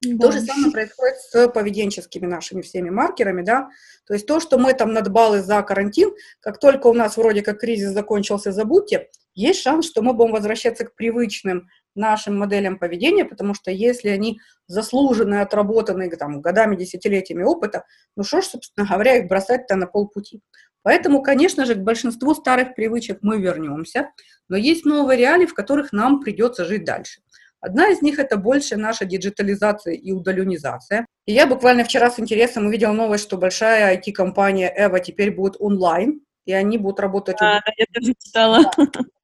Да. 0.00 0.26
То 0.26 0.32
же 0.32 0.40
самое 0.40 0.70
происходит 0.72 1.16
с 1.16 1.48
поведенческими 1.48 2.26
нашими 2.26 2.62
всеми 2.62 2.88
маркерами, 2.88 3.42
да. 3.42 3.68
То 4.06 4.14
есть 4.14 4.26
то, 4.26 4.38
что 4.40 4.56
мы 4.56 4.72
там 4.72 4.92
надбалы 4.92 5.42
за 5.42 5.60
карантин, 5.62 6.14
как 6.40 6.58
только 6.58 6.86
у 6.86 6.94
нас 6.94 7.16
вроде 7.16 7.42
как 7.42 7.60
кризис 7.60 7.90
закончился, 7.90 8.52
забудьте, 8.52 9.08
есть 9.38 9.62
шанс, 9.62 9.86
что 9.86 10.02
мы 10.02 10.14
будем 10.14 10.32
возвращаться 10.32 10.84
к 10.84 10.94
привычным 10.94 11.68
нашим 11.94 12.38
моделям 12.38 12.78
поведения, 12.78 13.24
потому 13.24 13.54
что 13.54 13.70
если 13.70 14.08
они 14.08 14.40
заслуженные, 14.66 15.42
отработанные 15.42 16.10
там, 16.10 16.40
годами, 16.40 16.76
десятилетиями 16.76 17.44
опыта, 17.44 17.84
ну 18.16 18.24
что 18.24 18.40
ж, 18.40 18.46
собственно 18.46 18.86
говоря, 18.86 19.16
их 19.16 19.28
бросать-то 19.28 19.76
на 19.76 19.86
полпути. 19.86 20.40
Поэтому, 20.82 21.22
конечно 21.22 21.66
же, 21.66 21.74
к 21.74 21.78
большинству 21.78 22.34
старых 22.34 22.74
привычек 22.74 23.18
мы 23.22 23.40
вернемся, 23.40 24.10
но 24.48 24.56
есть 24.56 24.84
новые 24.84 25.18
реалии, 25.18 25.46
в 25.46 25.54
которых 25.54 25.92
нам 25.92 26.20
придется 26.20 26.64
жить 26.64 26.84
дальше. 26.84 27.20
Одна 27.60 27.88
из 27.88 28.02
них– 28.02 28.18
это 28.20 28.36
больше 28.36 28.76
наша 28.76 29.04
диджитализация 29.04 29.94
и 29.94 30.12
удаленизация. 30.12 31.06
И 31.26 31.32
я 31.32 31.46
буквально 31.46 31.84
вчера 31.84 32.10
с 32.10 32.20
интересом 32.20 32.66
увидела 32.66 32.92
новость, 32.92 33.24
что 33.24 33.36
большая 33.36 33.96
IT-компания 33.96 34.72
Эва 34.76 35.00
теперь 35.00 35.34
будет 35.34 35.56
онлайн, 35.58 36.20
и 36.48 36.52
они 36.54 36.78
будут 36.78 36.98
работать... 36.98 37.36
А, 37.42 37.60
я 37.76 37.84
тоже 37.92 38.14
читала. 38.24 38.70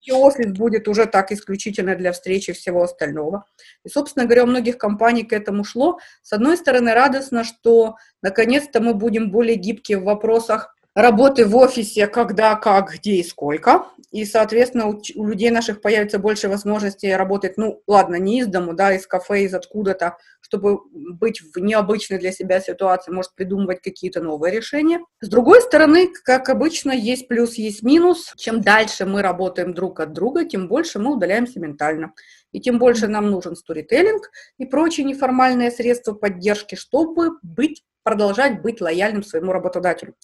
И 0.03 0.13
офис 0.13 0.53
будет 0.53 0.87
уже 0.89 1.07
так 1.07 1.33
исключительно 1.33 1.97
для 1.97 2.13
встречи 2.13 2.53
всего 2.53 2.83
остального. 2.83 3.47
И, 3.83 3.89
собственно 3.89 4.27
говоря, 4.27 4.45
у 4.45 4.47
многих 4.47 4.77
компаний 4.77 5.25
к 5.25 5.33
этому 5.33 5.65
шло. 5.65 5.99
С 6.21 6.35
одной 6.35 6.59
стороны, 6.59 6.93
радостно, 6.93 7.43
что 7.43 7.97
наконец-то 8.21 8.83
мы 8.83 8.93
будем 8.93 9.31
более 9.31 9.57
гибкие 9.57 9.97
в 9.97 10.05
вопросах 10.05 10.77
работы 10.95 11.47
в 11.47 11.57
офисе, 11.57 12.09
когда, 12.09 12.57
как, 12.57 12.93
где 12.93 13.13
и 13.13 13.25
сколько. 13.25 13.87
И, 14.11 14.27
соответственно, 14.27 14.89
у, 14.89 15.01
у 15.15 15.27
людей 15.27 15.49
наших 15.51 15.81
появится 15.81 16.19
больше 16.19 16.51
возможностей 16.51 17.17
работать, 17.17 17.57
ну, 17.57 17.83
ладно, 17.87 18.17
не 18.17 18.41
из 18.41 18.49
дому, 18.49 18.75
да, 18.75 18.93
из 18.93 19.07
кафе, 19.07 19.45
из 19.45 19.55
откуда-то, 19.55 20.19
чтобы 20.45 20.81
быть 20.93 21.41
в 21.41 21.59
необычной 21.59 22.19
для 22.19 22.31
себя 22.31 22.61
ситуации, 22.61 23.11
может 23.11 23.35
придумывать 23.35 23.81
какие-то 23.81 24.21
новые 24.21 24.55
решения. 24.55 25.01
С 25.23 25.29
другой 25.31 25.63
стороны, 25.63 26.13
как 26.23 26.51
обычно, 26.51 26.93
есть 26.93 27.29
плюс, 27.29 27.55
есть 27.55 27.83
минус. 27.83 28.31
Чем 28.37 28.61
дальше 28.61 29.07
мы 29.07 29.23
работаем 29.23 29.73
друг 29.73 30.01
от 30.01 30.13
друга, 30.13 30.45
тем 30.45 30.69
больше 30.69 30.99
мы 30.99 31.15
удаляемся 31.15 31.61
ментально. 31.61 32.13
И 32.53 32.61
тем 32.61 32.79
больше 32.79 33.09
нам 33.09 33.31
нужен 33.31 33.57
сторителлинг 33.57 34.31
и 34.59 34.67
прочие 34.67 35.07
неформальные 35.07 35.71
средства 35.71 36.13
поддержки, 36.13 36.75
чтобы 36.75 37.39
быть, 37.43 37.83
продолжать 38.03 38.61
быть 38.61 38.83
лояльным 38.83 39.23
своему 39.23 39.51
работодателю. 39.51 40.15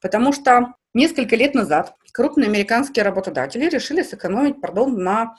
Потому 0.00 0.32
что 0.32 0.74
несколько 0.94 1.34
лет 1.34 1.54
назад 1.54 1.96
крупные 2.12 2.46
американские 2.46 3.04
работодатели 3.04 3.68
решили 3.68 4.02
сэкономить, 4.02 4.60
пардон, 4.60 5.02
на 5.02 5.34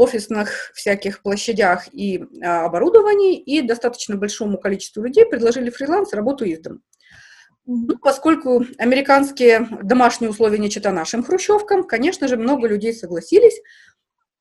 офисных 0.00 0.72
всяких 0.74 1.22
площадях 1.22 1.92
и 1.92 2.24
а, 2.42 2.64
оборудовании, 2.64 3.38
и 3.38 3.60
достаточно 3.60 4.16
большому 4.16 4.58
количеству 4.58 5.02
людей 5.02 5.26
предложили 5.26 5.70
фриланс, 5.70 6.12
работу 6.12 6.44
из 6.44 6.60
дома. 6.60 6.80
Ну, 7.66 7.98
поскольку 7.98 8.64
американские 8.78 9.68
домашние 9.82 10.30
условия 10.30 10.58
не 10.58 10.70
чита 10.70 10.90
нашим 10.90 11.22
хрущевкам, 11.22 11.84
конечно 11.84 12.26
же, 12.26 12.36
много 12.36 12.66
людей 12.66 12.94
согласились 12.94 13.60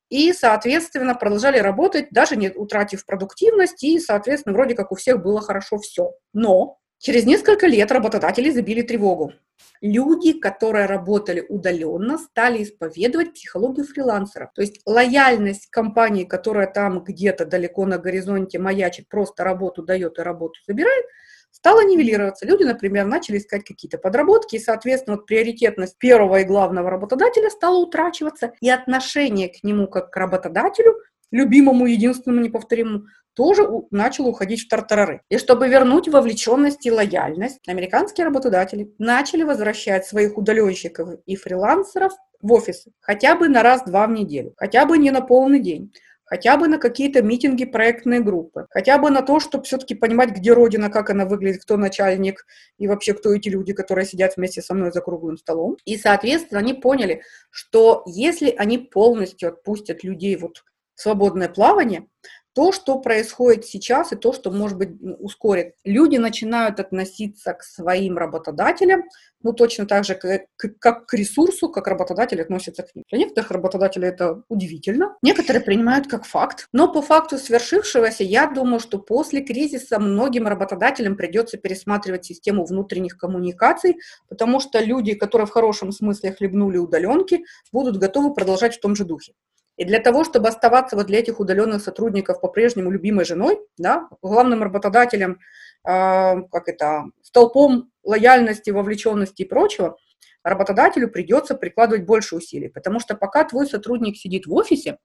и, 0.10 0.34
соответственно, 0.34 1.14
продолжали 1.14 1.60
работать, 1.60 2.08
даже 2.12 2.36
не 2.38 2.50
утратив 2.50 3.06
продуктивность, 3.06 3.84
и, 3.84 4.00
соответственно, 4.00 4.56
вроде 4.56 4.76
как 4.76 4.92
у 4.92 4.96
всех 4.96 5.22
было 5.22 5.42
хорошо 5.42 5.78
все. 5.78 6.12
Но 6.34 6.80
через 7.00 7.26
несколько 7.26 7.68
лет 7.68 7.92
работодатели 7.92 8.52
забили 8.52 8.84
тревогу 8.84 9.34
люди, 9.82 10.34
которые 10.34 10.86
работали 10.86 11.46
удаленно, 11.48 12.18
стали 12.18 12.64
исповедовать 12.64 13.34
психологию 13.34 13.86
фрилансера. 13.86 14.52
То 14.54 14.62
есть 14.62 14.82
лояльность 14.86 15.68
компании, 15.70 16.26
которая 16.26 16.68
там 16.68 17.04
где-то 17.04 17.46
далеко 17.46 17.86
на 17.86 17.98
горизонте 17.98 18.60
маячит, 18.60 19.08
просто 19.08 19.44
работу 19.44 19.84
дает 19.84 20.20
и 20.20 20.22
работу 20.22 20.60
забирает, 20.68 21.06
стала 21.52 21.84
нивелироваться. 21.84 22.46
Люди, 22.46 22.64
например, 22.64 23.06
начали 23.06 23.38
искать 23.38 23.64
какие-то 23.64 23.98
подработки, 23.98 24.56
и, 24.56 24.60
соответственно, 24.60 25.18
вот 25.18 25.26
приоритетность 25.26 25.98
первого 25.98 26.42
и 26.42 26.46
главного 26.46 26.90
работодателя 26.90 27.50
стала 27.50 27.78
утрачиваться, 27.78 28.54
и 28.62 28.70
отношение 28.70 29.50
к 29.50 29.64
нему 29.64 29.88
как 29.88 30.12
к 30.12 30.18
работодателю, 30.18 30.96
любимому, 31.32 31.86
единственному, 31.86 32.42
неповторимому, 32.42 33.06
тоже 33.40 33.66
начал 33.90 34.28
уходить 34.28 34.66
в 34.66 34.68
тартарары. 34.68 35.22
И 35.30 35.38
чтобы 35.38 35.70
вернуть 35.70 36.10
вовлеченность 36.10 36.86
и 36.86 36.92
лояльность, 36.92 37.66
американские 37.70 38.26
работодатели 38.26 38.94
начали 38.98 39.44
возвращать 39.44 40.06
своих 40.06 40.38
удаленщиков 40.38 41.22
и 41.26 41.38
фрилансеров 41.38 42.12
в 42.42 42.52
офисы 42.52 42.92
хотя 43.00 43.36
бы 43.36 43.48
на 43.48 43.64
раз-два 43.64 44.08
в 44.08 44.12
неделю, 44.12 44.54
хотя 44.58 44.86
бы 44.86 44.98
не 44.98 45.10
на 45.12 45.22
полный 45.22 45.62
день 45.62 45.94
хотя 46.26 46.58
бы 46.58 46.68
на 46.68 46.78
какие-то 46.78 47.24
митинги, 47.24 47.66
проектные 47.66 48.20
группы, 48.20 48.68
хотя 48.70 49.00
бы 49.00 49.10
на 49.10 49.24
то, 49.24 49.40
чтобы 49.40 49.64
все-таки 49.64 49.96
понимать, 49.96 50.30
где 50.30 50.54
родина, 50.54 50.92
как 50.92 51.10
она 51.10 51.26
выглядит, 51.26 51.64
кто 51.64 51.76
начальник 51.76 52.46
и 52.78 52.88
вообще 52.88 53.16
кто 53.16 53.34
эти 53.34 53.50
люди, 53.50 53.74
которые 53.74 54.06
сидят 54.06 54.38
вместе 54.38 54.62
со 54.62 54.76
мной 54.76 54.92
за 54.92 55.02
круглым 55.02 55.38
столом. 55.38 55.78
И, 55.86 55.98
соответственно, 55.98 56.60
они 56.60 56.76
поняли, 56.76 57.24
что 57.50 58.04
если 58.06 58.54
они 58.56 58.78
полностью 58.78 59.50
отпустят 59.50 60.04
людей 60.04 60.36
вот 60.36 60.64
в 60.94 61.02
свободное 61.02 61.48
плавание, 61.48 62.08
то, 62.54 62.72
что 62.72 63.00
происходит 63.00 63.66
сейчас 63.66 64.12
и 64.12 64.16
то, 64.16 64.34
что, 64.34 64.52
может 64.52 64.78
быть, 64.78 64.90
ускорит. 65.20 65.76
Люди 65.84 66.18
начинают 66.18 66.80
относиться 66.80 67.54
к 67.54 67.64
своим 67.64 68.18
работодателям, 68.18 69.04
ну, 69.42 69.54
точно 69.54 69.86
так 69.86 70.04
же, 70.04 70.16
как, 70.16 70.48
как 70.80 71.06
к 71.06 71.14
ресурсу, 71.14 71.70
как 71.70 71.88
работодатель 71.88 72.42
относится 72.42 72.84
к 72.84 72.94
ним. 72.94 73.06
Для 73.10 73.20
некоторых 73.20 73.52
работодателей 73.52 74.10
это 74.10 74.44
удивительно, 74.50 75.16
некоторые 75.22 75.64
принимают 75.64 76.08
как 76.08 76.26
факт. 76.26 76.68
Но 76.74 76.92
по 76.92 77.02
факту 77.02 77.38
свершившегося, 77.38 78.24
я 78.24 78.48
думаю, 78.48 78.80
что 78.80 79.00
после 79.00 79.42
кризиса 79.42 80.00
многим 80.00 80.48
работодателям 80.48 81.16
придется 81.16 81.58
пересматривать 81.58 82.26
систему 82.26 82.66
внутренних 82.66 83.18
коммуникаций, 83.18 83.98
потому 84.28 84.60
что 84.60 84.80
люди, 84.80 85.14
которые 85.14 85.48
в 85.48 85.52
хорошем 85.52 85.92
смысле 85.92 86.34
хлебнули 86.34 86.78
удаленки, 86.78 87.46
будут 87.72 87.98
готовы 87.98 88.34
продолжать 88.34 88.76
в 88.76 88.82
том 88.82 88.96
же 88.96 89.06
духе. 89.06 89.34
И 89.80 89.86
для 89.86 90.02
того, 90.02 90.26
чтобы 90.26 90.50
оставаться 90.50 90.98
вот 90.98 91.08
для 91.08 91.20
этих 91.20 91.40
удаленных 91.40 91.82
сотрудников 91.82 92.42
по-прежнему 92.42 92.92
любимой 92.92 93.24
женой, 93.24 93.62
да, 93.78 94.10
главным 94.22 94.62
работодателем, 94.62 95.40
э, 95.88 96.42
как 96.52 96.68
это, 96.68 97.06
столпом 97.22 97.90
лояльности, 98.04 98.72
вовлеченности 98.72 99.44
и 99.44 99.46
прочего, 99.46 99.96
работодателю 100.44 101.10
придется 101.10 101.56
прикладывать 101.56 102.06
больше 102.06 102.36
усилий. 102.36 102.68
Потому 102.68 103.00
что 103.00 103.16
пока 103.16 103.46
твой 103.46 103.68
сотрудник 103.68 104.18
сидит 104.18 104.48
в 104.48 104.54
офисе, 104.54 104.98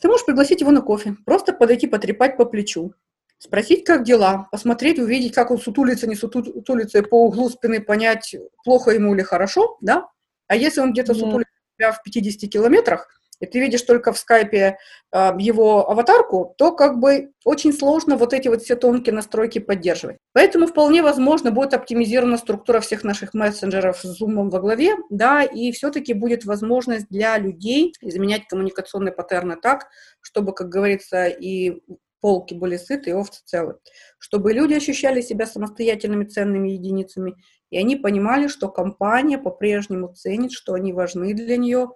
ты 0.00 0.06
можешь 0.06 0.24
пригласить 0.24 0.60
его 0.60 0.70
на 0.70 0.80
кофе, 0.80 1.16
просто 1.26 1.52
подойти, 1.52 1.88
потрепать 1.88 2.36
по 2.36 2.44
плечу, 2.44 2.94
спросить, 3.38 3.84
как 3.84 4.04
дела, 4.04 4.46
посмотреть, 4.52 5.00
увидеть, 5.00 5.34
как 5.34 5.50
он 5.50 5.58
сутулится, 5.58 6.06
не 6.06 6.14
сутулится, 6.14 7.02
по 7.02 7.26
углу 7.26 7.50
спины 7.50 7.80
понять, 7.80 8.36
плохо 8.62 8.92
ему 8.92 9.12
или 9.12 9.22
хорошо, 9.22 9.76
да? 9.80 10.06
А 10.46 10.54
если 10.54 10.82
он 10.82 10.92
где-то 10.92 11.14
да. 11.14 11.18
сутулится 11.18 11.50
в 11.80 12.02
50 12.04 12.48
километрах, 12.48 13.19
и 13.40 13.46
ты 13.46 13.58
видишь 13.58 13.82
только 13.82 14.12
в 14.12 14.18
скайпе 14.18 14.78
э, 15.12 15.32
его 15.38 15.90
аватарку, 15.90 16.54
то 16.58 16.72
как 16.72 16.98
бы 16.98 17.32
очень 17.44 17.72
сложно 17.72 18.16
вот 18.16 18.32
эти 18.32 18.48
вот 18.48 18.62
все 18.62 18.76
тонкие 18.76 19.14
настройки 19.14 19.58
поддерживать. 19.58 20.18
Поэтому 20.32 20.66
вполне 20.66 21.02
возможно 21.02 21.50
будет 21.50 21.74
оптимизирована 21.74 22.36
структура 22.36 22.80
всех 22.80 23.02
наших 23.02 23.34
мессенджеров 23.34 23.98
с 23.98 24.22
Zoom 24.22 24.50
во 24.50 24.60
главе, 24.60 24.96
да, 25.08 25.42
и 25.42 25.72
все-таки 25.72 26.12
будет 26.12 26.44
возможность 26.44 27.08
для 27.08 27.38
людей 27.38 27.94
изменять 28.02 28.46
коммуникационные 28.46 29.12
паттерны 29.12 29.56
так, 29.56 29.88
чтобы, 30.20 30.52
как 30.52 30.68
говорится, 30.68 31.26
и 31.26 31.80
полки 32.20 32.54
были 32.54 32.76
сыты, 32.76 33.10
и 33.10 33.12
овцы 33.14 33.40
целы. 33.44 33.78
Чтобы 34.18 34.52
люди 34.52 34.74
ощущали 34.74 35.22
себя 35.22 35.46
самостоятельными 35.46 36.24
ценными 36.24 36.70
единицами, 36.70 37.36
и 37.70 37.78
они 37.78 37.96
понимали, 37.96 38.48
что 38.48 38.68
компания 38.68 39.38
по-прежнему 39.38 40.12
ценит, 40.12 40.52
что 40.52 40.74
они 40.74 40.92
важны 40.92 41.32
для 41.34 41.56
нее, 41.56 41.88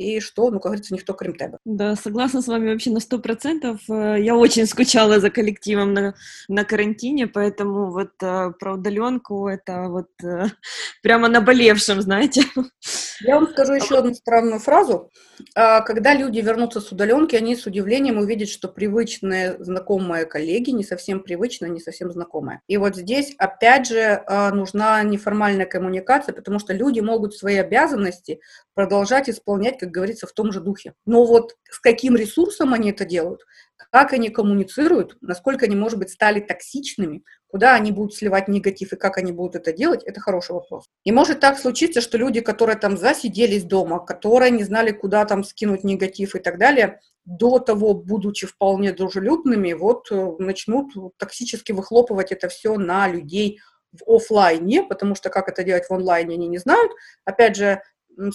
и 0.00 0.18
что, 0.20 0.50
ну, 0.50 0.60
как 0.60 0.72
говорится, 0.72 0.94
никто 0.94 1.12
кроме 1.12 1.34
тебя. 1.34 1.58
Да, 1.66 1.94
согласна 1.94 2.40
с 2.40 2.48
вами 2.48 2.72
вообще 2.72 2.90
на 2.90 3.00
сто 3.00 3.18
процентов. 3.18 3.80
Э, 3.90 4.16
я 4.18 4.34
очень 4.34 4.66
скучала 4.66 5.20
за 5.20 5.28
коллективом 5.28 5.92
на, 5.92 6.14
на 6.48 6.64
карантине, 6.64 7.26
поэтому 7.26 7.90
вот 7.90 8.10
э, 8.22 8.52
про 8.58 8.74
удаленку 8.74 9.46
это 9.46 9.88
вот 9.88 10.08
э, 10.22 10.46
прямо 11.02 11.28
наболевшим, 11.28 12.00
знаете. 12.00 12.44
Я 13.22 13.34
вам 13.34 13.48
скажу 13.48 13.74
еще 13.74 13.98
одну 13.98 14.14
странную 14.14 14.60
фразу. 14.60 15.10
А, 15.54 15.80
когда 15.82 16.14
люди 16.14 16.38
вернутся 16.40 16.80
с 16.80 16.90
удаленки, 16.90 17.36
они 17.36 17.54
с 17.54 17.66
удивлением 17.66 18.18
увидят, 18.18 18.48
что 18.48 18.68
привычные 18.68 19.62
знакомые 19.62 20.24
коллеги 20.24 20.70
не 20.70 20.84
совсем 20.84 21.20
привычные, 21.20 21.70
не 21.70 21.80
совсем 21.80 22.10
знакомые. 22.10 22.60
И 22.66 22.76
вот 22.78 22.96
здесь, 22.96 23.34
опять 23.36 23.88
же, 23.88 24.22
а, 24.26 24.50
нужна 24.52 25.02
неформальная 25.02 25.66
коммуникация, 25.66 26.34
потому 26.34 26.58
что 26.58 26.72
люди 26.72 27.00
могут 27.00 27.34
свои 27.34 27.56
обязанности 27.56 28.40
продолжать 28.74 29.28
исполнять, 29.28 29.78
как 29.78 29.90
говорится, 29.90 30.26
в 30.26 30.32
том 30.32 30.52
же 30.52 30.60
духе. 30.60 30.94
Но 31.04 31.24
вот 31.24 31.56
с 31.70 31.78
каким 31.78 32.16
ресурсом 32.16 32.72
они 32.72 32.90
это 32.90 33.04
делают, 33.04 33.44
как 33.90 34.12
они 34.12 34.30
коммуницируют, 34.30 35.16
насколько 35.20 35.66
они, 35.66 35.76
может 35.76 35.98
быть, 35.98 36.10
стали 36.10 36.40
токсичными, 36.40 37.22
куда 37.48 37.74
они 37.74 37.90
будут 37.92 38.14
сливать 38.14 38.48
негатив 38.48 38.92
и 38.92 38.96
как 38.96 39.18
они 39.18 39.32
будут 39.32 39.56
это 39.56 39.72
делать, 39.72 40.04
это 40.04 40.20
хороший 40.20 40.52
вопрос. 40.52 40.84
И 41.04 41.12
может 41.12 41.40
так 41.40 41.58
случиться, 41.58 42.00
что 42.00 42.16
люди, 42.16 42.40
которые 42.40 42.76
там 42.76 42.96
засиделись 42.96 43.64
дома, 43.64 43.98
которые 43.98 44.52
не 44.52 44.62
знали, 44.62 44.92
куда 44.92 45.24
там 45.24 45.42
скинуть 45.42 45.84
негатив 45.84 46.36
и 46.36 46.38
так 46.38 46.58
далее, 46.58 47.00
до 47.24 47.58
того, 47.58 47.94
будучи 47.94 48.46
вполне 48.46 48.92
дружелюбными, 48.92 49.72
вот 49.72 50.08
э, 50.10 50.32
начнут 50.38 50.92
токсически 51.18 51.72
выхлопывать 51.72 52.32
это 52.32 52.48
все 52.48 52.76
на 52.76 53.08
людей 53.08 53.60
в 53.92 54.08
офлайне, 54.08 54.82
потому 54.82 55.14
что 55.14 55.30
как 55.30 55.48
это 55.48 55.64
делать 55.64 55.86
в 55.88 55.92
онлайне 55.92 56.34
они 56.34 56.46
не 56.46 56.58
знают. 56.58 56.92
Опять 57.24 57.56
же, 57.56 57.82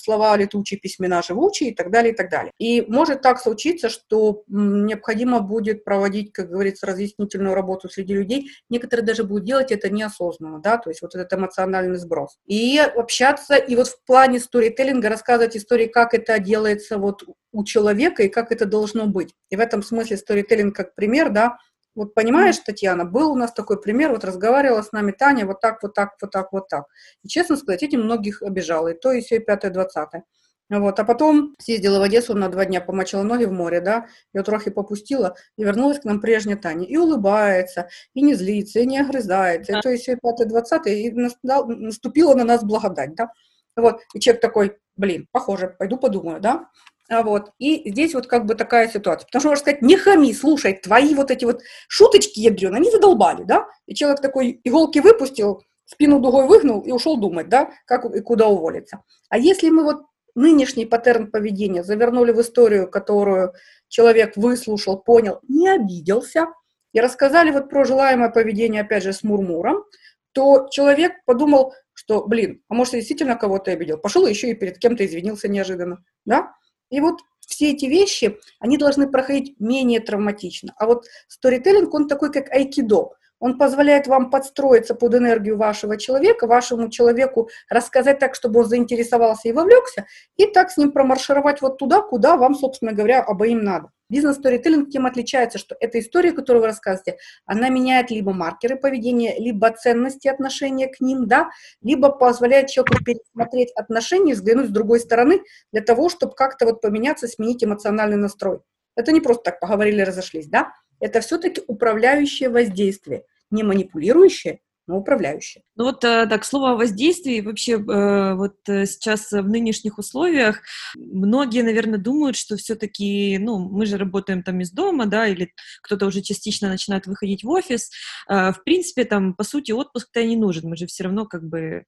слова 0.01 0.35
летучие, 0.37 0.79
письмена 0.79 1.21
живучие 1.21 1.71
и 1.71 1.75
так 1.75 1.91
далее, 1.91 2.13
и 2.13 2.15
так 2.15 2.29
далее. 2.29 2.51
И 2.57 2.81
может 2.87 3.21
так 3.21 3.39
случиться, 3.39 3.89
что 3.89 4.43
необходимо 4.47 5.39
будет 5.39 5.83
проводить, 5.83 6.31
как 6.33 6.49
говорится, 6.49 6.85
разъяснительную 6.85 7.55
работу 7.55 7.89
среди 7.89 8.13
людей. 8.13 8.49
Некоторые 8.69 9.05
даже 9.05 9.23
будут 9.23 9.45
делать 9.45 9.71
это 9.71 9.89
неосознанно, 9.89 10.59
да, 10.59 10.77
то 10.77 10.89
есть 10.89 11.01
вот 11.01 11.15
этот 11.15 11.31
эмоциональный 11.33 11.97
сброс. 11.97 12.37
И 12.45 12.77
общаться, 12.77 13.55
и 13.55 13.75
вот 13.75 13.87
в 13.87 14.03
плане 14.05 14.39
сторителлинга 14.39 15.09
рассказывать 15.09 15.55
истории, 15.57 15.87
как 15.87 16.13
это 16.13 16.39
делается 16.39 16.97
вот 16.97 17.23
у 17.51 17.63
человека 17.63 18.23
и 18.23 18.29
как 18.29 18.51
это 18.51 18.65
должно 18.65 19.07
быть. 19.07 19.33
И 19.49 19.55
в 19.55 19.59
этом 19.59 19.81
смысле 19.81 20.17
сторителлинг 20.17 20.75
как 20.75 20.93
пример, 20.95 21.29
да, 21.29 21.57
вот 21.95 22.13
понимаешь, 22.13 22.57
Татьяна, 22.59 23.05
был 23.05 23.31
у 23.31 23.35
нас 23.35 23.53
такой 23.53 23.81
пример, 23.81 24.11
вот 24.11 24.23
разговаривала 24.23 24.81
с 24.81 24.91
нами 24.91 25.11
Таня 25.11 25.45
вот 25.45 25.61
так, 25.61 25.81
вот 25.81 25.93
так, 25.93 26.15
вот 26.21 26.31
так, 26.31 26.51
вот 26.51 26.67
так. 26.67 26.85
И, 27.23 27.27
честно 27.27 27.55
сказать, 27.57 27.83
этим 27.83 28.01
многих 28.03 28.41
обижала, 28.41 28.89
и 28.89 28.93
то, 28.99 29.11
и 29.11 29.21
все, 29.21 29.37
и 29.37 29.39
пятое, 29.39 29.71
двадцатое. 29.71 30.25
Вот, 30.67 30.99
а 30.99 31.03
потом 31.03 31.53
съездила 31.59 31.99
в 31.99 32.01
Одессу 32.01 32.33
на 32.33 32.49
два 32.49 32.65
дня, 32.65 32.81
помочила 32.81 33.21
ноги 33.21 33.45
в 33.45 33.51
море, 33.51 33.81
да, 33.81 34.07
ее 34.33 34.41
трохи 34.41 34.71
попустила, 34.71 35.35
и 35.57 35.63
вернулась 35.63 35.99
к 35.99 36.05
нам 36.05 36.19
прежняя 36.19 36.57
Таня. 36.57 36.85
И 36.85 36.97
улыбается, 36.97 37.87
и 38.15 38.21
не 38.23 38.33
злится, 38.33 38.79
и 38.79 38.87
не 38.87 38.97
огрызается, 38.97 39.77
и 39.77 39.81
то, 39.81 39.89
и 39.89 39.97
все, 39.97 40.13
и 40.13 40.15
пятое, 40.15 40.47
двадцатое, 40.47 40.95
и 40.95 41.11
наступила 41.11 42.33
на 42.33 42.43
нас 42.43 42.63
благодать, 42.63 43.13
да. 43.13 43.31
Вот, 43.75 44.01
и 44.15 44.19
человек 44.19 44.41
такой, 44.41 44.77
блин, 44.95 45.27
похоже, 45.31 45.75
пойду 45.77 45.97
подумаю, 45.97 46.41
да. 46.41 46.67
А 47.09 47.21
вот. 47.21 47.51
И 47.59 47.89
здесь 47.91 48.13
вот 48.13 48.27
как 48.27 48.45
бы 48.45 48.55
такая 48.55 48.87
ситуация. 48.87 49.27
Потому 49.27 49.41
что 49.41 49.49
можно 49.49 49.61
сказать, 49.61 49.81
не 49.81 49.95
хами, 49.95 50.31
слушай, 50.31 50.73
твои 50.73 51.13
вот 51.13 51.29
эти 51.31 51.45
вот 51.45 51.61
шуточки 51.87 52.39
ядреные, 52.39 52.77
они 52.77 52.91
задолбали, 52.91 53.43
да? 53.43 53.67
И 53.85 53.93
человек 53.93 54.21
такой 54.21 54.59
иголки 54.63 54.99
выпустил, 54.99 55.61
спину 55.85 56.19
дугой 56.19 56.47
выгнул 56.47 56.81
и 56.81 56.91
ушел 56.91 57.17
думать, 57.17 57.47
да, 57.47 57.71
как 57.85 58.05
и 58.05 58.21
куда 58.21 58.47
уволиться. 58.47 59.03
А 59.29 59.37
если 59.37 59.69
мы 59.69 59.83
вот 59.83 60.01
нынешний 60.33 60.85
паттерн 60.85 61.31
поведения 61.31 61.83
завернули 61.83 62.31
в 62.31 62.41
историю, 62.41 62.89
которую 62.89 63.53
человек 63.87 64.35
выслушал, 64.35 64.97
понял, 64.97 65.39
не 65.47 65.69
обиделся, 65.69 66.47
и 66.91 66.99
рассказали 67.01 67.51
вот 67.51 67.69
про 67.69 67.83
желаемое 67.83 68.29
поведение, 68.29 68.81
опять 68.81 69.03
же, 69.03 69.11
с 69.11 69.21
мурмуром, 69.21 69.83
то 70.31 70.67
человек 70.71 71.13
подумал, 71.25 71.73
что, 71.93 72.25
блин, 72.25 72.61
а 72.69 72.73
может, 72.73 72.93
я 72.93 72.99
действительно 72.99 73.35
кого-то 73.35 73.71
обидел? 73.71 73.97
Пошел 73.97 74.25
еще 74.25 74.49
и 74.49 74.53
перед 74.53 74.79
кем-то 74.79 75.05
извинился 75.05 75.49
неожиданно, 75.49 76.03
да? 76.25 76.53
И 76.89 76.99
вот 76.99 77.19
все 77.39 77.71
эти 77.71 77.85
вещи, 77.85 78.39
они 78.59 78.77
должны 78.77 79.09
проходить 79.09 79.59
менее 79.59 79.99
травматично. 79.99 80.73
А 80.77 80.85
вот 80.85 81.05
сторителлинг, 81.27 81.93
он 81.93 82.07
такой, 82.07 82.31
как 82.31 82.51
айкидо. 82.51 83.11
Он 83.39 83.57
позволяет 83.57 84.07
вам 84.07 84.31
подстроиться 84.31 84.95
под 84.95 85.15
энергию 85.15 85.57
вашего 85.57 85.97
человека, 85.97 86.47
вашему 86.47 86.89
человеку 86.89 87.49
рассказать 87.69 88.17
так, 88.19 88.33
чтобы 88.33 88.61
он 88.61 88.65
заинтересовался 88.65 89.49
и 89.49 89.51
вовлекся, 89.51 90.05
и 90.37 90.45
так 90.45 90.71
с 90.71 90.77
ним 90.77 90.91
промаршировать 90.91 91.61
вот 91.61 91.77
туда, 91.77 92.01
куда 92.01 92.37
вам, 92.37 92.55
собственно 92.55 92.93
говоря, 92.93 93.21
обоим 93.21 93.63
надо. 93.63 93.91
Бизнес-сторителлинг 94.09 94.89
тем 94.89 95.05
отличается, 95.07 95.57
что 95.57 95.75
эта 95.79 95.99
история, 95.99 96.31
которую 96.31 96.61
вы 96.61 96.67
рассказываете, 96.67 97.17
она 97.45 97.69
меняет 97.69 98.11
либо 98.11 98.33
маркеры 98.33 98.75
поведения, 98.75 99.39
либо 99.39 99.71
ценности 99.71 100.27
отношения 100.27 100.87
к 100.87 101.01
ним, 101.01 101.27
да, 101.27 101.49
либо 101.81 102.09
позволяет 102.09 102.69
человеку 102.69 103.03
пересмотреть 103.03 103.71
отношения, 103.75 104.33
взглянуть 104.33 104.67
с 104.67 104.71
другой 104.71 104.99
стороны 104.99 105.41
для 105.71 105.81
того, 105.81 106.09
чтобы 106.09 106.35
как-то 106.35 106.65
вот 106.65 106.81
поменяться, 106.81 107.27
сменить 107.27 107.63
эмоциональный 107.63 108.17
настрой. 108.17 108.59
Это 108.95 109.11
не 109.11 109.21
просто 109.21 109.45
так 109.45 109.59
поговорили, 109.59 110.01
разошлись, 110.01 110.47
да? 110.47 110.71
Это 110.99 111.21
все-таки 111.21 111.61
управляющее 111.67 112.49
воздействие, 112.49 113.23
не 113.49 113.63
манипулирующее, 113.63 114.59
но 114.87 114.97
управляющее. 114.97 115.63
Ну 115.75 115.85
вот 115.85 116.03
э, 116.03 116.27
так, 116.27 116.45
слово 116.45 116.71
о 116.71 116.75
воздействии 116.75 117.41
вообще 117.41 117.73
э, 117.73 118.35
вот 118.35 118.57
э, 118.67 118.85
сейчас 118.85 119.31
в 119.31 119.47
нынешних 119.47 119.97
условиях 119.97 120.61
многие, 120.95 121.63
наверное, 121.63 121.97
думают, 121.97 122.35
что 122.35 122.55
все-таки, 122.55 123.37
ну, 123.39 123.57
мы 123.57 123.85
же 123.85 123.97
работаем 123.97 124.43
там 124.43 124.61
из 124.61 124.71
дома, 124.71 125.07
да, 125.07 125.27
или 125.27 125.51
кто-то 125.81 126.05
уже 126.05 126.21
частично 126.21 126.69
начинает 126.69 127.07
выходить 127.07 127.43
в 127.43 127.49
офис. 127.49 127.89
В 128.27 128.57
принципе, 128.63 129.05
там, 129.05 129.33
по 129.33 129.43
сути, 129.43 129.71
отпуск-то 129.71 130.23
не 130.23 130.35
нужен, 130.35 130.69
мы 130.69 130.77
же 130.77 130.87
все 130.87 131.03
равно 131.03 131.25
как 131.25 131.47
бы 131.47 131.85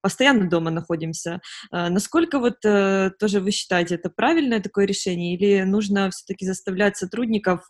постоянно 0.00 0.48
дома 0.48 0.70
находимся. 0.70 1.40
Насколько 1.70 2.38
вот 2.38 2.60
тоже 2.60 3.40
вы 3.40 3.50
считаете, 3.50 3.96
это 3.96 4.10
правильное 4.10 4.60
такое 4.60 4.86
решение, 4.86 5.36
или 5.36 5.62
нужно 5.62 6.10
все-таки 6.10 6.46
заставлять 6.46 6.96
сотрудников 6.96 7.66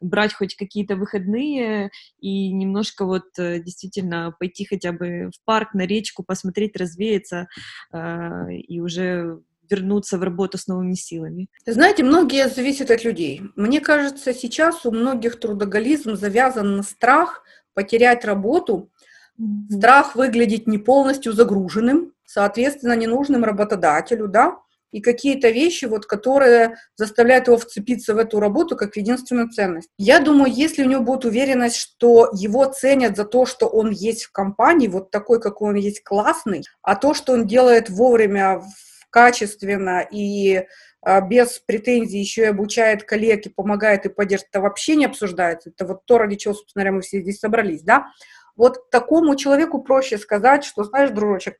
брать 0.00 0.34
хоть 0.34 0.56
какие-то 0.56 0.96
выходные 0.96 1.90
и 2.20 2.52
немножко 2.52 3.04
вот 3.04 3.24
действительно 3.74 4.34
пойти 4.38 4.64
хотя 4.64 4.92
бы 4.92 5.30
в 5.34 5.44
парк, 5.44 5.74
на 5.74 5.86
речку, 5.86 6.22
посмотреть, 6.22 6.76
развеяться 6.76 7.48
э, 7.92 8.52
и 8.52 8.80
уже 8.80 9.40
вернуться 9.68 10.18
в 10.18 10.22
работу 10.22 10.58
с 10.58 10.66
новыми 10.66 10.94
силами? 10.94 11.48
Знаете, 11.66 12.04
многие 12.04 12.48
зависят 12.48 12.90
от 12.90 13.04
людей. 13.04 13.42
Мне 13.56 13.80
кажется, 13.80 14.32
сейчас 14.32 14.86
у 14.86 14.92
многих 14.92 15.40
трудоголизм 15.40 16.16
завязан 16.16 16.76
на 16.76 16.82
страх 16.82 17.42
потерять 17.74 18.24
работу, 18.24 18.90
страх 19.70 20.14
выглядеть 20.14 20.66
не 20.66 20.78
полностью 20.78 21.32
загруженным, 21.32 22.12
соответственно, 22.24 22.94
ненужным 22.94 23.44
работодателю, 23.44 24.28
да, 24.28 24.58
и 24.94 25.00
какие-то 25.00 25.50
вещи, 25.50 25.86
вот, 25.86 26.06
которые 26.06 26.76
заставляют 26.94 27.48
его 27.48 27.58
вцепиться 27.58 28.14
в 28.14 28.18
эту 28.18 28.38
работу 28.38 28.76
как 28.76 28.92
в 28.92 28.96
единственную 28.96 29.50
ценность. 29.50 29.88
Я 29.98 30.20
думаю, 30.20 30.52
если 30.52 30.84
у 30.84 30.88
него 30.88 31.02
будет 31.02 31.24
уверенность, 31.24 31.74
что 31.74 32.30
его 32.32 32.64
ценят 32.66 33.16
за 33.16 33.24
то, 33.24 33.44
что 33.44 33.66
он 33.66 33.90
есть 33.90 34.26
в 34.26 34.30
компании, 34.30 34.86
вот 34.86 35.10
такой, 35.10 35.40
какой 35.40 35.70
он 35.70 35.74
есть, 35.74 36.04
классный, 36.04 36.62
а 36.80 36.94
то, 36.94 37.12
что 37.12 37.32
он 37.32 37.48
делает 37.48 37.90
вовремя, 37.90 38.62
качественно 39.10 40.06
и 40.08 40.64
а, 41.02 41.20
без 41.20 41.58
претензий 41.58 42.20
еще 42.20 42.42
и 42.42 42.46
обучает 42.46 43.02
коллег 43.02 43.46
и 43.46 43.48
помогает 43.48 44.06
и 44.06 44.10
поддерживает, 44.10 44.50
это 44.52 44.60
вообще 44.60 44.94
не 44.94 45.06
обсуждается. 45.06 45.70
Это 45.70 45.86
вот 45.86 46.04
то, 46.04 46.18
ради 46.18 46.36
чего, 46.36 46.54
собственно 46.54 46.84
говоря, 46.84 46.96
мы 46.96 47.02
все 47.02 47.20
здесь 47.20 47.40
собрались, 47.40 47.82
да? 47.82 48.06
Вот 48.54 48.90
такому 48.90 49.34
человеку 49.34 49.82
проще 49.82 50.18
сказать, 50.18 50.64
что, 50.64 50.84
знаешь, 50.84 51.10
дружочек, 51.10 51.56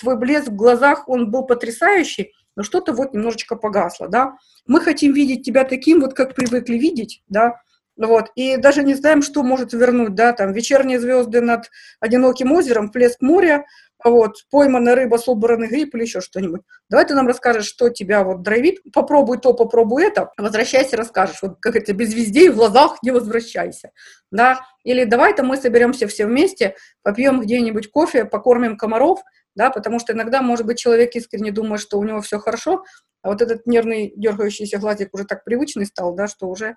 твой 0.00 0.18
блеск 0.18 0.48
в 0.48 0.56
глазах, 0.56 1.08
он 1.08 1.30
был 1.30 1.46
потрясающий, 1.46 2.32
но 2.56 2.62
что-то 2.62 2.92
вот 2.92 3.14
немножечко 3.14 3.56
погасло, 3.56 4.08
да. 4.08 4.36
Мы 4.66 4.80
хотим 4.80 5.12
видеть 5.12 5.44
тебя 5.44 5.64
таким, 5.64 6.00
вот 6.00 6.14
как 6.14 6.34
привыкли 6.34 6.76
видеть, 6.76 7.22
да, 7.28 7.60
вот, 7.96 8.30
и 8.36 8.56
даже 8.56 8.82
не 8.82 8.94
знаем, 8.94 9.22
что 9.22 9.42
может 9.42 9.72
вернуть, 9.72 10.14
да, 10.14 10.32
там, 10.32 10.52
вечерние 10.52 10.98
звезды 10.98 11.40
над 11.40 11.70
одиноким 12.00 12.52
озером, 12.52 12.90
плеск 12.90 13.20
моря, 13.20 13.64
вот, 14.04 14.36
пойманная 14.50 14.94
рыба, 14.94 15.16
собранный 15.16 15.68
гриб 15.68 15.94
или 15.94 16.02
еще 16.02 16.20
что-нибудь. 16.20 16.62
Давай 16.88 17.06
ты 17.06 17.14
нам 17.14 17.28
расскажешь, 17.28 17.66
что 17.66 17.90
тебя 17.90 18.24
вот 18.24 18.42
драйвит, 18.42 18.78
попробуй 18.92 19.38
то, 19.38 19.52
попробуй 19.52 20.04
это, 20.04 20.30
возвращайся, 20.38 20.96
расскажешь, 20.96 21.40
вот 21.42 21.58
как 21.60 21.76
это, 21.76 21.92
без 21.92 22.14
везде 22.14 22.50
в 22.50 22.56
глазах 22.56 22.98
не 23.02 23.10
возвращайся, 23.10 23.90
да, 24.30 24.60
или 24.84 25.04
давай-то 25.04 25.44
мы 25.44 25.56
соберемся 25.56 26.08
все 26.08 26.26
вместе, 26.26 26.76
попьем 27.02 27.40
где-нибудь 27.40 27.90
кофе, 27.90 28.24
покормим 28.24 28.76
комаров, 28.76 29.20
да, 29.54 29.70
потому 29.70 29.98
что 29.98 30.12
иногда, 30.12 30.42
может 30.42 30.66
быть, 30.66 30.78
человек 30.78 31.14
искренне 31.14 31.52
думает, 31.52 31.80
что 31.80 31.98
у 31.98 32.04
него 32.04 32.20
все 32.20 32.38
хорошо, 32.38 32.84
а 33.22 33.28
вот 33.28 33.40
этот 33.40 33.66
нервный 33.66 34.12
дергающийся 34.16 34.78
глазик 34.78 35.10
уже 35.14 35.24
так 35.24 35.44
привычный 35.44 35.86
стал, 35.86 36.14
да, 36.14 36.26
что 36.26 36.48
уже 36.48 36.76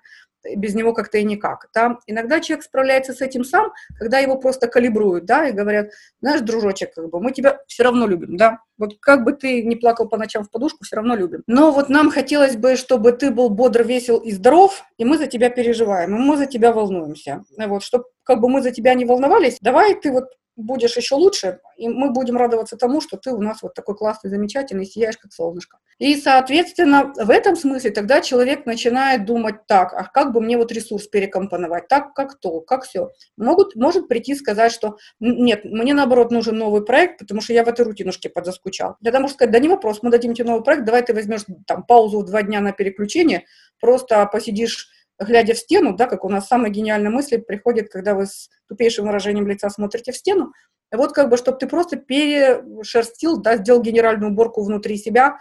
без 0.54 0.76
него 0.76 0.92
как-то 0.92 1.18
и 1.18 1.24
никак. 1.24 1.66
Да. 1.74 1.98
Иногда 2.06 2.38
человек 2.38 2.64
справляется 2.64 3.12
с 3.12 3.20
этим 3.20 3.42
сам, 3.42 3.72
когда 3.98 4.20
его 4.20 4.38
просто 4.38 4.68
калибруют, 4.68 5.24
да, 5.24 5.48
и 5.48 5.52
говорят, 5.52 5.90
знаешь, 6.20 6.40
дружочек, 6.42 6.94
как 6.94 7.10
бы, 7.10 7.20
мы 7.20 7.32
тебя 7.32 7.58
все 7.66 7.82
равно 7.82 8.06
любим, 8.06 8.36
да, 8.36 8.60
вот 8.78 8.94
как 9.00 9.24
бы 9.24 9.32
ты 9.32 9.64
не 9.64 9.74
плакал 9.74 10.08
по 10.08 10.16
ночам 10.16 10.44
в 10.44 10.50
подушку, 10.50 10.84
все 10.84 10.96
равно 10.96 11.16
любим. 11.16 11.42
Но 11.48 11.72
вот 11.72 11.88
нам 11.88 12.10
хотелось 12.10 12.56
бы, 12.56 12.76
чтобы 12.76 13.10
ты 13.10 13.32
был 13.32 13.50
бодр, 13.50 13.82
весел 13.82 14.18
и 14.18 14.30
здоров, 14.30 14.84
и 14.98 15.04
мы 15.04 15.18
за 15.18 15.26
тебя 15.26 15.50
переживаем, 15.50 16.14
и 16.14 16.18
мы 16.18 16.36
за 16.36 16.46
тебя 16.46 16.72
волнуемся. 16.72 17.42
Вот, 17.56 17.82
чтобы 17.82 18.04
как 18.22 18.40
бы 18.40 18.48
мы 18.48 18.62
за 18.62 18.70
тебя 18.70 18.94
не 18.94 19.04
волновались, 19.04 19.58
давай 19.60 19.94
ты 19.96 20.12
вот 20.12 20.26
будешь 20.56 20.96
еще 20.96 21.14
лучше, 21.14 21.60
и 21.76 21.88
мы 21.88 22.10
будем 22.10 22.36
радоваться 22.36 22.76
тому, 22.76 23.00
что 23.00 23.16
ты 23.18 23.30
у 23.30 23.40
нас 23.40 23.62
вот 23.62 23.74
такой 23.74 23.94
классный, 23.94 24.30
замечательный, 24.30 24.86
сияешь 24.86 25.18
как 25.18 25.32
солнышко. 25.32 25.78
И, 25.98 26.16
соответственно, 26.16 27.12
в 27.14 27.30
этом 27.30 27.56
смысле 27.56 27.90
тогда 27.90 28.20
человек 28.20 28.66
начинает 28.66 29.24
думать 29.26 29.66
так, 29.66 29.92
а 29.92 30.04
как 30.04 30.32
бы 30.32 30.40
мне 30.40 30.56
вот 30.56 30.72
ресурс 30.72 31.06
перекомпоновать, 31.08 31.88
так, 31.88 32.14
как 32.14 32.38
то, 32.40 32.60
как 32.60 32.84
все. 32.84 33.10
Могут, 33.36 33.76
может 33.76 34.08
прийти 34.08 34.34
сказать, 34.34 34.72
что 34.72 34.96
нет, 35.20 35.64
мне 35.64 35.94
наоборот 35.94 36.30
нужен 36.30 36.56
новый 36.56 36.84
проект, 36.84 37.18
потому 37.18 37.40
что 37.40 37.52
я 37.52 37.64
в 37.64 37.68
этой 37.68 37.84
рутинушке 37.84 38.28
подзаскучал. 38.28 38.96
Для 39.00 39.12
того, 39.12 39.28
чтобы 39.28 39.34
сказать, 39.34 39.52
да 39.52 39.58
не 39.58 39.68
вопрос, 39.68 40.02
мы 40.02 40.10
дадим 40.10 40.34
тебе 40.34 40.48
новый 40.48 40.64
проект, 40.64 40.84
давай 40.84 41.02
ты 41.02 41.12
возьмешь 41.12 41.44
там 41.66 41.82
паузу 41.84 42.20
в 42.20 42.24
два 42.24 42.42
дня 42.42 42.60
на 42.60 42.72
переключение, 42.72 43.44
просто 43.80 44.24
посидишь 44.26 44.90
глядя 45.18 45.54
в 45.54 45.58
стену, 45.58 45.96
да, 45.96 46.06
как 46.06 46.24
у 46.24 46.28
нас 46.28 46.46
самые 46.48 46.70
гениальные 46.70 47.10
мысли 47.10 47.36
приходят, 47.36 47.88
когда 47.88 48.14
вы 48.14 48.26
с 48.26 48.48
тупейшим 48.68 49.06
выражением 49.06 49.46
лица 49.46 49.70
смотрите 49.70 50.12
в 50.12 50.16
стену, 50.16 50.52
вот 50.92 51.12
как 51.12 51.30
бы, 51.30 51.36
чтобы 51.36 51.58
ты 51.58 51.66
просто 51.66 51.96
перешерстил, 51.96 53.40
да, 53.40 53.56
сделал 53.56 53.82
генеральную 53.82 54.32
уборку 54.32 54.62
внутри 54.62 54.96
себя, 54.96 55.38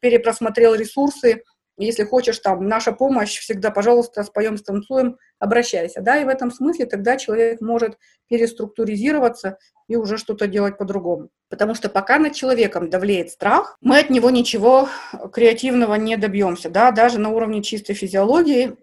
перепросмотрел 0.00 0.74
ресурсы, 0.74 1.42
если 1.76 2.02
хочешь, 2.04 2.38
там, 2.40 2.66
наша 2.66 2.92
помощь, 2.92 3.38
всегда, 3.38 3.70
пожалуйста, 3.70 4.24
споем, 4.24 4.56
станцуем, 4.56 5.16
обращайся, 5.38 6.00
да, 6.00 6.18
и 6.20 6.24
в 6.24 6.28
этом 6.28 6.50
смысле 6.50 6.86
тогда 6.86 7.16
человек 7.16 7.60
может 7.60 7.96
переструктуризироваться 8.28 9.58
и 9.88 9.96
уже 9.96 10.18
что-то 10.18 10.46
делать 10.46 10.76
по-другому. 10.76 11.30
Потому 11.48 11.74
что 11.74 11.88
пока 11.88 12.18
над 12.18 12.34
человеком 12.34 12.90
давлеет 12.90 13.30
страх, 13.30 13.78
мы 13.80 13.98
от 13.98 14.10
него 14.10 14.28
ничего 14.28 14.90
креативного 15.32 15.94
не 15.94 16.18
добьемся, 16.18 16.68
да, 16.68 16.90
даже 16.90 17.18
на 17.18 17.30
уровне 17.30 17.62
чистой 17.62 17.94
физиологии. 17.94 18.76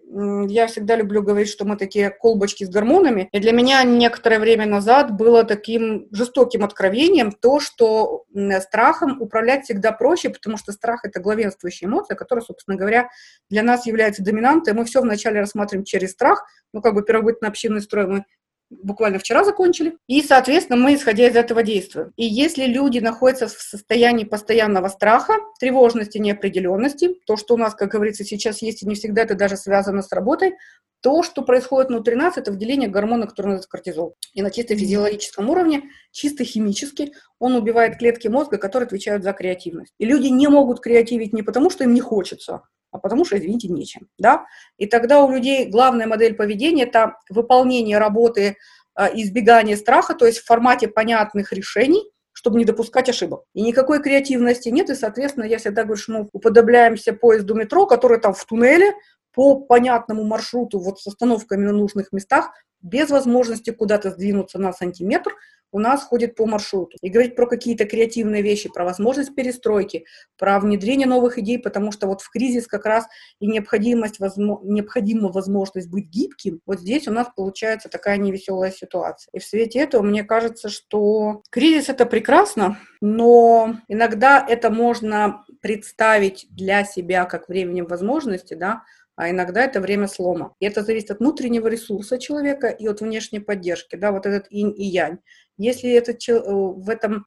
Я 0.50 0.66
всегда 0.66 0.96
люблю 0.96 1.22
говорить, 1.22 1.48
что 1.48 1.64
мы 1.64 1.76
такие 1.76 2.10
колбочки 2.10 2.64
с 2.64 2.68
гормонами, 2.68 3.28
и 3.30 3.38
для 3.38 3.52
меня 3.52 3.84
некоторое 3.84 4.40
время 4.40 4.66
назад 4.66 5.16
было 5.16 5.44
таким 5.44 6.08
жестоким 6.10 6.64
откровением 6.64 7.30
то, 7.30 7.60
что 7.60 8.24
страхом 8.60 9.22
управлять 9.22 9.62
всегда 9.62 9.92
проще, 9.92 10.30
потому 10.30 10.56
что 10.56 10.72
страх– 10.72 11.00
это 11.04 11.20
главенствующая 11.20 11.86
эмоция, 11.88 12.16
которая, 12.16 12.44
собственно 12.44 12.76
говоря, 12.76 13.10
для 13.48 13.62
нас 13.62 13.86
является 13.86 14.24
доминантой. 14.24 14.74
Мы 14.74 14.84
все 14.86 15.00
вначале 15.00 15.38
рассматриваем 15.38 15.84
через 15.84 16.10
страх, 16.10 16.44
ну, 16.72 16.82
как 16.82 16.94
бы 16.94 17.02
первобытно-общинный 17.04 17.80
строй 17.80 18.08
мы 18.08 18.24
буквально 18.70 19.18
вчера 19.18 19.44
закончили. 19.44 19.96
И, 20.06 20.22
соответственно, 20.22 20.78
мы, 20.78 20.94
исходя 20.94 21.28
из 21.28 21.36
этого, 21.36 21.62
действуем. 21.62 22.12
И 22.16 22.24
если 22.24 22.64
люди 22.64 22.98
находятся 22.98 23.48
в 23.48 23.52
состоянии 23.52 24.24
постоянного 24.24 24.88
страха, 24.88 25.34
тревожности, 25.60 26.18
неопределенности, 26.18 27.14
то, 27.26 27.36
что 27.36 27.54
у 27.54 27.56
нас, 27.56 27.74
как 27.74 27.90
говорится, 27.90 28.24
сейчас 28.24 28.62
есть, 28.62 28.82
и 28.82 28.88
не 28.88 28.94
всегда 28.94 29.22
это 29.22 29.34
даже 29.34 29.56
связано 29.56 30.02
с 30.02 30.12
работой, 30.12 30.54
то, 31.02 31.22
что 31.22 31.42
происходит 31.42 31.88
внутри 31.88 32.16
нас, 32.16 32.36
это 32.36 32.50
выделение 32.50 32.88
гормона, 32.88 33.26
который 33.26 33.46
называется 33.46 33.68
кортизол. 33.68 34.16
И 34.32 34.42
на 34.42 34.50
чисто 34.50 34.76
физиологическом 34.76 35.48
уровне, 35.48 35.82
чисто 36.10 36.42
химически, 36.44 37.12
он 37.38 37.54
убивает 37.54 37.98
клетки 37.98 38.28
мозга, 38.28 38.58
которые 38.58 38.86
отвечают 38.86 39.22
за 39.22 39.32
креативность. 39.32 39.92
И 39.98 40.04
люди 40.04 40.28
не 40.28 40.48
могут 40.48 40.80
креативить 40.80 41.32
не 41.32 41.42
потому, 41.42 41.70
что 41.70 41.84
им 41.84 41.94
не 41.94 42.00
хочется, 42.00 42.62
а 42.96 42.98
потому 42.98 43.24
что, 43.24 43.38
извините, 43.38 43.68
нечем, 43.68 44.08
да. 44.18 44.46
И 44.78 44.86
тогда 44.86 45.22
у 45.22 45.30
людей 45.30 45.66
главная 45.66 46.06
модель 46.06 46.34
поведения– 46.34 46.82
это 46.84 47.16
выполнение 47.28 47.98
работы, 47.98 48.56
а, 48.94 49.08
избегание 49.08 49.76
страха, 49.76 50.14
то 50.14 50.26
есть 50.26 50.38
в 50.38 50.46
формате 50.46 50.88
понятных 50.88 51.52
решений, 51.52 52.10
чтобы 52.32 52.58
не 52.58 52.64
допускать 52.64 53.08
ошибок. 53.08 53.44
И 53.54 53.62
никакой 53.62 54.02
креативности 54.02 54.70
нет, 54.70 54.88
и, 54.90 54.94
соответственно, 54.94 55.44
я 55.44 55.58
всегда 55.58 55.84
говорю, 55.84 56.00
что 56.00 56.12
мы 56.12 56.28
уподобляемся 56.32 57.12
поезду 57.12 57.54
метро, 57.54 57.86
который 57.86 58.18
там 58.18 58.32
в 58.32 58.44
туннеле, 58.44 58.94
по 59.34 59.60
понятному 59.60 60.24
маршруту, 60.24 60.78
вот 60.78 60.98
с 60.98 61.06
остановками 61.06 61.66
на 61.66 61.72
нужных 61.72 62.10
местах, 62.12 62.50
без 62.82 63.10
возможности 63.10 63.70
куда-то 63.70 64.10
сдвинуться 64.10 64.58
на 64.58 64.72
сантиметр, 64.72 65.32
у 65.72 65.78
нас 65.78 66.04
ходит 66.04 66.34
по 66.36 66.46
маршруту. 66.46 66.96
И 67.02 67.10
говорить 67.10 67.36
про 67.36 67.46
какие-то 67.46 67.84
креативные 67.84 68.42
вещи, 68.42 68.70
про 68.72 68.84
возможность 68.84 69.34
перестройки, 69.34 70.06
про 70.38 70.58
внедрение 70.60 71.06
новых 71.06 71.38
идей, 71.38 71.58
потому 71.58 71.92
что 71.92 72.06
вот 72.06 72.22
в 72.22 72.30
кризис 72.30 72.66
как 72.66 72.86
раз 72.86 73.06
и 73.40 73.46
необходимость, 73.46 74.18
возможно, 74.18 74.66
необходима 74.66 75.28
возможность 75.28 75.90
быть 75.90 76.08
гибким, 76.08 76.60
вот 76.66 76.80
здесь 76.80 77.08
у 77.08 77.12
нас 77.12 77.28
получается 77.34 77.88
такая 77.88 78.16
невеселая 78.16 78.70
ситуация. 78.70 79.30
И 79.32 79.38
в 79.38 79.44
свете 79.44 79.80
этого 79.80 80.02
мне 80.02 80.24
кажется, 80.24 80.68
что 80.68 81.42
кризис 81.50 81.88
это 81.88 82.06
прекрасно, 82.06 82.78
но 83.00 83.76
иногда 83.88 84.44
это 84.48 84.70
можно 84.70 85.44
представить 85.60 86.46
для 86.50 86.84
себя 86.84 87.24
как 87.24 87.48
временем 87.48 87.86
возможности, 87.86 88.54
да, 88.54 88.82
а 89.16 89.30
иногда 89.30 89.64
это 89.64 89.80
время 89.80 90.06
слома. 90.06 90.54
И 90.60 90.66
это 90.66 90.82
зависит 90.82 91.10
от 91.10 91.18
внутреннего 91.18 91.66
ресурса 91.68 92.18
человека 92.18 92.68
и 92.68 92.86
от 92.86 93.00
внешней 93.00 93.40
поддержки, 93.40 93.96
да, 93.96 94.12
вот 94.12 94.26
этот 94.26 94.46
инь 94.50 94.74
и 94.76 94.84
янь. 94.84 95.18
Если 95.58 95.90
этот, 95.90 96.16
э, 96.28 96.38
в 96.38 96.88
этом 96.88 97.26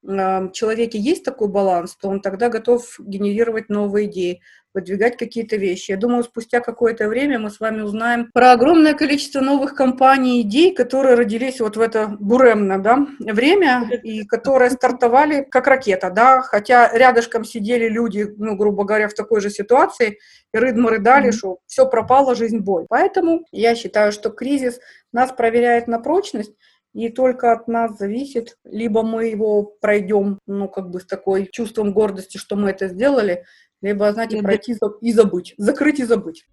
человеке 0.53 0.99
есть 0.99 1.23
такой 1.23 1.47
баланс, 1.47 1.95
то 1.95 2.09
он 2.09 2.21
тогда 2.21 2.49
готов 2.49 2.95
генерировать 2.99 3.69
новые 3.69 4.07
идеи, 4.07 4.41
выдвигать 4.73 5.17
какие-то 5.17 5.55
вещи. 5.55 5.91
Я 5.91 5.97
думаю, 5.97 6.23
спустя 6.23 6.59
какое-то 6.59 7.07
время 7.07 7.39
мы 7.39 7.49
с 7.49 7.59
вами 7.59 7.81
узнаем 7.81 8.29
про 8.33 8.51
огромное 8.51 8.93
количество 8.93 9.41
новых 9.41 9.73
компаний, 9.73 10.41
идей, 10.41 10.73
которые 10.73 11.15
родились 11.15 11.59
вот 11.59 11.75
в 11.75 11.81
это 11.81 12.07
буремное 12.19 12.77
да, 12.77 13.07
время, 13.19 13.89
и 14.03 14.25
которые 14.25 14.69
стартовали 14.69 15.45
как 15.49 15.67
ракета, 15.67 16.11
да, 16.11 16.41
хотя 16.41 16.95
рядышком 16.95 17.43
сидели 17.43 17.89
люди, 17.89 18.27
ну, 18.37 18.55
грубо 18.55 18.83
говоря, 18.83 19.07
в 19.07 19.13
такой 19.13 19.41
же 19.41 19.49
ситуации, 19.49 20.19
и 20.53 20.57
рыдмы 20.57 20.91
рыдали, 20.91 21.29
mm-hmm. 21.29 21.37
что 21.37 21.57
все 21.65 21.87
пропало, 21.87 22.35
жизнь 22.35 22.59
боль. 22.59 22.85
Поэтому 22.89 23.45
я 23.51 23.75
считаю, 23.75 24.11
что 24.11 24.29
кризис 24.29 24.79
нас 25.11 25.31
проверяет 25.31 25.87
на 25.87 25.99
прочность, 25.99 26.53
и 26.93 27.09
только 27.09 27.51
от 27.51 27.67
нас 27.67 27.97
зависит, 27.97 28.57
либо 28.63 29.03
мы 29.03 29.27
его 29.27 29.63
пройдем, 29.63 30.39
ну, 30.47 30.67
как 30.67 30.89
бы 30.89 30.99
с 30.99 31.05
такой 31.05 31.47
чувством 31.51 31.93
гордости, 31.93 32.37
что 32.37 32.55
мы 32.55 32.71
это 32.71 32.87
сделали, 32.87 33.45
либо, 33.81 34.11
знаете, 34.11 34.41
пройти 34.41 34.75
и 35.01 35.13
забыть, 35.13 35.53
закрыть 35.57 35.99
и 35.99 36.05
забыть. 36.05 36.45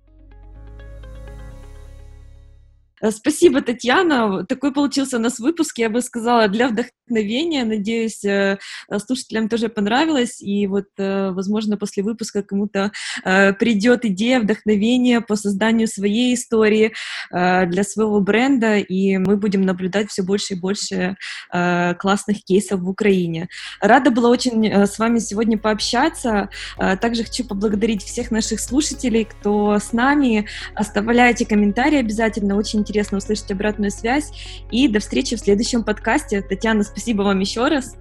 Э, 3.02 3.10
спасибо, 3.10 3.60
Татьяна. 3.60 4.44
Такой 4.46 4.72
получился 4.72 5.16
у 5.18 5.20
нас 5.20 5.38
выпуск, 5.38 5.78
я 5.78 5.90
бы 5.90 6.00
сказала, 6.00 6.48
для 6.48 6.68
вдохновения. 6.68 7.64
Надеюсь, 7.64 8.24
э, 8.24 8.58
слушателям 9.04 9.48
тоже 9.48 9.68
понравилось. 9.68 10.40
И 10.40 10.66
вот, 10.66 10.86
э, 10.98 11.30
возможно, 11.30 11.76
после 11.76 12.02
выпуска 12.02 12.42
кому-то 12.42 12.92
придет 13.58 14.04
идея, 14.04 14.40
вдохновения 14.40 15.20
по 15.20 15.36
созданию 15.36 15.88
своей 15.88 16.34
истории 16.34 16.92
для 17.30 17.82
своего 17.82 18.20
бренда, 18.20 18.78
и 18.78 19.18
мы 19.18 19.36
будем 19.36 19.62
наблюдать 19.62 20.10
все 20.10 20.22
больше 20.22 20.54
и 20.54 20.60
больше 20.60 21.16
классных 21.50 22.44
кейсов 22.44 22.80
в 22.80 22.88
Украине. 22.88 23.48
Рада 23.80 24.10
была 24.10 24.30
очень 24.30 24.64
с 24.64 24.98
вами 24.98 25.18
сегодня 25.18 25.58
пообщаться. 25.58 26.48
Также 26.76 27.24
хочу 27.24 27.44
поблагодарить 27.44 28.02
всех 28.02 28.30
наших 28.30 28.60
слушателей, 28.60 29.24
кто 29.24 29.78
с 29.78 29.92
нами. 29.92 30.46
Оставляйте 30.74 31.46
комментарии 31.46 31.98
обязательно. 31.98 32.56
Очень 32.56 32.84
интересно 32.86 33.18
услышать 33.18 33.50
обратную 33.50 33.90
связь. 33.90 34.32
И 34.70 34.86
до 34.86 35.00
встречи 35.00 35.36
в 35.36 35.40
следующем 35.40 35.82
подкасте. 35.82 36.40
Татьяна, 36.40 36.84
спасибо 36.84 37.22
вам 37.22 37.40
еще 37.40 37.66
раз. 37.66 37.96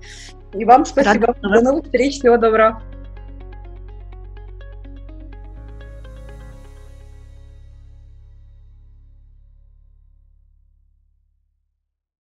И 0.54 0.64
вам 0.64 0.86
спасибо. 0.86 1.28
Рада. 1.28 1.40
До 1.42 1.62
новых 1.62 1.86
встреч. 1.86 2.20
Всего 2.20 2.38
доброго. 2.38 2.82